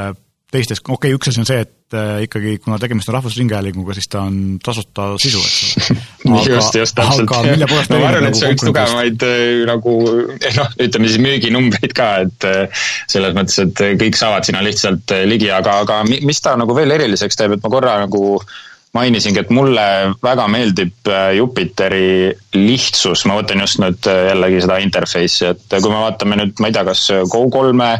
teistest, 0.50 0.82
okei 0.86 1.12
okay,, 1.12 1.16
üks 1.16 1.30
asi 1.30 1.42
on 1.42 1.48
see, 1.48 1.60
et 1.64 1.96
äh, 1.96 2.22
ikkagi 2.26 2.56
kuna 2.64 2.78
tegemist 2.82 3.10
on 3.10 3.16
Rahvusringhäälinguga, 3.16 3.94
siis 3.96 4.08
ta 4.10 4.24
on 4.26 4.58
tasuta 4.62 5.10
sisu, 5.22 5.42
eks 5.42 5.90
ole. 5.94 6.40
just, 6.52 6.78
just 6.80 6.98
täpselt. 6.98 7.30
ma 7.30 8.00
arvan, 8.08 8.28
et 8.30 8.38
see 8.38 8.48
on 8.48 8.56
üks 8.56 8.66
tugevamaid 8.66 9.26
äh, 9.26 9.44
nagu 9.70 9.94
eh, 10.38 10.56
noh, 10.58 10.72
ütleme 10.86 11.10
siis 11.12 11.22
müüginumbreid 11.22 11.94
ka, 11.96 12.10
et 12.26 12.48
äh, 12.48 12.82
selles 13.10 13.36
mõttes, 13.36 13.60
et 13.62 13.84
kõik 14.02 14.18
saavad 14.18 14.48
sinna 14.48 14.64
lihtsalt 14.66 15.14
ligi, 15.30 15.52
aga, 15.54 15.80
aga 15.84 16.02
mis 16.10 16.42
ta 16.42 16.56
nagu 16.60 16.76
veel 16.76 16.98
eriliseks 16.98 17.38
teeb, 17.38 17.56
et 17.56 17.64
ma 17.64 17.72
korra 17.72 18.00
nagu 18.04 18.24
äh, 18.40 18.58
mainisingi, 18.96 19.44
et 19.44 19.50
mulle 19.54 19.86
väga 20.22 20.46
meeldib 20.50 21.10
äh, 21.10 21.32
Jupiteri 21.38 22.30
lihtsus, 22.56 23.24
ma 23.30 23.38
võtan 23.38 23.62
just 23.62 23.78
nüüd 23.82 24.06
äh, 24.10 24.22
jällegi 24.32 24.62
seda 24.64 24.80
interface'i, 24.82 25.52
et 25.52 25.76
kui 25.76 25.92
me 25.92 26.04
vaatame 26.06 26.40
nüüd, 26.40 26.56
ma 26.58 26.70
ei 26.70 26.74
tea, 26.74 26.86
kas 26.88 27.04
Go3-e, 27.30 27.92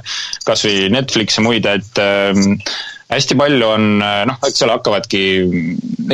kas 0.47 0.65
või 0.67 0.89
Netflixi 0.97 1.45
muid, 1.47 1.69
et 1.71 2.03
ähm, 2.03 2.59
hästi 3.11 3.37
palju 3.39 3.69
on 3.69 3.87
noh, 4.01 4.41
eks 4.47 4.61
seal 4.63 4.71
hakkavadki 4.71 5.23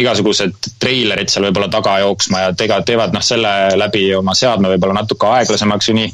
igasugused 0.00 0.70
treilerid 0.80 1.32
seal 1.32 1.46
võib-olla 1.48 1.68
taga 1.72 1.96
jooksma 2.02 2.42
ja 2.44 2.52
tega-, 2.56 2.82
teevad 2.88 3.16
noh, 3.16 3.24
selle 3.24 3.52
läbi 3.76 4.06
oma 4.16 4.36
seadme 4.36 4.74
võib-olla 4.74 5.00
natuke 5.00 5.28
aeglasemaks 5.38 5.90
või 5.90 5.98
nii. 6.02 6.12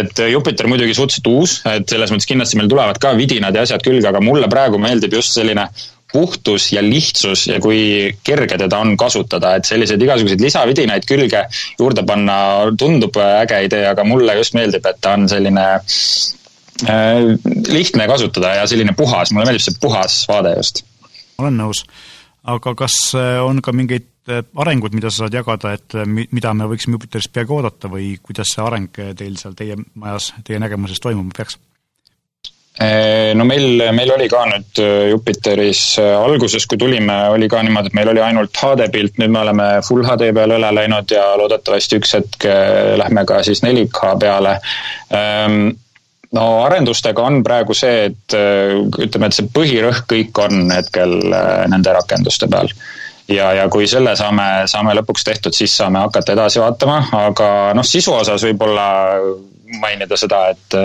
et 0.00 0.22
Jupiter 0.30 0.70
muidugi 0.70 0.94
suhteliselt 0.98 1.30
uus, 1.30 1.56
et 1.70 1.86
selles 1.90 2.10
mõttes 2.14 2.30
kindlasti 2.30 2.58
meil 2.58 2.70
tulevad 2.70 2.98
ka 3.02 3.14
vidinad 3.18 3.54
ja 3.54 3.66
asjad 3.66 3.86
külge, 3.86 4.06
aga 4.10 4.22
mulle 4.24 4.50
praegu 4.50 4.82
meeldib 4.82 5.18
just 5.18 5.34
selline 5.38 5.66
puhtus 6.12 6.70
ja 6.72 6.82
lihtsus 6.84 7.46
ja 7.50 7.60
kui 7.62 8.10
kerge 8.24 8.58
teda 8.58 8.78
on 8.82 8.96
kasutada, 9.00 9.54
et 9.56 9.68
selliseid 9.68 10.02
igasuguseid 10.02 10.42
lisavidinaid 10.42 11.06
külge 11.08 11.44
juurde 11.78 12.04
panna 12.06 12.36
tundub 12.78 13.16
äge 13.24 13.64
idee, 13.68 13.86
aga 13.90 14.04
mulle 14.06 14.36
just 14.40 14.56
meeldib, 14.58 14.86
et 14.86 15.00
ta 15.00 15.14
on 15.18 15.28
selline 15.30 15.66
äh, 15.76 17.24
lihtne 17.70 18.08
kasutada 18.10 18.54
ja 18.60 18.68
selline 18.70 18.94
puhas, 18.98 19.32
mulle 19.32 19.50
meeldib 19.50 19.66
see 19.66 19.80
puhas 19.82 20.22
vaade 20.30 20.54
just. 20.58 20.84
olen 21.38 21.58
nõus. 21.60 21.84
aga 22.44 22.74
kas 22.74 23.00
äh, 23.14 23.38
on 23.44 23.62
ka 23.62 23.72
mingeid 23.76 24.08
äh, 24.28 24.44
arengud, 24.56 24.94
mida 24.96 25.10
sa 25.10 25.26
saad 25.26 25.38
jagada, 25.40 25.74
et 25.78 25.98
äh, 25.98 26.06
mida 26.08 26.54
me 26.54 26.68
võiksime 26.70 26.98
Jupiterist 26.98 27.32
peagi 27.32 27.54
oodata 27.54 27.92
või 27.92 28.14
kuidas 28.22 28.54
see 28.54 28.64
areng 28.64 29.02
teil 29.16 29.36
seal 29.40 29.56
teie 29.58 29.78
majas, 29.94 30.32
teie 30.44 30.62
nägemuses 30.62 31.02
toimuma 31.02 31.36
peaks? 31.36 31.60
No 32.80 33.44
meil, 33.44 33.82
meil 33.92 34.10
oli 34.14 34.24
ka 34.32 34.40
nüüd 34.48 34.78
eh, 34.80 35.10
Jupiteris 35.10 35.82
eh, 36.00 36.14
alguses, 36.16 36.64
kui 36.64 36.78
tulime, 36.80 37.16
oli 37.34 37.48
ka 37.50 37.60
niimoodi, 37.60 37.90
et 37.90 37.96
meil 37.98 38.08
oli 38.14 38.22
ainult 38.24 38.56
HD 38.56 38.86
pilt, 38.94 39.18
nüüd 39.20 39.34
me 39.34 39.42
oleme 39.42 39.66
full 39.84 40.06
HD 40.06 40.30
peale 40.32 40.56
üle 40.56 40.70
läinud 40.78 41.12
ja 41.12 41.26
loodetavasti 41.36 41.98
üks 42.00 42.16
hetk 42.16 42.46
lähme 43.02 43.26
ka 43.28 43.42
siis 43.44 43.60
4K 43.66 44.14
peale. 44.22 44.54
Ehm, 45.12 45.58
no 46.32 46.46
arendustega 46.62 47.26
on 47.28 47.42
praegu 47.44 47.76
see, 47.76 48.06
et 48.08 48.36
ütleme, 48.38 49.28
et 49.28 49.36
see 49.36 49.50
põhirõhk 49.52 50.08
kõik 50.08 50.40
on 50.40 50.72
hetkel 50.72 51.18
nende 51.68 51.94
rakenduste 51.98 52.48
peal 52.48 52.70
ja, 53.28 53.50
ja 53.58 53.66
kui 53.68 53.88
selle 53.90 54.14
saame, 54.16 54.46
saame 54.70 54.94
lõpuks 54.96 55.26
tehtud, 55.26 55.56
siis 55.56 55.74
saame 55.76 56.00
hakata 56.06 56.32
edasi 56.32 56.62
vaatama, 56.62 57.02
aga 57.26 57.50
noh, 57.76 57.84
sisu 57.84 58.14
osas 58.16 58.46
võib-olla 58.48 58.88
mainida 59.84 60.16
seda, 60.18 60.46
et 60.54 60.78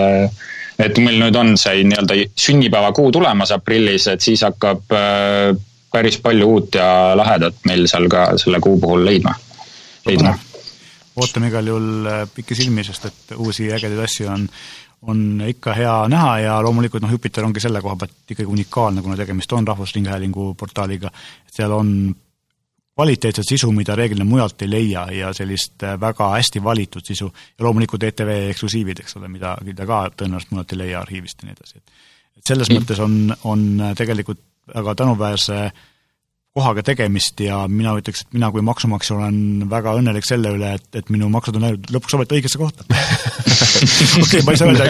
et 0.78 0.98
meil 1.00 1.20
nüüd 1.20 1.36
on 1.40 1.54
see 1.60 1.84
nii-öelda 1.88 2.18
sünnipäevakuu 2.46 3.10
tulemas 3.14 3.52
aprillis, 3.56 4.08
et 4.12 4.24
siis 4.24 4.42
hakkab 4.46 4.96
äh, 4.96 5.52
päris 5.92 6.18
palju 6.22 6.48
uut 6.56 6.76
ja 6.76 6.88
lahedat 7.16 7.62
meil 7.68 7.86
seal 7.90 8.08
ka 8.12 8.28
selle 8.40 8.60
kuu 8.60 8.80
puhul 8.80 9.04
leidma, 9.06 9.34
leidma. 10.06 10.34
ootame. 11.16 11.48
Igal 11.52 11.72
juhul 11.72 12.10
äh, 12.10 12.26
pikisilmi, 12.34 12.84
sest 12.84 13.08
et 13.08 13.36
uusi 13.36 13.70
ägedaid 13.72 14.04
asju 14.04 14.28
on, 14.32 14.44
on 15.08 15.24
ikka 15.48 15.74
hea 15.76 15.96
näha 16.12 16.38
ja 16.44 16.60
loomulikult 16.64 17.04
noh, 17.04 17.16
Jupiter 17.16 17.48
ongi 17.48 17.62
selle 17.64 17.80
koha 17.84 17.96
pealt 17.96 18.36
ikkagi 18.36 18.48
unikaalne, 18.52 19.02
kuna 19.02 19.16
tegemist 19.16 19.52
on 19.56 19.68
Rahvusringhäälingu 19.68 20.54
portaaliga, 20.60 21.12
seal 21.52 21.72
on 21.72 21.90
kvaliteetset 22.96 23.44
sisu, 23.48 23.70
mida 23.76 23.94
reeglina 23.98 24.24
mujalt 24.24 24.62
ei 24.64 24.70
leia 24.70 25.04
ja 25.12 25.32
sellist 25.36 25.84
äh, 25.84 25.98
väga 26.00 26.30
hästi 26.32 26.62
valitud 26.64 27.04
sisu 27.04 27.28
ja 27.28 27.66
loomulikult 27.66 28.08
ETV 28.08 28.32
eksklusiivid, 28.50 29.04
eks 29.04 29.18
ole, 29.20 29.28
mida, 29.28 29.56
mida 29.64 29.86
ka 29.88 30.06
tõenäoliselt 30.16 30.54
mujalt 30.54 30.72
ei 30.72 30.82
leia 30.84 31.00
arhiivist 31.04 31.42
ja 31.42 31.50
nii 31.50 31.58
edasi, 31.58 31.82
et 31.82 32.06
et 32.36 32.48
selles 32.48 32.68
mm. 32.68 32.80
mõttes 32.80 32.98
on, 33.00 33.14
on 33.48 33.92
tegelikult 33.96 34.40
väga 34.74 34.94
tänuväärse 34.94 35.60
kohaga 36.56 36.82
tegemist 36.86 37.40
ja 37.44 37.62
mina 37.68 37.92
ütleks, 37.98 38.24
et 38.24 38.36
mina 38.36 38.48
kui 38.54 38.64
maksumaksja 38.64 39.16
olen 39.18 39.66
väga 39.70 39.92
õnnelik 39.98 40.26
selle 40.26 40.54
üle, 40.56 40.72
et, 40.78 40.86
et 40.96 41.12
minu 41.12 41.28
maksud 41.32 41.58
on 41.58 41.66
läinud 41.66 41.90
lõpuks 41.92 42.16
ometi 42.16 42.38
õigesse 42.38 42.60
kohta. 42.60 42.86
okei, 44.24 44.42
ma 44.46 44.54
ei 44.54 44.60
saa 44.60 44.72
öelda, 44.72 44.86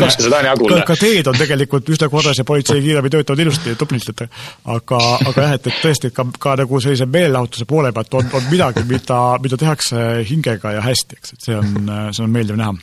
ka, 0.00 0.56
ka, 0.56 0.80
ka 0.92 0.98
teed 1.00 1.30
on 1.30 1.40
tegelikult 1.40 1.92
üsna 1.92 2.08
korras 2.12 2.40
ja 2.40 2.46
politsei 2.48 2.80
ja 2.80 2.86
kiirabi 2.86 3.12
töötavad 3.12 3.44
ilusti 3.44 3.74
ja 3.74 3.80
tublilt, 3.80 4.12
et 4.14 4.24
aga, 4.26 5.00
aga 5.30 5.46
jah, 5.46 5.56
et, 5.58 5.68
et 5.72 5.82
tõesti, 5.84 6.12
ka, 6.16 6.26
ka 6.40 6.56
nagu 6.62 6.80
sellise 6.80 7.08
meelelahutuse 7.10 7.68
poole 7.68 7.92
pealt 7.96 8.16
on, 8.20 8.30
on 8.40 8.48
midagi, 8.52 8.86
mida, 8.88 9.20
mida 9.44 9.60
tehakse 9.60 10.06
hingega 10.30 10.78
ja 10.78 10.86
hästi, 10.88 11.20
eks, 11.20 11.36
et 11.36 11.50
see 11.50 11.60
on, 11.60 11.92
see 12.16 12.24
on 12.24 12.32
meeldiv 12.32 12.60
näha 12.60 12.78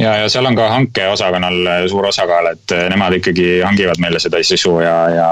ja, 0.00 0.16
ja 0.16 0.28
seal 0.32 0.46
on 0.48 0.56
ka 0.56 0.68
hankeosakonnal 0.72 1.58
äh, 1.66 1.82
suur 1.90 2.06
osakaal, 2.08 2.50
et 2.54 2.74
äh, 2.74 2.86
nemad 2.92 3.16
ikkagi 3.18 3.60
hangivad 3.64 4.00
meile 4.02 4.20
seda 4.22 4.40
sisu 4.44 4.76
ja, 4.82 4.94
ja, 5.14 5.28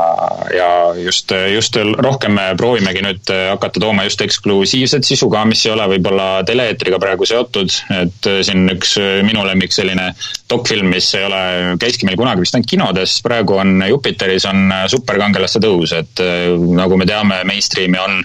ja 0.56 0.70
just, 1.02 1.32
just 1.54 1.78
rohkem 1.98 2.36
me 2.36 2.46
proovimegi 2.58 3.02
nüüd 3.04 3.32
äh, 3.34 3.46
hakata 3.52 3.82
tooma 3.82 4.04
just 4.08 4.22
eksklusiivset 4.24 5.08
sisu 5.08 5.30
ka, 5.32 5.44
mis 5.48 5.64
ei 5.66 5.74
ole 5.74 5.88
võib-olla 5.94 6.28
tele-eetriga 6.48 7.00
praegu 7.02 7.28
seotud, 7.28 7.78
et 8.02 8.30
siin 8.46 8.68
üks 8.74 8.96
minu 9.26 9.44
lemmik 9.46 9.74
selline 9.74 10.10
dokfilm, 10.50 10.92
mis 10.92 11.08
ei 11.18 11.24
ole, 11.28 11.42
käiski 11.80 12.08
meil 12.08 12.18
kunagi 12.20 12.44
vist 12.44 12.58
ainult 12.58 12.70
kinodes, 12.70 13.18
praegu 13.24 13.58
on 13.60 13.82
Jupiteris 13.88 14.46
on 14.48 14.68
superkangelaste 14.90 15.62
tõus, 15.64 15.94
et 15.96 16.22
nagu 16.58 16.98
me 17.00 17.08
teame, 17.08 17.42
mainstream'i 17.48 18.00
on 18.02 18.22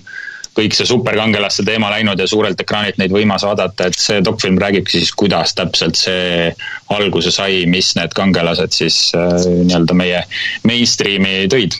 kõik 0.58 0.76
see 0.78 0.88
superkangelaste 0.88 1.66
teema 1.66 1.90
läinud 1.94 2.20
ja 2.20 2.28
suurelt 2.30 2.60
ekraanilt 2.62 3.00
neid 3.02 3.14
võimas 3.14 3.46
vaadata, 3.46 3.90
et 3.90 3.98
see 4.00 4.22
dokfilm 4.26 4.60
räägibki 4.62 5.00
siis, 5.00 5.14
kuidas 5.18 5.56
täpselt 5.58 5.98
see 6.00 6.52
alguse 6.94 7.34
sai, 7.34 7.64
mis 7.70 7.94
need 7.98 8.14
kangelased 8.18 8.76
siis 8.76 9.00
äh, 9.18 9.34
nii-öelda 9.50 9.98
meie 9.98 10.22
mainstream'i 10.70 11.50
tõid. 11.52 11.80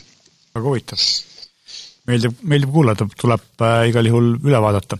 väga 0.54 0.66
huvitav. 0.66 1.06
meeldib, 2.10 2.36
meeldib 2.42 2.74
kuulata, 2.74 3.08
tuleb 3.20 3.46
äh, 3.62 3.88
igal 3.92 4.10
juhul 4.10 4.34
üle 4.42 4.62
vaadata. 4.66 4.98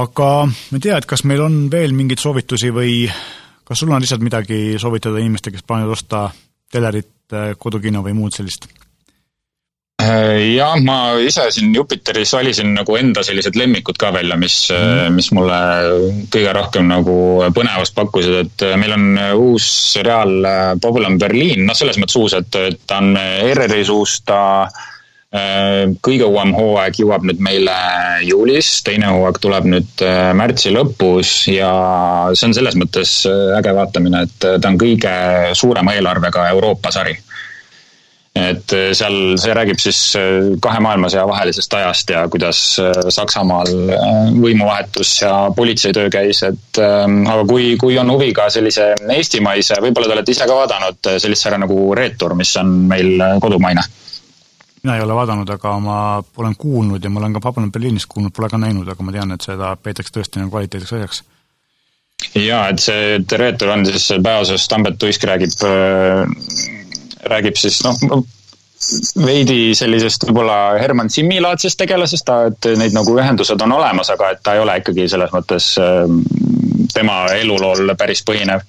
aga 0.00 0.30
ma 0.48 0.80
ei 0.80 0.86
tea, 0.88 0.98
et 0.98 1.06
kas 1.06 1.24
meil 1.24 1.46
on 1.46 1.62
veel 1.70 1.94
mingeid 1.94 2.22
soovitusi 2.22 2.74
või 2.74 3.04
kas 3.64 3.78
sul 3.78 3.92
on 3.94 4.02
lihtsalt 4.02 4.26
midagi 4.26 4.78
soovitada 4.82 5.22
inimestele, 5.22 5.54
kes 5.54 5.66
plaanivad 5.66 5.94
osta 5.94 6.26
telerit, 6.72 7.14
äh, 7.32 7.54
kodukino 7.58 8.02
või 8.02 8.18
muud 8.18 8.34
sellist? 8.34 8.66
Äh, 10.00 10.54
jah, 10.56 10.78
ma 10.80 11.18
ise 11.20 11.50
siin 11.52 11.74
Jupiteris 11.76 12.32
valisin 12.32 12.70
nagu 12.72 12.94
enda 12.96 13.20
sellised 13.26 13.56
lemmikud 13.58 13.98
ka 14.00 14.12
välja, 14.14 14.38
mis 14.40 14.56
mm., 14.72 15.16
mis 15.16 15.28
mulle 15.36 15.58
kõige 16.32 16.54
rohkem 16.56 16.86
nagu 16.88 17.16
põnevust 17.56 17.96
pakkusid, 17.98 18.36
et 18.46 18.64
äh, 18.64 18.78
meil 18.80 18.94
on 18.96 19.10
uus 19.36 19.66
seriaal 19.90 20.32
Babylon 20.80 21.18
Berliin, 21.20 21.66
noh, 21.68 21.76
selles 21.76 22.00
mõttes 22.00 22.16
uus, 22.20 22.36
et, 22.38 22.60
et 22.70 22.80
ta 22.88 23.02
on 23.02 23.12
ERR-i 23.20 23.84
suust, 23.88 24.24
ta 24.30 24.40
kõige 26.02 26.26
uuem 26.26 26.50
hooaeg 26.56 26.96
jõuab 26.98 27.22
nüüd 27.22 27.38
meile 27.46 27.74
juulis, 28.26 28.66
teine 28.82 29.12
hooaeg 29.14 29.36
tuleb 29.38 29.68
nüüd 29.70 30.02
märtsi 30.34 30.72
lõpus 30.74 31.44
ja 31.52 31.70
see 32.34 32.48
on 32.48 32.56
selles 32.56 32.74
mõttes 32.74 33.12
äge 33.30 33.76
vaatamine, 33.76 34.24
et 34.26 34.48
ta 34.48 34.72
on 34.72 34.80
kõige 34.80 35.12
suurema 35.54 35.94
eelarvega 35.94 36.48
Euroopa 36.50 36.90
sari 36.90 37.14
et 38.34 38.72
äh, 38.72 38.90
seal, 38.94 39.16
see 39.42 39.54
räägib 39.56 39.80
siis 39.82 39.98
äh, 40.18 40.52
kahe 40.62 40.80
maailmasõja 40.84 41.24
vahelisest 41.26 41.74
ajast 41.74 42.12
ja 42.14 42.22
kuidas 42.30 42.60
äh, 42.78 42.92
Saksamaal 43.10 43.70
võimuvahetus 44.38 45.16
ja 45.24 45.32
politseitöö 45.56 46.10
käis, 46.14 46.44
et 46.46 46.78
aga 46.80 47.42
kui, 47.48 47.74
kui 47.80 47.98
on 47.98 48.12
huvi 48.14 48.30
ka 48.36 48.46
sellise 48.52 48.92
eestimaise, 49.16 49.80
võib-olla 49.82 50.12
te 50.12 50.16
olete 50.18 50.36
ise 50.36 50.46
ka 50.46 50.60
vaadanud 50.60 51.10
sellist 51.18 51.46
sarja 51.46 51.58
nagu 51.58 51.90
Reetur, 51.98 52.36
mis 52.38 52.54
on 52.60 52.76
meil 52.92 53.18
kodumaine? 53.42 53.84
mina 54.80 54.94
ei 54.96 55.02
ole 55.04 55.12
vaadanud, 55.12 55.50
aga 55.52 55.74
ma 55.82 55.98
olen 56.40 56.54
kuulnud 56.56 57.04
ja 57.04 57.10
ma 57.12 57.20
olen 57.20 57.34
ka 57.34 57.42
Babylon 57.44 57.72
Berliinist 57.72 58.08
kuulnud, 58.08 58.32
pole 58.32 58.48
ka 58.48 58.56
näinud, 58.56 58.88
aga 58.88 59.04
ma 59.04 59.12
tean, 59.12 59.34
et 59.34 59.44
seda 59.44 59.74
peetakse 59.76 60.14
tõesti 60.14 60.40
nagu 60.40 60.54
kvaliteetseks 60.54 60.96
asjaks 60.96 61.22
jaa, 62.38 62.62
et 62.70 62.80
see 62.80 63.18
Reetur 63.42 63.74
on 63.74 63.84
siis 63.90 64.06
pääosas 64.22 64.68
Tambet 64.70 64.96
Tuisk 65.02 65.26
räägib 65.28 65.52
räägib 67.28 67.58
siis 67.60 67.80
noh, 67.84 68.22
veidi 69.20 69.74
sellisest 69.76 70.24
võib-olla 70.28 70.78
Herman 70.80 71.10
Simmi 71.12 71.40
laadsest 71.42 71.78
tegelasest, 71.80 72.24
ta, 72.26 72.38
et 72.48 72.68
neid 72.80 72.94
nagu 72.96 73.12
ühendused 73.18 73.60
on 73.60 73.74
olemas, 73.76 74.08
aga 74.12 74.32
et 74.34 74.40
ta 74.44 74.56
ei 74.56 74.62
ole 74.62 74.78
ikkagi 74.80 75.06
selles 75.12 75.32
mõttes 75.34 75.74
ähm, 75.82 76.22
tema 76.94 77.22
elulool 77.36 77.92
päris 77.98 78.24
põhinev. 78.26 78.64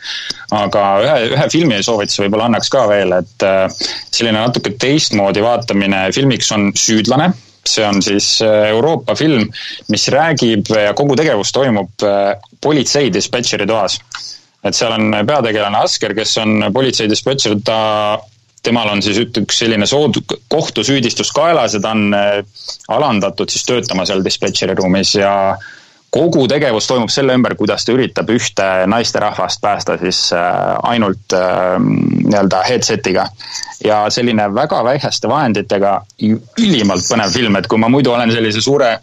aga 0.51 0.87
ühe, 1.05 1.15
ühe 1.35 1.45
filmi 1.53 1.79
soovituse 1.83 2.25
võib-olla 2.25 2.49
annaks 2.51 2.71
ka 2.73 2.83
veel, 2.91 3.15
et 3.21 3.47
äh, 3.47 3.63
selline 4.11 4.41
natuke 4.41 4.75
teistmoodi 4.79 5.43
vaatamine 5.43 6.09
filmiks 6.15 6.51
on 6.57 6.71
Süüdlane 6.75 7.31
see 7.67 7.85
on 7.85 8.01
siis 8.03 8.41
äh, 8.41 8.71
Euroopa 8.73 9.15
film, 9.15 9.45
mis 9.93 10.07
räägib 10.11 10.73
ja 10.75 10.95
kogu 10.97 11.15
tegevus 11.15 11.53
toimub 11.55 12.03
äh, 12.03 12.33
politsei 12.61 13.13
dispetšeri 13.13 13.67
toas. 13.69 13.99
et 14.61 14.75
seal 14.77 14.91
on 14.93 15.15
peategelane 15.25 15.79
Asker, 15.81 16.13
kes 16.13 16.35
on 16.37 16.67
politsei 16.73 17.07
dispetšer, 17.09 17.55
ta 17.65 17.79
temal 18.63 18.91
on 18.93 19.01
siis 19.03 19.19
üks 19.23 19.61
selline 19.63 19.87
sood-, 19.89 20.21
kohtusüüdistus 20.51 21.33
kaelas 21.35 21.75
ja 21.75 21.83
ta 21.83 21.93
on 21.95 22.15
äh, 22.15 22.41
alandatud 22.93 23.49
siis 23.49 23.65
töötama 23.67 24.05
seal 24.05 24.23
dispetšeri 24.25 24.75
ruumis 24.77 25.15
ja 25.17 25.33
kogu 26.11 26.43
tegevus 26.51 26.89
toimub 26.89 27.09
selle 27.13 27.33
ümber, 27.37 27.55
kuidas 27.55 27.85
ta 27.87 27.93
üritab 27.95 28.29
ühte 28.33 28.67
naisterahvast 28.91 29.61
päästa 29.63 29.97
siis 30.01 30.23
äh, 30.35 30.77
ainult 30.93 31.35
äh, 31.37 31.77
nii-öelda 31.81 32.63
headset'iga. 32.67 33.27
ja 33.83 34.03
selline 34.13 34.45
väga 34.53 34.83
väikeste 34.85 35.29
vahenditega 35.29 35.95
ülimalt 36.21 37.07
põnev 37.09 37.31
film, 37.33 37.55
et 37.57 37.67
kui 37.67 37.79
ma 37.81 37.89
muidu 37.89 38.13
olen 38.13 38.31
sellise 38.31 38.61
suure 38.61 38.97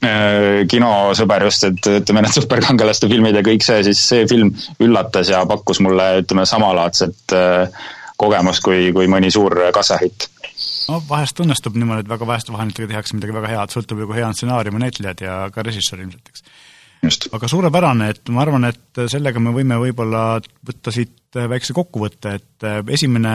kinosõber 0.00 1.42
just, 1.44 1.64
et 1.68 1.86
ütleme, 1.90 2.22
need 2.24 2.32
superkangelaste 2.32 3.08
filmid 3.10 3.36
ja 3.36 3.42
kõik 3.44 3.60
see, 3.60 3.82
siis 3.84 4.00
see 4.08 4.22
film 4.28 4.48
üllatas 4.80 5.28
ja 5.28 5.42
pakkus 5.44 5.82
mulle, 5.84 6.06
ütleme, 6.22 6.46
samalaadset 6.48 7.34
äh, 7.36 7.82
kogemus 8.20 8.60
kui, 8.64 8.90
kui 8.96 9.08
mõni 9.10 9.32
suur 9.34 9.56
kassahitt. 9.74 10.28
no 10.88 11.00
vahest 11.08 11.40
õnnestub 11.42 11.76
niimoodi, 11.78 12.04
et 12.04 12.12
väga 12.12 12.28
väheste 12.28 12.54
vahenditega 12.54 12.92
tehakse 12.94 13.16
midagi 13.16 13.36
väga 13.36 13.52
head, 13.54 13.74
sõltub 13.74 14.02
ju, 14.02 14.10
kui 14.10 14.20
hea 14.20 14.28
on 14.28 14.36
stsenaarium 14.36 14.78
ja 14.78 14.84
näitlejad 14.86 15.24
ja 15.24 15.38
ka 15.54 15.64
režissöör 15.66 16.04
ilmselt, 16.04 16.32
eks. 16.32 16.44
Aga 17.32 17.48
suurepärane, 17.48 18.10
et 18.12 18.28
ma 18.28 18.42
arvan, 18.44 18.66
et 18.68 18.98
sellega 19.08 19.40
me 19.40 19.54
võime 19.56 19.78
võib-olla 19.80 20.24
võtta 20.68 20.92
siit 20.92 21.32
väikse 21.32 21.72
kokkuvõtte, 21.72 22.34
et 22.36 22.66
esimene 22.92 23.32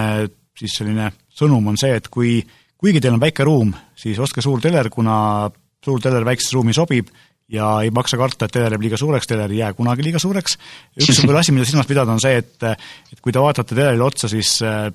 siis 0.55 0.75
selline 0.77 1.09
sõnum 1.35 1.71
on 1.71 1.79
see, 1.79 1.95
et 1.97 2.07
kui, 2.11 2.37
kuigi 2.77 3.01
teil 3.01 3.17
on 3.17 3.23
väike 3.23 3.45
ruum, 3.47 3.73
siis 3.97 4.19
ostke 4.21 4.43
suur 4.45 4.61
teler, 4.63 4.91
kuna 4.93 5.49
suur 5.85 6.01
teler 6.01 6.25
väikses 6.27 6.53
ruumis 6.55 6.77
sobib 6.79 7.09
ja 7.51 7.69
ei 7.85 7.91
maksa 7.93 8.17
karta, 8.17 8.47
et 8.47 8.53
teler 8.55 8.73
jääb 8.73 8.85
liiga 8.85 8.97
suureks, 8.97 9.27
teler 9.29 9.51
ei 9.51 9.61
jää 9.61 9.73
kunagi 9.77 10.05
liiga 10.05 10.21
suureks. 10.21 10.57
üks 10.97 11.19
võib-olla 11.21 11.43
asi, 11.43 11.53
mida 11.53 11.65
silmas 11.69 11.89
pidada, 11.89 12.13
on 12.13 12.21
see, 12.23 12.39
et, 12.41 12.63
et 13.13 13.21
kui 13.21 13.33
te 13.33 13.41
vaatate 13.41 13.75
telerile 13.75 14.05
otsa, 14.05 14.29
siis 14.31 14.57
äh, 14.65 14.87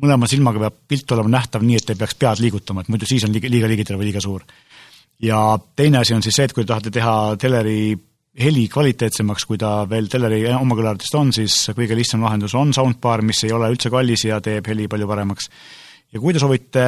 mõlema 0.00 0.28
silmaga 0.30 0.62
peab 0.66 0.78
pilt 0.88 1.12
olema 1.12 1.34
nähtav 1.36 1.64
nii, 1.66 1.80
et 1.80 1.92
ei 1.92 2.00
peaks 2.00 2.16
pead 2.20 2.40
liigutama, 2.40 2.84
et 2.84 2.92
muidu 2.92 3.08
siis 3.08 3.26
on 3.28 3.34
liiga, 3.34 3.50
liiga 3.52 3.68
ligidal 3.68 4.00
või 4.00 4.08
liiga 4.08 4.24
suur. 4.24 4.46
ja 5.20 5.58
teine 5.76 6.00
asi 6.00 6.14
on 6.14 6.24
siis 6.24 6.38
see, 6.38 6.48
et 6.48 6.56
kui 6.56 6.64
te 6.64 6.72
tahate 6.72 6.90
teha 6.90 7.36
teleri 7.36 7.94
heli 8.40 8.64
kvaliteetsemaks, 8.72 9.44
kui 9.44 9.58
ta 9.60 9.82
veel 9.88 10.08
teleri 10.08 10.46
omakõlaritest 10.56 11.14
on, 11.20 11.32
siis 11.36 11.58
kõige 11.76 11.96
lihtsam 11.98 12.24
lahendus 12.24 12.54
on 12.56 12.72
soundbar, 12.72 13.20
mis 13.20 13.44
ei 13.44 13.52
ole 13.52 13.68
üldse 13.74 13.92
kallis 13.92 14.24
ja 14.24 14.40
teeb 14.40 14.72
heli 14.72 14.88
palju 14.88 15.08
paremaks 15.10 15.50
ja 16.12 16.20
kui 16.20 16.34
te 16.34 16.40
soovite 16.42 16.82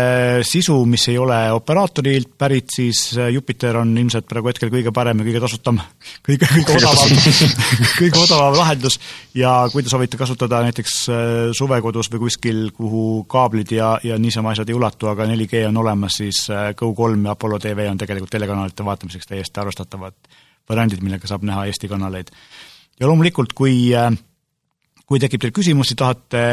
sisu, 0.45 0.77
mis 0.89 1.07
ei 1.09 1.17
ole 1.21 1.37
operaatorilt 1.57 2.35
pärit, 2.39 2.69
siis 2.75 3.07
äh, 3.17 3.31
Jupiter 3.33 3.79
on 3.81 3.95
ilmselt 3.97 4.27
praegu 4.29 4.51
hetkel 4.51 4.73
kõige 4.73 4.93
parem 4.95 5.23
ja 5.23 5.27
kõige 5.29 5.41
tasutam, 5.47 5.81
kõige, 6.27 6.49
kõige 6.53 6.77
odavam 6.77 7.15
kõige 8.01 8.21
odavam 8.21 8.59
lahendus 8.59 8.99
ja 9.37 9.55
kui 9.73 9.85
te 9.85 9.93
soovite 9.93 10.21
kasutada 10.21 10.61
näiteks 10.67 10.99
äh, 11.09 11.17
suvekodus 11.57 12.13
või 12.13 12.27
kuskil, 12.27 12.61
kuhu 12.77 13.25
kaablid 13.31 13.73
ja, 13.73 13.95
ja 14.05 14.21
niisama 14.21 14.53
asjad 14.53 14.69
ei 14.69 14.77
ulatu, 14.77 15.09
aga 15.13 15.29
4G 15.31 15.65
on 15.71 15.81
olemas, 15.85 16.21
siis 16.21 16.45
äh, 16.53 16.71
Go3 16.77 17.25
ja 17.25 17.39
Apollo 17.39 17.63
tv 17.65 17.89
on 17.89 18.01
tegelikult 18.01 18.35
telekanalite 18.37 18.85
vaatamiseks 18.85 19.33
täiesti 19.33 19.65
arvestatavad 19.65 20.21
variandid, 20.69 21.01
millega 21.05 21.29
saab 21.29 21.49
näha 21.49 21.65
Eesti 21.71 21.89
kanaleid. 21.89 22.29
ja 23.01 23.09
loomulikult, 23.09 23.57
kui, 23.57 23.89
kui 25.05 25.21
tekib 25.21 25.43
teil 25.43 25.53
küsimusi, 25.53 25.97
tahate 25.97 26.45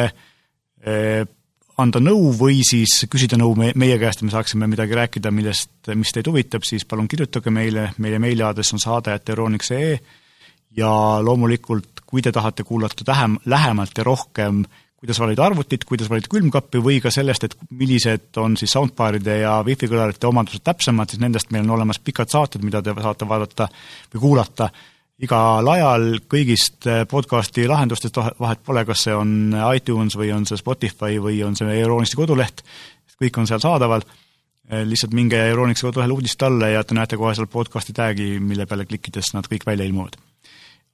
anda 1.80 2.02
nõu 2.04 2.32
või 2.38 2.60
siis 2.68 3.06
küsida 3.12 3.38
nõu 3.40 3.56
me, 3.58 3.72
meie 3.76 3.98
käest 4.02 4.22
ja 4.22 4.28
me 4.28 4.34
saaksime 4.34 4.68
midagi 4.70 4.98
rääkida, 4.98 5.32
millest, 5.32 5.72
mis 5.96 6.12
teid 6.14 6.28
huvitab, 6.28 6.66
siis 6.68 6.86
palun 6.86 7.08
kirjutage 7.12 7.54
meile, 7.54 7.92
meie 8.04 8.20
meiliaadress 8.22 8.76
on 8.76 8.84
saade.euroniks.ee 8.84 9.96
ja 10.78 10.92
loomulikult, 11.24 12.04
kui 12.06 12.22
te 12.22 12.32
tahate 12.32 12.64
kuulata 12.68 13.06
tähem, 13.08 13.38
lähemalt 13.46 13.98
ja 13.98 14.06
rohkem, 14.08 14.64
kuidas 15.02 15.20
valida 15.20 15.46
arvutit, 15.46 15.84
kuidas 15.90 16.10
valida 16.12 16.30
külmkappi 16.32 16.80
või 16.84 17.00
ka 17.02 17.12
sellest, 17.12 17.48
et 17.48 17.56
millised 17.74 18.38
on 18.38 18.56
siis 18.60 18.72
soundbar'ide 18.76 19.40
ja 19.42 19.58
wifi 19.66 19.90
kõlarite 19.90 20.30
omadused 20.30 20.64
täpsemad, 20.64 21.10
siis 21.10 21.24
nendest 21.24 21.52
meil 21.52 21.66
on 21.66 21.76
olemas 21.80 22.00
pikad 22.00 22.30
saated, 22.32 22.64
mida 22.64 22.84
te 22.86 22.94
saate 22.94 23.28
vaadata 23.28 23.68
või 24.14 24.22
kuulata 24.28 24.70
igal 25.22 25.68
ajal 25.74 26.08
kõigist 26.30 26.88
eh, 26.90 27.04
podcasti 27.10 27.68
lahendustest 27.70 28.18
vahet 28.18 28.64
pole, 28.66 28.86
kas 28.86 29.06
see 29.08 29.16
on 29.16 29.54
iTunes 29.76 30.18
või 30.18 30.32
on 30.36 30.48
see 30.50 30.60
Spotify 30.60 31.22
või 31.22 31.42
on 31.46 31.56
see 31.58 31.78
Euronisti 31.82 32.20
koduleht, 32.20 32.66
kõik 33.22 33.38
on 33.38 33.50
seal 33.50 33.64
saadaval 33.64 34.06
lihtsalt 34.72 35.12
minge 35.14 35.36
Euronixi 35.50 35.84
kodulehele 35.84 36.14
uudiste 36.16 36.46
alla 36.48 36.70
ja 36.72 36.84
te 36.88 36.96
näete 36.96 37.18
kohe 37.20 37.34
seal 37.36 37.50
podcast'i 37.52 37.92
tag'i, 37.92 38.38
mille 38.40 38.64
peale 38.70 38.86
klikkides 38.88 39.34
nad 39.36 39.50
kõik 39.52 39.66
välja 39.68 39.84
ilmuvad. 39.90 40.16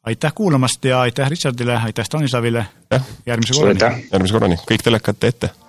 aitäh 0.03 0.33
kuulamast 0.33 0.85
ja 0.85 1.01
aitäh 1.01 1.29
Richardile, 1.29 1.77
aitäh 1.77 2.05
Stanislavile, 2.05 2.65
järgmise 3.25 3.53
korrani! 3.53 4.09
järgmise 4.11 4.33
korrani, 4.33 4.59
kõik 4.65 4.83
telekate 4.83 5.27
ette! 5.27 5.66